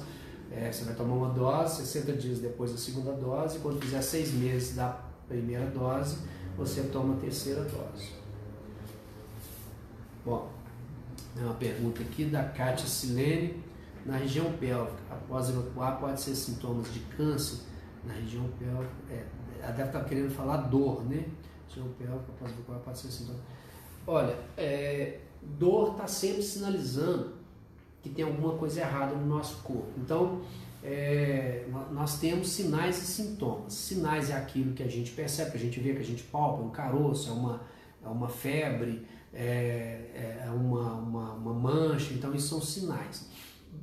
é, 0.52 0.72
você 0.72 0.84
vai 0.84 0.96
tomar 0.96 1.14
uma 1.14 1.30
dose, 1.30 1.86
60 1.86 2.14
dias 2.14 2.40
depois 2.40 2.72
da 2.72 2.78
segunda 2.78 3.14
dose, 3.14 3.58
e 3.58 3.60
quando 3.62 3.80
fizer 3.80 4.02
seis 4.02 4.34
meses 4.34 4.76
da 4.76 5.00
primeira 5.28 5.68
dose, 5.68 6.18
você 6.58 6.84
toma 6.84 7.16
a 7.16 7.18
terceira 7.18 7.64
dose. 7.64 8.12
Bom, 10.26 10.52
é 11.40 11.44
uma 11.44 11.56
pergunta 11.56 12.02
aqui 12.02 12.26
da 12.26 12.44
Kátia 12.44 12.88
Silene 12.88 13.64
na 14.06 14.18
região 14.18 14.52
pélvica, 14.54 14.98
após 15.10 15.50
evacuar, 15.50 16.00
pode 16.00 16.20
ser 16.20 16.36
sintomas 16.36 16.92
de 16.92 17.00
câncer 17.16 17.60
na 18.04 18.14
região 18.14 18.48
pélvica. 18.60 18.92
É, 19.10 19.26
ela 19.62 19.72
deve 19.72 19.90
estar 19.90 20.04
querendo 20.06 20.32
falar 20.32 20.58
dor, 20.58 21.04
né? 21.06 21.26
Região 21.68 21.88
pélvica, 21.98 22.26
após 22.36 22.52
evacuar, 22.52 22.80
pode 22.80 22.98
ser 22.98 23.12
sintoma. 23.12 23.40
Olha, 24.08 24.36
é, 24.58 25.20
dor 25.42 25.92
está 25.92 26.08
sempre 26.08 26.42
sinalizando 26.42 27.34
que 28.02 28.10
tem 28.10 28.26
alguma 28.26 28.54
coisa 28.58 28.82
errada 28.82 29.16
no 29.16 29.28
nosso 29.28 29.62
corpo. 29.62 29.92
Então, 29.98 30.42
é, 30.84 31.66
nós 31.92 32.20
temos 32.20 32.50
sinais 32.50 33.02
e 33.02 33.06
sintomas. 33.06 33.74
Sinais 33.74 34.30
é 34.30 34.34
aquilo 34.34 34.74
que 34.74 34.84
a 34.84 34.88
gente 34.88 35.12
percebe, 35.12 35.52
que 35.52 35.58
a 35.58 35.60
gente 35.60 35.80
vê, 35.80 35.94
que 35.94 36.00
a 36.00 36.06
gente 36.06 36.24
palpa, 36.24 36.64
um 36.64 36.70
caroço, 36.70 37.30
é 37.30 37.34
uma, 37.34 37.62
é 38.04 38.08
uma 38.08 38.30
febre, 38.30 39.06
é, 39.34 40.42
é 40.46 40.50
uma, 40.50 40.94
uma, 40.96 41.34
uma 41.34 41.54
mancha, 41.54 42.14
então 42.14 42.34
isso 42.34 42.50
são 42.50 42.62
sinais 42.62 43.30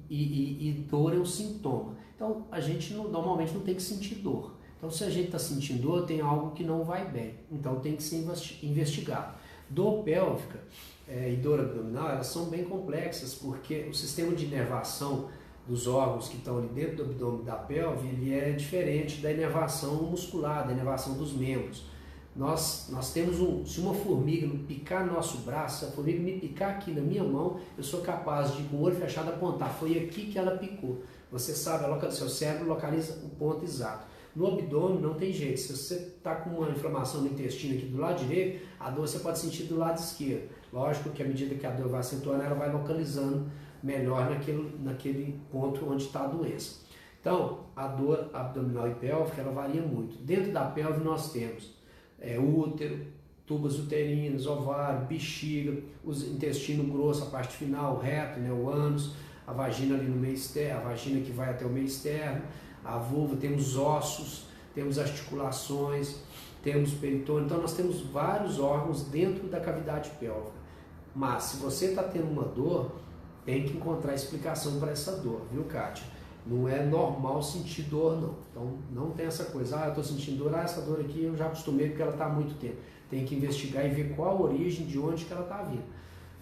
e, 0.09 0.22
e, 0.22 0.68
e 0.68 0.72
dor 0.72 1.14
é 1.14 1.18
um 1.18 1.24
sintoma. 1.24 1.96
Então 2.14 2.46
a 2.51 2.61
gente 2.61 2.92
não, 2.94 3.09
normalmente 3.09 3.53
não 3.53 3.61
tem 3.61 3.74
que 3.74 3.82
sentir 3.82 4.16
dor. 4.16 4.57
Então 4.76 4.90
se 4.90 5.05
a 5.05 5.11
gente 5.11 5.26
está 5.26 5.38
sentindo 5.38 5.82
dor, 5.82 6.07
tem 6.07 6.20
algo 6.20 6.53
que 6.53 6.64
não 6.64 6.84
vai 6.84 7.09
bem. 7.11 7.34
Então 7.51 7.80
tem 7.80 7.96
que 7.96 8.03
ser 8.03 8.24
investigado. 8.62 9.34
Dor 9.68 10.03
pélvica 10.03 10.61
é, 11.07 11.32
e 11.32 11.36
dor 11.36 11.61
abdominal, 11.61 12.09
elas 12.09 12.26
são 12.26 12.46
bem 12.46 12.64
complexas 12.64 13.34
porque 13.34 13.86
o 13.90 13.94
sistema 13.94 14.34
de 14.34 14.46
inervação 14.46 15.28
dos 15.69 15.87
órgãos 15.87 16.29
que 16.29 16.39
estão 16.39 16.57
ali 16.57 16.69
dentro 16.69 16.97
do 16.97 17.03
abdômen 17.03 17.45
da 17.45 17.55
pelve, 17.55 18.09
ele 18.09 18.35
é 18.35 18.53
diferente 18.53 19.21
da 19.21 19.31
inervação 19.31 20.03
muscular, 20.03 20.66
da 20.66 20.73
inervação 20.73 21.14
dos 21.14 21.35
membros. 21.35 21.85
Nós, 22.35 22.89
nós 22.91 23.12
temos 23.12 23.39
um, 23.41 23.66
se 23.66 23.81
uma 23.81 23.93
formiga 23.93 24.49
picar 24.66 25.05
no 25.05 25.12
nosso 25.12 25.39
braço, 25.39 25.81
se 25.81 25.85
a 25.85 25.95
formiga 25.95 26.21
me 26.21 26.39
picar 26.39 26.71
aqui 26.71 26.93
na 26.93 27.03
minha 27.03 27.23
mão, 27.23 27.61
eu 27.77 27.83
sou 27.83 28.01
capaz 28.01 28.55
de, 28.55 28.62
com 28.64 28.77
o 28.77 28.83
olho 28.83 28.97
fechado, 28.97 29.29
apontar. 29.29 29.71
Foi 29.75 29.99
aqui 29.99 30.27
que 30.27 30.39
ela 30.39 30.57
picou. 30.57 31.03
Você 31.31 31.53
sabe, 31.53 31.85
o 31.85 32.12
seu 32.12 32.29
cérebro 32.29 32.69
localiza 32.69 33.12
o 33.25 33.29
ponto 33.31 33.64
exato. 33.64 34.07
No 34.35 34.47
abdômen 34.47 35.01
não 35.01 35.14
tem 35.14 35.33
jeito. 35.33 35.59
Se 35.59 35.77
você 35.77 35.95
está 35.95 36.37
com 36.37 36.51
uma 36.51 36.71
inflamação 36.71 37.23
no 37.23 37.27
intestino 37.27 37.77
aqui 37.77 37.87
do 37.87 37.99
lado 37.99 38.25
direito, 38.25 38.64
a 38.79 38.89
dor 38.89 39.07
você 39.07 39.19
pode 39.19 39.39
sentir 39.39 39.64
do 39.64 39.77
lado 39.77 39.99
esquerdo. 39.99 40.49
Lógico 40.73 41.11
que 41.11 41.23
à 41.23 41.27
medida 41.27 41.55
que 41.57 41.66
a 41.66 41.71
dor 41.71 41.89
vai 41.89 42.01
acentuando, 42.01 42.43
ela 42.43 42.55
vai 42.55 42.73
localizando 42.73 43.51
melhor 43.83 44.31
naquele, 44.31 44.79
naquele 44.83 45.41
ponto 45.51 45.89
onde 45.89 46.05
está 46.05 46.24
a 46.24 46.26
doença. 46.26 46.81
Então, 47.20 47.61
a 47.74 47.87
dor 47.89 48.31
abdominal 48.33 48.89
e 48.89 48.95
pélvica, 48.95 49.41
ela 49.41 49.53
varia 49.53 49.83
muito. 49.83 50.16
Dentro 50.18 50.53
da 50.53 50.64
pelve 50.64 51.03
nós 51.03 51.33
temos 51.33 51.72
é, 52.20 52.39
útero, 52.39 53.07
tubas 53.47 53.79
uterinas, 53.79 54.47
ovário, 54.47 55.07
bexiga, 55.07 55.83
o 56.05 56.12
intestino 56.12 56.85
grosso, 56.85 57.24
a 57.24 57.26
parte 57.26 57.57
final, 57.57 57.97
o 57.97 57.99
reto, 57.99 58.39
né, 58.41 58.53
o 58.53 58.68
ânus, 58.68 59.14
a 59.47 59.53
vagina 59.53 59.97
ali 59.97 60.07
no 60.07 60.16
meio 60.16 60.35
externo, 60.35 60.81
a 60.81 60.85
vagina 60.91 61.20
que 61.24 61.33
vai 61.33 61.51
até 61.51 61.64
o 61.64 61.70
meio 61.70 61.87
externo, 61.87 62.43
a 62.85 62.99
vulva, 62.99 63.37
temos 63.37 63.76
ossos, 63.76 64.45
temos 64.74 64.99
articulações, 64.99 66.20
temos 66.62 66.93
peritônio, 66.93 67.47
então 67.47 67.61
nós 67.61 67.72
temos 67.72 68.03
vários 68.03 68.61
órgãos 68.61 69.05
dentro 69.05 69.49
da 69.49 69.59
cavidade 69.59 70.11
pélvica. 70.20 70.53
Mas 71.14 71.45
se 71.45 71.57
você 71.57 71.87
está 71.87 72.03
tendo 72.03 72.31
uma 72.31 72.45
dor, 72.45 72.93
tem 73.49 73.62
que 73.62 73.78
encontrar 73.78 74.14
explicação 74.14 74.78
para 74.78 74.90
essa 74.90 75.12
dor, 75.22 75.40
viu, 75.51 75.64
Kátia? 75.64 76.07
Não 76.46 76.68
é 76.68 76.84
normal 76.84 77.42
sentir 77.42 77.84
dor, 77.84 78.20
não. 78.20 78.34
Então, 78.51 78.78
não 78.92 79.11
tem 79.12 79.24
essa 79.24 79.44
coisa, 79.44 79.80
ah, 79.80 79.84
eu 79.84 79.88
estou 79.88 80.05
sentindo 80.05 80.44
dor, 80.44 80.55
ah, 80.55 80.64
essa 80.64 80.82
dor 80.82 81.01
aqui 81.01 81.24
eu 81.24 81.34
já 81.34 81.46
acostumei 81.46 81.88
porque 81.88 82.03
ela 82.03 82.12
está 82.12 82.26
há 82.26 82.28
muito 82.28 82.61
tempo. 82.61 82.76
Tem 83.09 83.24
que 83.24 83.34
investigar 83.34 83.86
e 83.86 83.88
ver 83.88 84.14
qual 84.14 84.36
a 84.36 84.40
origem, 84.42 84.84
de 84.84 84.99
onde 84.99 85.24
que 85.24 85.32
ela 85.32 85.44
está 85.44 85.62
vindo. 85.62 85.82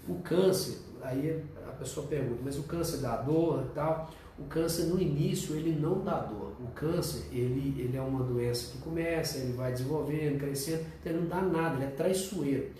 O 0.08 0.16
câncer, 0.16 0.78
aí 1.00 1.44
a 1.68 1.70
pessoa 1.74 2.08
pergunta, 2.08 2.40
mas 2.44 2.58
o 2.58 2.64
câncer 2.64 2.96
dá 2.96 3.18
dor 3.18 3.66
e 3.70 3.72
tal? 3.72 4.10
O 4.36 4.42
câncer 4.46 4.86
no 4.86 5.00
início 5.00 5.54
ele 5.54 5.78
não 5.78 6.02
dá 6.02 6.18
dor. 6.18 6.54
O 6.60 6.66
câncer 6.74 7.28
ele, 7.30 7.80
ele 7.80 7.96
é 7.96 8.02
uma 8.02 8.24
doença 8.24 8.72
que 8.72 8.78
começa, 8.78 9.38
ele 9.38 9.52
vai 9.52 9.70
desenvolvendo, 9.70 10.40
crescendo, 10.40 10.84
então 10.98 11.12
ele 11.12 11.20
não 11.20 11.28
dá 11.28 11.40
nada, 11.40 11.76
ele 11.76 11.84
é 11.84 11.90
traiçoeiro. 11.90 12.72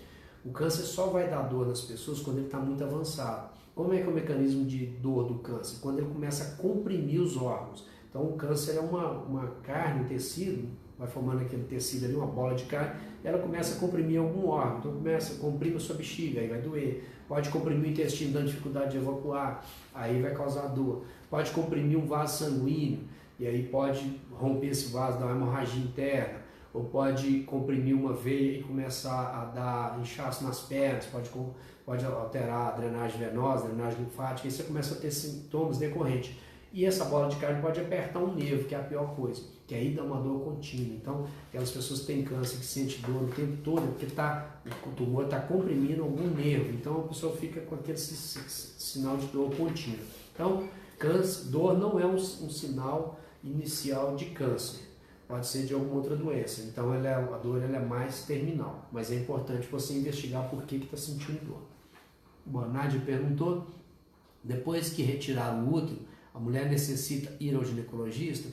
O 0.43 0.51
câncer 0.51 0.83
só 0.83 1.07
vai 1.07 1.29
dar 1.29 1.43
dor 1.43 1.65
nas 1.65 1.79
pessoas 1.79 2.19
quando 2.19 2.39
ele 2.39 2.47
está 2.47 2.59
muito 2.59 2.83
avançado. 2.83 3.55
Como 3.77 3.93
é 3.93 3.97
que 3.97 4.05
é 4.05 4.07
o 4.07 4.11
mecanismo 4.11 4.65
de 4.65 4.87
dor 4.87 5.27
do 5.27 5.35
câncer? 5.35 5.77
Quando 5.81 5.99
ele 5.99 6.07
começa 6.07 6.43
a 6.43 6.57
comprimir 6.57 7.21
os 7.21 7.37
órgãos. 7.37 7.85
Então 8.09 8.23
o 8.23 8.33
câncer 8.33 8.75
é 8.75 8.79
uma, 8.79 9.11
uma 9.11 9.47
carne, 9.61 10.01
um 10.01 10.07
tecido, 10.07 10.67
vai 10.97 11.07
formando 11.07 11.43
aquele 11.43 11.63
tecido 11.65 12.05
ali, 12.05 12.15
uma 12.15 12.25
bola 12.25 12.55
de 12.55 12.63
carne, 12.65 12.99
ela 13.23 13.37
começa 13.37 13.75
a 13.75 13.79
comprimir 13.79 14.19
algum 14.19 14.47
órgão. 14.47 14.79
Então 14.79 14.91
começa, 14.93 15.39
comprime 15.39 15.75
a 15.75 15.79
sua 15.79 15.95
bexiga, 15.95 16.41
aí 16.41 16.47
vai 16.47 16.59
doer. 16.59 17.03
Pode 17.27 17.51
comprimir 17.51 17.83
o 17.83 17.91
intestino, 17.91 18.33
dando 18.33 18.47
dificuldade 18.47 18.93
de 18.93 18.97
evacuar, 18.97 19.63
aí 19.93 20.19
vai 20.23 20.33
causar 20.33 20.69
dor. 20.69 21.05
Pode 21.29 21.51
comprimir 21.51 21.99
um 21.99 22.07
vaso 22.07 22.45
sanguíneo, 22.45 23.01
e 23.39 23.45
aí 23.45 23.61
pode 23.61 24.19
romper 24.31 24.69
esse 24.69 24.91
vaso, 24.91 25.19
dar 25.19 25.27
uma 25.27 25.35
hemorragia 25.35 25.83
interna. 25.83 26.39
Ou 26.73 26.85
pode 26.85 27.41
comprimir 27.41 27.95
uma 27.95 28.13
veia 28.13 28.59
e 28.59 28.63
começar 28.63 29.35
a 29.35 29.45
dar 29.45 29.99
inchaço 29.99 30.43
nas 30.43 30.61
pernas, 30.61 31.05
pode 31.05 31.29
pode 31.87 32.05
alterar 32.05 32.67
a 32.67 32.71
drenagem 32.71 33.17
venosa, 33.17 33.63
a 33.63 33.67
drenagem 33.69 33.99
linfática, 34.01 34.45
e 34.45 34.51
você 34.51 34.63
começa 34.63 34.93
a 34.93 34.97
ter 34.97 35.09
sintomas 35.09 35.77
decorrentes. 35.77 36.35
E 36.73 36.83
essa 36.83 37.05
bola 37.05 37.29
de 37.29 37.37
carne 37.37 37.61
pode 37.61 37.79
apertar 37.79 38.19
um 38.19 38.35
nervo, 38.35 38.65
que 38.65 38.75
é 38.75 38.77
a 38.77 38.83
pior 38.83 39.15
coisa, 39.15 39.41
que 39.65 39.73
aí 39.73 39.93
dá 39.93 40.03
uma 40.03 40.19
dor 40.19 40.41
contínua. 40.41 40.97
Então, 41.01 41.25
aquelas 41.47 41.71
pessoas 41.71 42.01
que 42.01 42.07
têm 42.07 42.25
câncer, 42.25 42.57
que 42.57 42.65
sentem 42.65 42.99
dor 43.07 43.23
o 43.23 43.27
tempo 43.27 43.55
todo, 43.63 43.83
é 43.83 43.87
porque 43.87 44.05
tá, 44.07 44.59
o 44.85 44.89
tumor 44.91 45.23
está 45.23 45.39
comprimindo 45.39 46.03
algum 46.03 46.27
nervo. 46.27 46.71
Então, 46.73 46.99
a 46.99 47.07
pessoa 47.07 47.37
fica 47.37 47.61
com 47.61 47.75
aquele 47.75 47.97
sinal 47.97 49.15
de 49.15 49.27
dor 49.27 49.55
contínua. 49.55 50.05
Então, 50.33 50.67
câncer, 50.99 51.45
dor 51.45 51.77
não 51.77 51.97
é 51.97 52.05
um, 52.05 52.15
um 52.15 52.49
sinal 52.49 53.17
inicial 53.41 54.13
de 54.17 54.25
câncer 54.25 54.85
pode 55.27 55.45
ser 55.45 55.65
de 55.65 55.73
alguma 55.73 55.95
outra 55.95 56.15
doença. 56.15 56.61
Então 56.61 56.93
é, 56.93 57.13
a 57.13 57.37
dor 57.37 57.61
é 57.61 57.79
mais 57.79 58.23
terminal, 58.23 58.87
mas 58.93 59.11
é 59.11 59.15
importante 59.15 59.67
você 59.67 59.93
investigar 59.93 60.49
por 60.49 60.63
que 60.63 60.77
está 60.77 60.95
sentindo 60.95 61.45
dor. 61.45 61.76
Nádia 62.51 62.99
perguntou, 63.05 63.67
depois 64.43 64.89
que 64.89 65.01
retirar 65.01 65.53
o 65.53 65.73
útero, 65.73 65.99
a 66.33 66.39
mulher 66.39 66.69
necessita 66.69 67.35
ir 67.39 67.55
ao 67.55 67.65
ginecologista? 67.65 68.49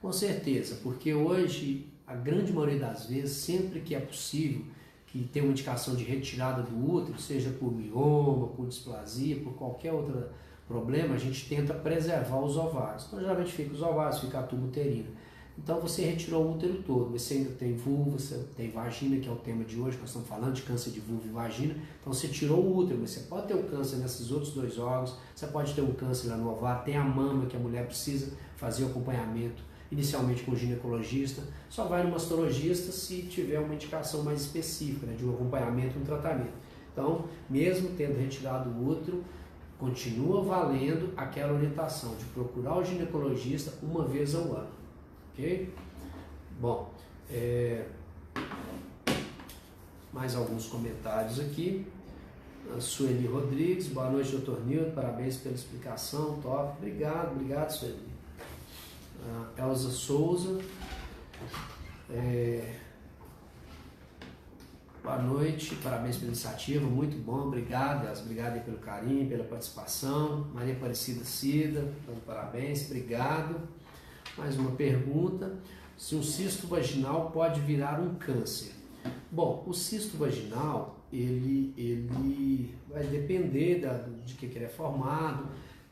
Com 0.00 0.12
certeza, 0.12 0.78
porque 0.82 1.12
hoje, 1.12 1.86
a 2.06 2.14
grande 2.14 2.52
maioria 2.52 2.78
das 2.78 3.06
vezes, 3.06 3.36
sempre 3.38 3.80
que 3.80 3.94
é 3.94 4.00
possível, 4.00 4.64
que 5.06 5.24
tem 5.24 5.42
uma 5.42 5.52
indicação 5.52 5.94
de 5.94 6.04
retirada 6.04 6.62
do 6.62 6.92
útero, 6.92 7.18
seja 7.18 7.50
por 7.50 7.72
mioma, 7.72 8.48
por 8.48 8.66
displasia, 8.66 9.36
por 9.36 9.54
qualquer 9.54 9.92
outro 9.92 10.24
problema, 10.66 11.14
a 11.14 11.18
gente 11.18 11.48
tenta 11.48 11.72
preservar 11.74 12.40
os 12.40 12.56
ovários. 12.56 13.06
Então, 13.06 13.20
geralmente 13.20 13.52
fica 13.52 13.72
os 13.72 13.82
ovários, 13.82 14.20
fica 14.20 14.40
a 14.40 14.42
tubo 14.42 14.66
uterina. 14.66 15.08
Então, 15.58 15.80
você 15.80 16.02
retirou 16.02 16.44
o 16.44 16.52
útero 16.52 16.82
todo, 16.82 17.10
você 17.10 17.34
ainda 17.34 17.50
tem 17.50 17.74
vulva, 17.74 18.18
você 18.18 18.38
tem 18.56 18.70
vagina, 18.70 19.18
que 19.18 19.28
é 19.28 19.32
o 19.32 19.36
tema 19.36 19.64
de 19.64 19.80
hoje, 19.80 19.96
nós 19.98 20.08
estamos 20.08 20.28
falando 20.28 20.52
de 20.52 20.62
câncer 20.62 20.90
de 20.90 21.00
vulva 21.00 21.26
e 21.26 21.30
vagina. 21.30 21.74
Então, 22.00 22.12
você 22.12 22.28
tirou 22.28 22.58
o 22.58 22.76
útero, 22.76 22.98
mas 23.00 23.10
você 23.10 23.20
pode 23.20 23.48
ter 23.48 23.54
um 23.54 23.62
câncer 23.62 23.96
nesses 23.96 24.30
outros 24.30 24.52
dois 24.52 24.78
órgãos, 24.78 25.16
você 25.34 25.46
pode 25.46 25.72
ter 25.72 25.80
um 25.80 25.92
câncer 25.94 26.28
lá 26.28 26.36
no 26.36 26.50
ovário, 26.50 26.84
tem 26.84 26.96
a 26.96 27.04
mama, 27.04 27.46
que 27.46 27.56
a 27.56 27.58
mulher 27.58 27.86
precisa 27.86 28.32
fazer 28.56 28.84
o 28.84 28.88
acompanhamento 28.88 29.62
inicialmente 29.90 30.42
com 30.42 30.52
o 30.52 30.56
ginecologista, 30.56 31.42
só 31.68 31.84
vai 31.84 32.02
no 32.02 32.10
mastologista 32.10 32.90
se 32.92 33.22
tiver 33.22 33.58
uma 33.58 33.74
indicação 33.74 34.22
mais 34.22 34.42
específica, 34.42 35.06
né, 35.06 35.14
de 35.14 35.24
um 35.24 35.32
acompanhamento, 35.32 35.98
um 35.98 36.04
tratamento. 36.04 36.54
Então, 36.92 37.24
mesmo 37.48 37.90
tendo 37.96 38.18
retirado 38.18 38.70
o 38.70 38.88
útero, 38.88 39.22
continua 39.78 40.42
valendo 40.42 41.12
aquela 41.16 41.52
orientação 41.52 42.14
de 42.16 42.24
procurar 42.26 42.78
o 42.78 42.84
ginecologista 42.84 43.74
uma 43.82 44.04
vez 44.04 44.34
ao 44.34 44.44
ano, 44.44 44.68
ok? 45.36 45.72
Bom, 46.58 46.90
é... 47.30 47.84
mais 50.12 50.34
alguns 50.34 50.66
comentários 50.66 51.38
aqui. 51.38 51.86
A 52.74 52.80
Sueli 52.80 53.26
Rodrigues, 53.28 53.88
boa 53.88 54.10
noite, 54.10 54.32
doutor 54.32 54.66
Nilton, 54.66 54.90
parabéns 54.90 55.36
pela 55.36 55.54
explicação, 55.54 56.40
top. 56.40 56.78
Obrigado, 56.78 57.32
obrigado, 57.32 57.70
Sueli 57.70 58.16
a 59.58 59.62
Elza 59.62 59.90
Souza. 59.90 60.60
É... 62.10 62.74
Boa 65.02 65.18
noite, 65.18 65.76
parabéns 65.76 66.16
pela 66.16 66.28
iniciativa, 66.28 66.84
muito 66.84 67.16
bom, 67.24 67.46
obrigado, 67.46 68.08
Elza, 68.08 68.22
obrigado 68.22 68.64
pelo 68.64 68.78
carinho, 68.78 69.28
pela 69.28 69.44
participação. 69.44 70.48
Maria 70.52 70.74
Aparecida 70.74 71.24
Cida, 71.24 71.92
parabéns, 72.26 72.86
obrigado. 72.86 73.75
Mais 74.36 74.56
uma 74.56 74.72
pergunta: 74.72 75.54
se 75.96 76.14
um 76.14 76.22
cisto 76.22 76.66
vaginal 76.66 77.30
pode 77.30 77.60
virar 77.60 78.00
um 78.00 78.14
câncer? 78.14 78.72
Bom, 79.30 79.64
o 79.66 79.72
cisto 79.72 80.16
vaginal 80.16 81.04
ele, 81.12 81.72
ele 81.76 82.74
vai 82.88 83.06
depender 83.06 83.80
da, 83.80 84.04
de 84.24 84.34
que, 84.34 84.48
que 84.48 84.58
ele 84.58 84.64
é 84.64 84.68
formado 84.68 85.46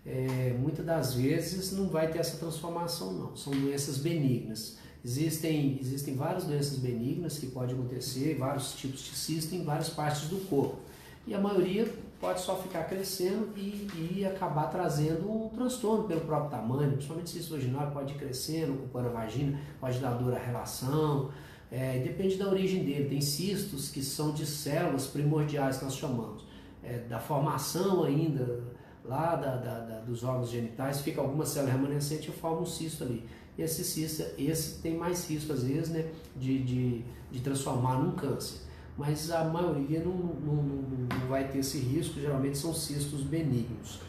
é, 0.06 0.54
muitas 0.58 0.84
das 0.84 1.14
vezes 1.14 1.72
não 1.72 1.88
vai 1.88 2.10
ter 2.10 2.18
essa 2.18 2.36
transformação 2.36 3.12
não, 3.12 3.36
são 3.36 3.52
doenças 3.52 3.98
benignas. 3.98 4.76
Existem, 5.04 5.78
existem 5.80 6.14
várias 6.14 6.44
doenças 6.44 6.78
benignas 6.78 7.38
que 7.38 7.46
podem 7.46 7.74
acontecer, 7.74 8.36
vários 8.38 8.74
tipos 8.74 9.00
de 9.00 9.14
cisto 9.14 9.54
em 9.54 9.62
várias 9.62 9.88
partes 9.88 10.28
do 10.28 10.36
corpo. 10.48 10.78
E 11.26 11.34
a 11.34 11.40
maioria 11.40 11.90
pode 12.24 12.40
só 12.40 12.56
ficar 12.56 12.84
crescendo 12.84 13.50
e, 13.54 13.86
e 14.16 14.24
acabar 14.24 14.70
trazendo 14.70 15.30
um 15.30 15.50
transtorno 15.50 16.04
pelo 16.04 16.22
próprio 16.22 16.50
tamanho, 16.50 16.92
principalmente 16.92 17.28
cisto 17.28 17.54
vaginal 17.54 17.90
pode 17.90 18.14
ir 18.14 18.16
crescendo, 18.16 18.72
ocupando 18.72 19.08
a 19.08 19.12
vagina, 19.12 19.60
pode 19.78 19.98
dar 19.98 20.12
dor 20.12 20.34
à 20.34 20.38
relação, 20.38 21.30
é, 21.70 21.98
depende 21.98 22.36
da 22.36 22.48
origem 22.48 22.82
dele. 22.82 23.10
Tem 23.10 23.20
cistos 23.20 23.90
que 23.90 24.02
são 24.02 24.32
de 24.32 24.46
células 24.46 25.06
primordiais 25.06 25.76
que 25.76 25.84
nós 25.84 25.96
chamamos, 25.96 26.46
é, 26.82 27.00
da 27.00 27.20
formação 27.20 28.04
ainda 28.04 28.64
lá 29.04 29.36
da, 29.36 29.56
da, 29.56 29.80
da, 29.80 30.00
dos 30.00 30.24
órgãos 30.24 30.48
genitais, 30.48 31.02
fica 31.02 31.20
alguma 31.20 31.44
célula 31.44 31.72
remanescente 31.72 32.30
e 32.30 32.32
forma 32.32 32.62
um 32.62 32.66
cisto 32.66 33.04
ali. 33.04 33.28
Esse 33.58 33.84
cisto, 33.84 34.24
esse 34.38 34.80
tem 34.80 34.96
mais 34.96 35.28
risco 35.28 35.52
às 35.52 35.62
vezes 35.62 35.90
né, 35.90 36.10
de, 36.34 36.64
de, 36.64 37.04
de 37.30 37.40
transformar 37.40 37.98
num 37.98 38.12
câncer. 38.12 38.63
Mas 38.96 39.30
a 39.30 39.44
maioria 39.44 40.00
não, 40.00 40.12
não, 40.12 40.54
não, 40.54 41.18
não 41.18 41.26
vai 41.28 41.48
ter 41.48 41.58
esse 41.58 41.78
risco, 41.78 42.20
geralmente 42.20 42.56
são 42.56 42.72
cistos 42.72 43.22
benignos. 43.22 44.00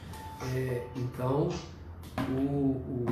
É, 0.54 0.88
então, 0.96 1.50
o, 2.30 2.42
o, 2.42 3.06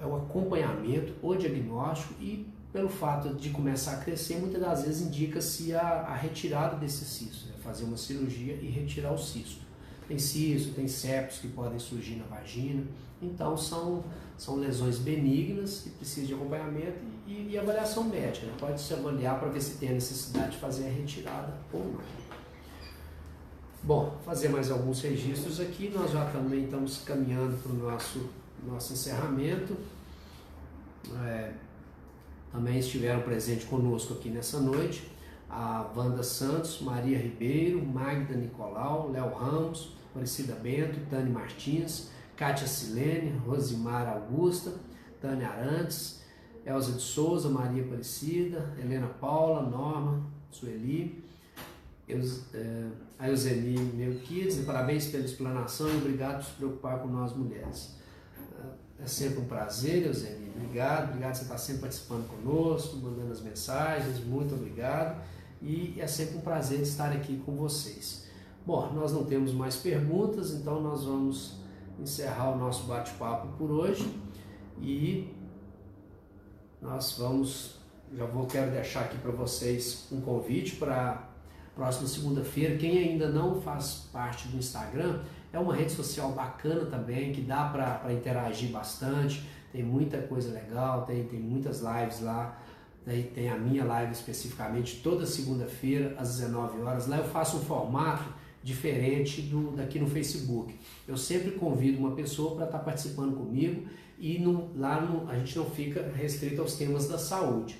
é 0.00 0.06
o 0.06 0.16
acompanhamento, 0.16 1.14
o 1.22 1.34
diagnóstico 1.36 2.14
e 2.20 2.46
pelo 2.72 2.88
fato 2.88 3.34
de 3.34 3.50
começar 3.50 3.92
a 3.92 3.96
crescer, 3.96 4.38
muitas 4.38 4.60
das 4.60 4.82
vezes 4.82 5.06
indica-se 5.06 5.74
a, 5.74 5.80
a, 5.80 6.14
retirada 6.14 6.76
desse 6.76 7.04
cisto, 7.04 7.48
né? 7.48 7.54
fazer 7.62 7.84
uma 7.84 7.96
cirurgia 7.96 8.54
e 8.54 8.66
retirar 8.66 9.12
o 9.12 9.18
cisto. 9.18 9.66
Tem 10.06 10.18
cisto, 10.18 10.74
tem 10.74 10.88
septos 10.88 11.38
que 11.38 11.48
podem 11.48 11.78
surgir 11.78 12.16
na 12.16 12.24
vagina. 12.24 12.84
Então 13.20 13.56
são, 13.56 14.04
são 14.36 14.56
lesões 14.56 14.98
benignas 14.98 15.80
que 15.80 15.90
precisam 15.90 16.26
de 16.26 16.34
acompanhamento 16.34 16.98
e, 17.28 17.50
e 17.52 17.58
avaliação 17.58 18.04
médica. 18.04 18.46
Né? 18.46 18.52
Pode 18.58 18.80
se 18.80 18.94
avaliar 18.94 19.38
para 19.38 19.48
ver 19.48 19.60
se 19.60 19.76
tem 19.76 19.90
a 19.90 19.92
necessidade 19.92 20.52
de 20.52 20.56
fazer 20.56 20.86
a 20.86 20.90
retirada 20.90 21.54
ou 21.72 21.84
não. 21.84 22.00
Bom, 23.82 24.18
fazer 24.24 24.48
mais 24.48 24.70
alguns 24.70 25.00
registros 25.02 25.60
aqui. 25.60 25.92
Nós 25.94 26.10
já 26.10 26.24
também 26.30 26.64
estamos 26.64 27.02
caminhando 27.04 27.56
para 27.62 27.72
o 27.72 27.74
nosso, 27.76 28.30
nosso 28.66 28.92
encerramento. 28.92 29.76
É, 31.24 31.52
também 32.50 32.78
estiveram 32.78 33.20
presentes 33.20 33.66
conosco 33.66 34.14
aqui 34.14 34.30
nessa 34.30 34.58
noite 34.58 35.08
a 35.50 35.90
Wanda 35.96 36.22
Santos, 36.22 36.80
Maria 36.80 37.18
Ribeiro, 37.18 37.82
Magda 37.84 38.34
Nicolau, 38.34 39.10
Léo 39.10 39.32
Ramos, 39.32 39.96
Aparecida 40.10 40.54
Bento, 40.54 41.00
Tânia 41.08 41.32
Martins, 41.32 42.10
Kátia 42.36 42.66
Silene, 42.66 43.38
Rosimar 43.46 44.06
Augusta, 44.08 44.74
Tânia 45.20 45.48
Arantes, 45.48 46.17
Elza 46.64 46.92
de 46.92 47.00
Souza, 47.00 47.48
Maria 47.48 47.82
Aparecida, 47.82 48.74
Helena 48.78 49.08
Paula, 49.20 49.62
Norma, 49.62 50.22
Sueli, 50.50 51.24
Eus, 52.06 52.42
é, 52.54 52.88
a 53.18 53.28
Euseni 53.28 53.78
Melquides, 53.78 54.64
parabéns 54.64 55.06
pela 55.08 55.24
explanação 55.24 55.88
e 55.88 55.96
obrigado 55.96 56.36
por 56.36 56.44
se 56.44 56.52
preocupar 56.52 56.98
com 57.00 57.08
nós 57.08 57.34
mulheres. 57.34 57.98
É 59.00 59.06
sempre 59.06 59.40
um 59.40 59.44
prazer, 59.44 60.06
Euseni. 60.06 60.50
Obrigado, 60.56 61.10
obrigado 61.10 61.30
por 61.30 61.38
você 61.38 61.42
estar 61.44 61.58
sempre 61.58 61.82
participando 61.82 62.28
conosco, 62.28 62.96
mandando 62.96 63.30
as 63.30 63.40
mensagens, 63.40 64.24
muito 64.24 64.54
obrigado. 64.54 65.22
E 65.62 65.94
é 65.98 66.06
sempre 66.06 66.38
um 66.38 66.40
prazer 66.40 66.80
estar 66.80 67.12
aqui 67.12 67.36
com 67.44 67.56
vocês. 67.56 68.26
Bom, 68.66 68.92
nós 68.92 69.12
não 69.12 69.24
temos 69.24 69.52
mais 69.52 69.76
perguntas, 69.76 70.52
então 70.52 70.80
nós 70.80 71.04
vamos 71.04 71.58
encerrar 71.98 72.50
o 72.50 72.58
nosso 72.58 72.86
bate-papo 72.86 73.48
por 73.56 73.70
hoje 73.70 74.08
e 74.80 75.32
nós 76.80 77.16
vamos, 77.18 77.76
já 78.16 78.24
vou 78.24 78.46
quero 78.46 78.70
deixar 78.70 79.00
aqui 79.00 79.18
para 79.18 79.32
vocês 79.32 80.06
um 80.12 80.20
convite 80.20 80.76
para 80.76 81.28
próxima 81.74 82.08
segunda-feira. 82.08 82.76
Quem 82.76 82.98
ainda 82.98 83.28
não 83.28 83.60
faz 83.60 84.08
parte 84.12 84.48
do 84.48 84.56
Instagram, 84.56 85.20
é 85.52 85.58
uma 85.58 85.74
rede 85.74 85.92
social 85.92 86.32
bacana 86.32 86.86
também, 86.86 87.32
que 87.32 87.40
dá 87.40 87.64
para 87.68 88.12
interagir 88.12 88.70
bastante, 88.70 89.48
tem 89.72 89.82
muita 89.82 90.18
coisa 90.18 90.52
legal, 90.52 91.04
tem, 91.06 91.24
tem 91.24 91.38
muitas 91.38 91.80
lives 91.80 92.20
lá. 92.20 92.58
Daí 93.06 93.22
tem 93.22 93.48
a 93.48 93.56
minha 93.56 93.84
live 93.84 94.12
especificamente 94.12 95.00
toda 95.02 95.24
segunda-feira 95.24 96.14
às 96.18 96.36
19 96.36 96.82
horas. 96.82 97.06
Lá 97.06 97.16
eu 97.18 97.24
faço 97.24 97.56
um 97.56 97.60
formato 97.60 98.24
diferente 98.62 99.40
do 99.42 99.70
daqui 99.70 99.98
no 99.98 100.06
Facebook. 100.06 100.78
Eu 101.06 101.16
sempre 101.16 101.52
convido 101.52 101.98
uma 101.98 102.10
pessoa 102.10 102.56
para 102.56 102.66
estar 102.66 102.78
tá 102.78 102.84
participando 102.84 103.36
comigo 103.36 103.88
e 104.18 104.38
no, 104.38 104.70
lá 104.76 105.00
no, 105.00 105.28
a 105.30 105.38
gente 105.38 105.56
não 105.56 105.66
fica 105.66 106.10
restrito 106.14 106.60
aos 106.60 106.74
temas 106.74 107.08
da 107.08 107.18
saúde. 107.18 107.76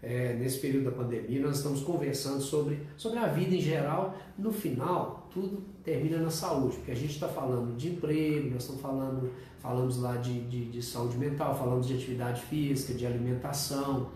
É, 0.00 0.34
nesse 0.34 0.60
período 0.60 0.84
da 0.84 0.92
pandemia, 0.92 1.40
nós 1.40 1.56
estamos 1.56 1.80
conversando 1.80 2.40
sobre, 2.40 2.78
sobre 2.96 3.18
a 3.18 3.26
vida 3.26 3.54
em 3.54 3.60
geral. 3.60 4.16
No 4.38 4.52
final, 4.52 5.28
tudo 5.32 5.64
termina 5.82 6.18
na 6.18 6.30
saúde, 6.30 6.76
porque 6.76 6.92
a 6.92 6.94
gente 6.94 7.14
está 7.14 7.26
falando 7.26 7.76
de 7.76 7.88
emprego, 7.88 8.50
nós 8.50 8.62
estamos 8.62 8.80
falando, 8.80 9.32
falamos 9.58 9.98
lá 9.98 10.16
de, 10.16 10.40
de, 10.42 10.66
de 10.66 10.82
saúde 10.82 11.18
mental, 11.18 11.56
falamos 11.58 11.88
de 11.88 11.94
atividade 11.94 12.42
física, 12.42 12.94
de 12.94 13.06
alimentação, 13.06 14.10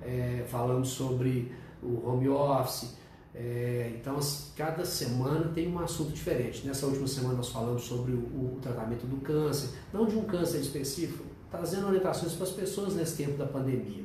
é, 0.00 0.44
falamos 0.48 0.88
sobre 0.88 1.52
o 1.82 2.08
home 2.08 2.28
office. 2.28 2.96
É, 3.38 3.92
então, 3.94 4.18
cada 4.56 4.82
semana 4.86 5.50
tem 5.54 5.70
um 5.70 5.78
assunto 5.78 6.10
diferente. 6.10 6.66
Nessa 6.66 6.86
última 6.86 7.06
semana 7.06 7.34
nós 7.34 7.50
falamos 7.50 7.82
sobre 7.82 8.12
o, 8.12 8.16
o, 8.16 8.58
tratamento 8.62 9.06
do 9.06 9.18
câncer, 9.18 9.76
não 9.92 10.06
de 10.06 10.16
um 10.16 10.24
câncer 10.24 10.58
específico, 10.58 11.22
trazendo 11.50 11.86
orientações 11.86 12.32
para 12.32 12.44
as 12.44 12.52
pessoas 12.52 12.94
nesse 12.94 13.22
tempo 13.22 13.36
da 13.36 13.44
pandemia. 13.44 14.04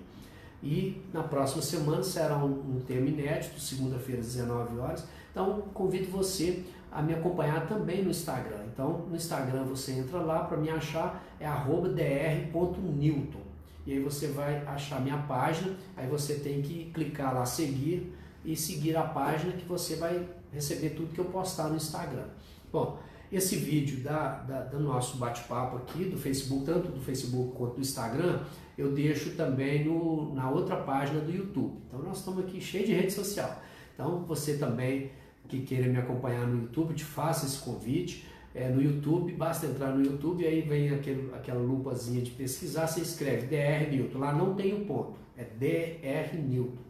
E 0.61 1.01
na 1.13 1.23
próxima 1.23 1.61
semana 1.61 2.03
será 2.03 2.37
um, 2.37 2.75
um 2.75 2.81
tema 2.85 3.07
inédito, 3.07 3.57
segunda-feira 3.57 4.19
às 4.19 4.27
19 4.27 4.77
horas. 4.79 5.05
Então, 5.31 5.61
convido 5.73 6.11
você 6.11 6.63
a 6.91 7.01
me 7.01 7.13
acompanhar 7.13 7.67
também 7.69 8.03
no 8.03 8.09
Instagram. 8.09 8.65
Então, 8.73 9.05
no 9.09 9.15
Instagram 9.15 9.63
você 9.63 9.93
entra 9.93 10.19
lá 10.19 10.43
para 10.43 10.57
me 10.57 10.69
achar, 10.69 11.23
é 11.39 11.47
dr.newton. 11.47 13.39
E 13.87 13.93
aí 13.93 13.99
você 13.99 14.27
vai 14.27 14.57
achar 14.67 14.99
minha 15.01 15.17
página, 15.19 15.73
aí 15.95 16.07
você 16.07 16.35
tem 16.35 16.61
que 16.61 16.91
clicar 16.93 17.33
lá 17.33 17.45
seguir 17.45 18.13
e 18.43 18.55
seguir 18.55 18.95
a 18.95 19.03
página 19.03 19.53
que 19.53 19.65
você 19.65 19.95
vai 19.95 20.27
receber 20.51 20.91
tudo 20.91 21.13
que 21.13 21.19
eu 21.19 21.25
postar 21.25 21.69
no 21.69 21.75
Instagram. 21.75 22.25
Bom, 22.71 22.99
esse 23.31 23.55
vídeo 23.55 24.03
da, 24.03 24.39
da 24.39 24.61
do 24.63 24.79
nosso 24.79 25.17
bate-papo 25.17 25.77
aqui 25.77 26.05
do 26.05 26.17
Facebook, 26.17 26.65
tanto 26.65 26.89
do 26.89 26.99
Facebook 26.99 27.55
quanto 27.55 27.75
do 27.75 27.81
Instagram, 27.81 28.41
eu 28.77 28.91
deixo 28.91 29.35
também 29.35 29.85
no, 29.85 30.33
na 30.33 30.49
outra 30.49 30.75
página 30.75 31.21
do 31.21 31.31
YouTube. 31.31 31.77
Então 31.87 32.01
nós 32.01 32.17
estamos 32.17 32.43
aqui 32.43 32.59
cheio 32.59 32.85
de 32.85 32.93
rede 32.93 33.13
social. 33.13 33.61
Então 33.93 34.25
você 34.25 34.57
também 34.57 35.11
que 35.47 35.61
queira 35.61 35.87
me 35.87 35.97
acompanhar 35.97 36.47
no 36.47 36.63
YouTube, 36.63 36.93
te 36.93 37.03
faça 37.03 37.45
esse 37.45 37.59
convite. 37.59 38.25
É, 38.53 38.67
no 38.69 38.81
YouTube, 38.81 39.31
basta 39.33 39.65
entrar 39.65 39.95
no 39.95 40.03
YouTube 40.03 40.43
e 40.43 40.47
aí 40.47 40.61
vem 40.61 40.89
aquele, 40.89 41.29
aquela 41.33 41.61
lupazinha 41.61 42.21
de 42.21 42.31
pesquisar, 42.31 42.87
você 42.87 43.01
escreve 43.01 43.47
DR 43.47 43.89
Newton. 43.89 44.19
Lá 44.19 44.33
não 44.33 44.55
tem 44.55 44.73
o 44.73 44.81
um 44.81 44.85
ponto, 44.85 45.13
é 45.37 45.43
DR 45.43 46.35
Newton, 46.37 46.81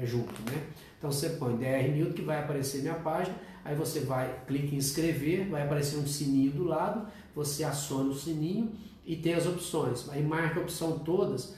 é 0.00 0.06
junto, 0.06 0.32
né? 0.48 0.62
Então 0.98 1.10
você 1.10 1.30
põe 1.30 1.56
DR 1.56 1.88
Newton 1.92 2.12
que 2.12 2.22
vai 2.22 2.40
aparecer 2.40 2.82
minha 2.82 2.94
página, 2.94 3.36
aí 3.64 3.74
você 3.74 4.00
vai, 4.00 4.42
clica 4.46 4.74
em 4.74 4.78
inscrever, 4.78 5.48
vai 5.48 5.62
aparecer 5.62 5.96
um 5.96 6.06
sininho 6.06 6.50
do 6.50 6.64
lado, 6.64 7.06
você 7.34 7.62
aciona 7.62 8.10
o 8.10 8.14
sininho 8.14 8.72
e 9.06 9.16
tem 9.16 9.34
as 9.34 9.46
opções. 9.46 10.08
Aí 10.10 10.22
marca 10.22 10.58
a 10.58 10.62
opção 10.62 10.98
todas. 10.98 11.54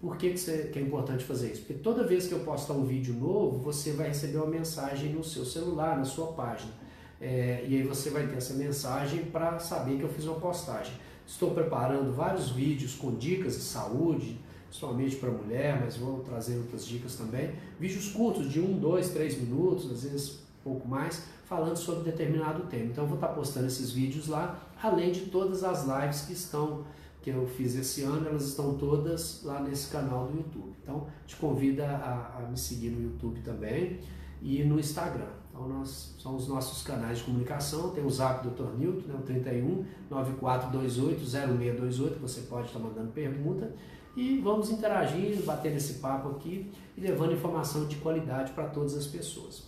Por 0.00 0.16
que, 0.16 0.30
que, 0.30 0.36
você, 0.36 0.68
que 0.72 0.78
é 0.78 0.82
importante 0.82 1.24
fazer 1.24 1.52
isso? 1.52 1.62
Porque 1.62 1.74
toda 1.74 2.06
vez 2.06 2.26
que 2.26 2.32
eu 2.34 2.40
postar 2.40 2.74
um 2.74 2.84
vídeo 2.84 3.14
novo, 3.14 3.58
você 3.58 3.92
vai 3.92 4.08
receber 4.08 4.36
uma 4.38 4.46
mensagem 4.46 5.12
no 5.12 5.24
seu 5.24 5.44
celular, 5.44 5.96
na 5.96 6.04
sua 6.04 6.32
página. 6.32 6.72
É, 7.20 7.64
e 7.66 7.76
aí 7.76 7.82
você 7.84 8.10
vai 8.10 8.26
ter 8.26 8.36
essa 8.36 8.52
mensagem 8.54 9.24
para 9.26 9.58
saber 9.60 9.96
que 9.96 10.02
eu 10.02 10.08
fiz 10.08 10.24
uma 10.24 10.40
postagem. 10.40 10.92
Estou 11.24 11.52
preparando 11.52 12.12
vários 12.12 12.50
vídeos 12.50 12.94
com 12.96 13.14
dicas 13.14 13.54
de 13.54 13.62
saúde, 13.62 14.38
principalmente 14.72 15.16
para 15.16 15.30
mulher, 15.30 15.78
mas 15.84 15.98
vou 15.98 16.20
trazer 16.20 16.56
outras 16.56 16.86
dicas 16.86 17.14
também. 17.14 17.52
Vídeos 17.78 18.08
curtos 18.08 18.50
de 18.50 18.58
1, 18.58 18.78
2, 18.78 19.10
3 19.10 19.42
minutos, 19.42 19.92
às 19.92 20.02
vezes 20.02 20.38
pouco 20.64 20.88
mais, 20.88 21.24
falando 21.44 21.76
sobre 21.76 22.10
determinado 22.10 22.62
tema. 22.68 22.86
Então 22.86 23.04
eu 23.04 23.08
vou 23.08 23.16
estar 23.16 23.28
postando 23.28 23.66
esses 23.66 23.90
vídeos 23.90 24.28
lá, 24.28 24.58
além 24.82 25.12
de 25.12 25.26
todas 25.26 25.62
as 25.62 25.86
lives 25.86 26.22
que 26.22 26.32
estão 26.32 26.84
que 27.20 27.30
eu 27.30 27.46
fiz 27.46 27.76
esse 27.76 28.02
ano, 28.02 28.26
elas 28.26 28.48
estão 28.48 28.74
todas 28.76 29.42
lá 29.44 29.60
nesse 29.60 29.88
canal 29.90 30.26
do 30.26 30.38
YouTube. 30.38 30.72
Então 30.82 31.06
te 31.26 31.36
convido 31.36 31.82
a, 31.82 32.38
a 32.38 32.48
me 32.50 32.56
seguir 32.56 32.90
no 32.90 33.02
YouTube 33.02 33.40
também 33.42 34.00
e 34.40 34.64
no 34.64 34.80
Instagram. 34.80 35.28
Então, 35.50 35.68
nós, 35.68 36.16
são 36.18 36.34
os 36.34 36.48
nossos 36.48 36.82
canais 36.82 37.18
de 37.18 37.24
comunicação. 37.24 37.90
Tem 37.90 38.04
o 38.04 38.10
Zap 38.10 38.48
Dr. 38.48 38.74
Newton, 38.78 39.06
né, 39.06 39.14
o 39.18 39.22
31 39.22 39.84
9428 40.10 41.24
0628, 41.26 42.18
você 42.18 42.40
pode 42.42 42.68
estar 42.68 42.78
mandando 42.78 43.12
pergunta. 43.12 43.70
E 44.16 44.38
vamos 44.38 44.70
interagindo, 44.70 45.42
batendo 45.44 45.76
esse 45.76 45.94
papo 45.94 46.30
aqui 46.30 46.70
e 46.96 47.00
levando 47.00 47.32
informação 47.32 47.86
de 47.86 47.96
qualidade 47.96 48.52
para 48.52 48.68
todas 48.68 48.94
as 48.94 49.06
pessoas. 49.06 49.64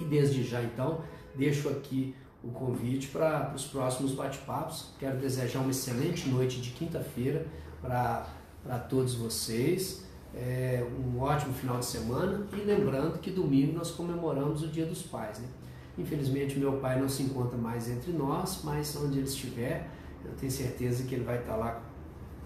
E 0.00 0.04
desde 0.04 0.42
já, 0.42 0.62
então, 0.62 1.02
deixo 1.34 1.68
aqui 1.68 2.14
o 2.42 2.48
convite 2.48 3.08
para 3.08 3.52
os 3.54 3.66
próximos 3.66 4.12
bate-papos. 4.12 4.92
Quero 4.98 5.18
desejar 5.18 5.60
uma 5.60 5.70
excelente 5.70 6.28
noite 6.28 6.60
de 6.60 6.70
quinta-feira 6.70 7.46
para 7.82 8.78
todos 8.88 9.14
vocês 9.14 10.08
é, 10.34 10.86
um 10.98 11.20
ótimo 11.20 11.52
final 11.54 11.78
de 11.78 11.86
semana 11.86 12.46
e 12.52 12.56
lembrando 12.56 13.18
que 13.18 13.30
domingo 13.30 13.72
nós 13.72 13.90
comemoramos 13.90 14.62
o 14.62 14.68
Dia 14.68 14.86
dos 14.86 15.02
Pais. 15.02 15.38
Né? 15.38 15.48
Infelizmente 15.96 16.58
meu 16.58 16.74
pai 16.74 17.00
não 17.00 17.08
se 17.08 17.22
encontra 17.22 17.56
mais 17.56 17.88
entre 17.88 18.12
nós, 18.12 18.60
mas 18.62 18.94
onde 18.96 19.18
ele 19.18 19.26
estiver, 19.26 19.88
eu 20.24 20.32
tenho 20.32 20.52
certeza 20.52 21.04
que 21.04 21.14
ele 21.14 21.24
vai 21.24 21.38
estar 21.38 21.56
lá 21.56 21.82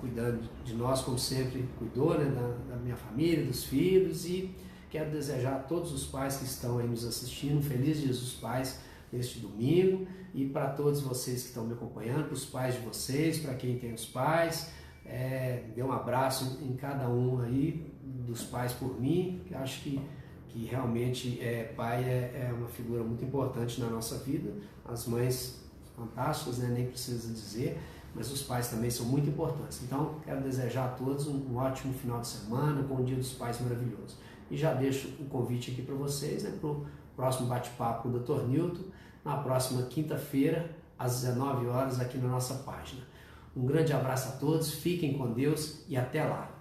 cuidando 0.03 0.43
de 0.65 0.75
nós 0.75 1.01
como 1.01 1.17
sempre 1.17 1.65
cuidou, 1.79 2.19
né? 2.19 2.25
da, 2.25 2.75
da 2.75 2.81
minha 2.83 2.97
família, 2.97 3.47
dos 3.47 3.65
filhos 3.65 4.27
e 4.27 4.53
quero 4.91 5.11
desejar 5.13 5.55
a 5.55 5.59
todos 5.61 5.93
os 5.93 6.05
pais 6.05 6.39
que 6.39 6.45
estão 6.45 6.79
aí 6.79 6.89
nos 6.89 7.07
assistindo 7.07 7.59
um 7.59 7.63
feliz 7.63 8.01
Dia 8.01 8.09
dos 8.09 8.33
Pais 8.33 8.81
neste 9.13 9.39
domingo 9.39 10.07
e 10.35 10.45
para 10.47 10.71
todos 10.71 11.01
vocês 11.01 11.43
que 11.43 11.49
estão 11.49 11.65
me 11.65 11.75
acompanhando, 11.75 12.25
para 12.25 12.35
os 12.35 12.45
pais 12.45 12.75
de 12.75 12.81
vocês, 12.81 13.39
para 13.39 13.55
quem 13.55 13.79
tem 13.79 13.95
os 13.95 14.05
pais, 14.05 14.73
é, 15.07 15.63
dê 15.75 15.83
um 15.83 15.93
abraço 15.93 16.59
em 16.63 16.75
cada 16.75 17.09
um 17.09 17.41
aí, 17.41 17.87
dos 18.03 18.43
pais 18.43 18.73
por 18.73 19.01
mim, 19.01 19.41
que 19.47 19.55
acho 19.55 19.83
que, 19.83 20.01
que 20.49 20.65
realmente 20.65 21.39
é, 21.41 21.65
pai 21.77 22.03
é, 22.05 22.49
é 22.49 22.53
uma 22.53 22.69
figura 22.69 23.05
muito 23.05 23.25
importante 23.25 23.81
na 23.81 23.89
nossa 23.89 24.19
vida. 24.19 24.53
As 24.85 25.07
mães 25.07 25.63
fantásticas, 25.97 26.59
né? 26.59 26.69
nem 26.69 26.87
precisa 26.87 27.33
dizer, 27.33 27.79
mas 28.15 28.31
os 28.31 28.43
pais 28.43 28.69
também 28.69 28.91
são 28.91 29.07
muito 29.07 29.29
importantes. 29.29 29.83
Então, 29.83 30.17
quero 30.25 30.41
desejar 30.43 30.85
a 30.85 30.89
todos 30.89 31.27
um, 31.27 31.37
um 31.51 31.57
ótimo 31.57 31.95
final 31.95 32.21
de 32.21 32.29
semana, 32.29 32.83
com 32.83 32.95
um 32.97 33.05
dia 33.05 33.17
dos 33.17 33.33
pais 33.33 33.61
maravilhoso. 33.61 34.17
E 34.51 34.57
já 34.57 34.75
deixo 34.75 35.09
o 35.21 35.25
convite 35.25 35.71
aqui 35.71 35.83
para 35.83 35.95
vocês, 35.95 36.43
né, 36.43 36.53
para 36.61 36.71
o 36.71 36.87
próximo 37.17 37.49
bate-papo 37.49 38.03
com 38.03 38.09
o 38.11 38.19
Dr. 38.19 38.47
Newton, 38.47 38.85
na 39.25 39.37
próxima 39.39 39.83
quinta-feira, 39.83 40.71
às 40.99 41.23
19 41.23 41.67
horas, 41.67 42.01
aqui 42.01 42.19
na 42.19 42.29
nossa 42.29 42.55
página. 42.55 43.03
Um 43.57 43.67
grande 43.67 43.93
abraço 43.93 44.29
a 44.29 44.33
todos, 44.33 44.73
fiquem 44.73 45.17
com 45.17 45.33
Deus 45.33 45.83
e 45.89 45.97
até 45.97 46.25
lá! 46.25 46.52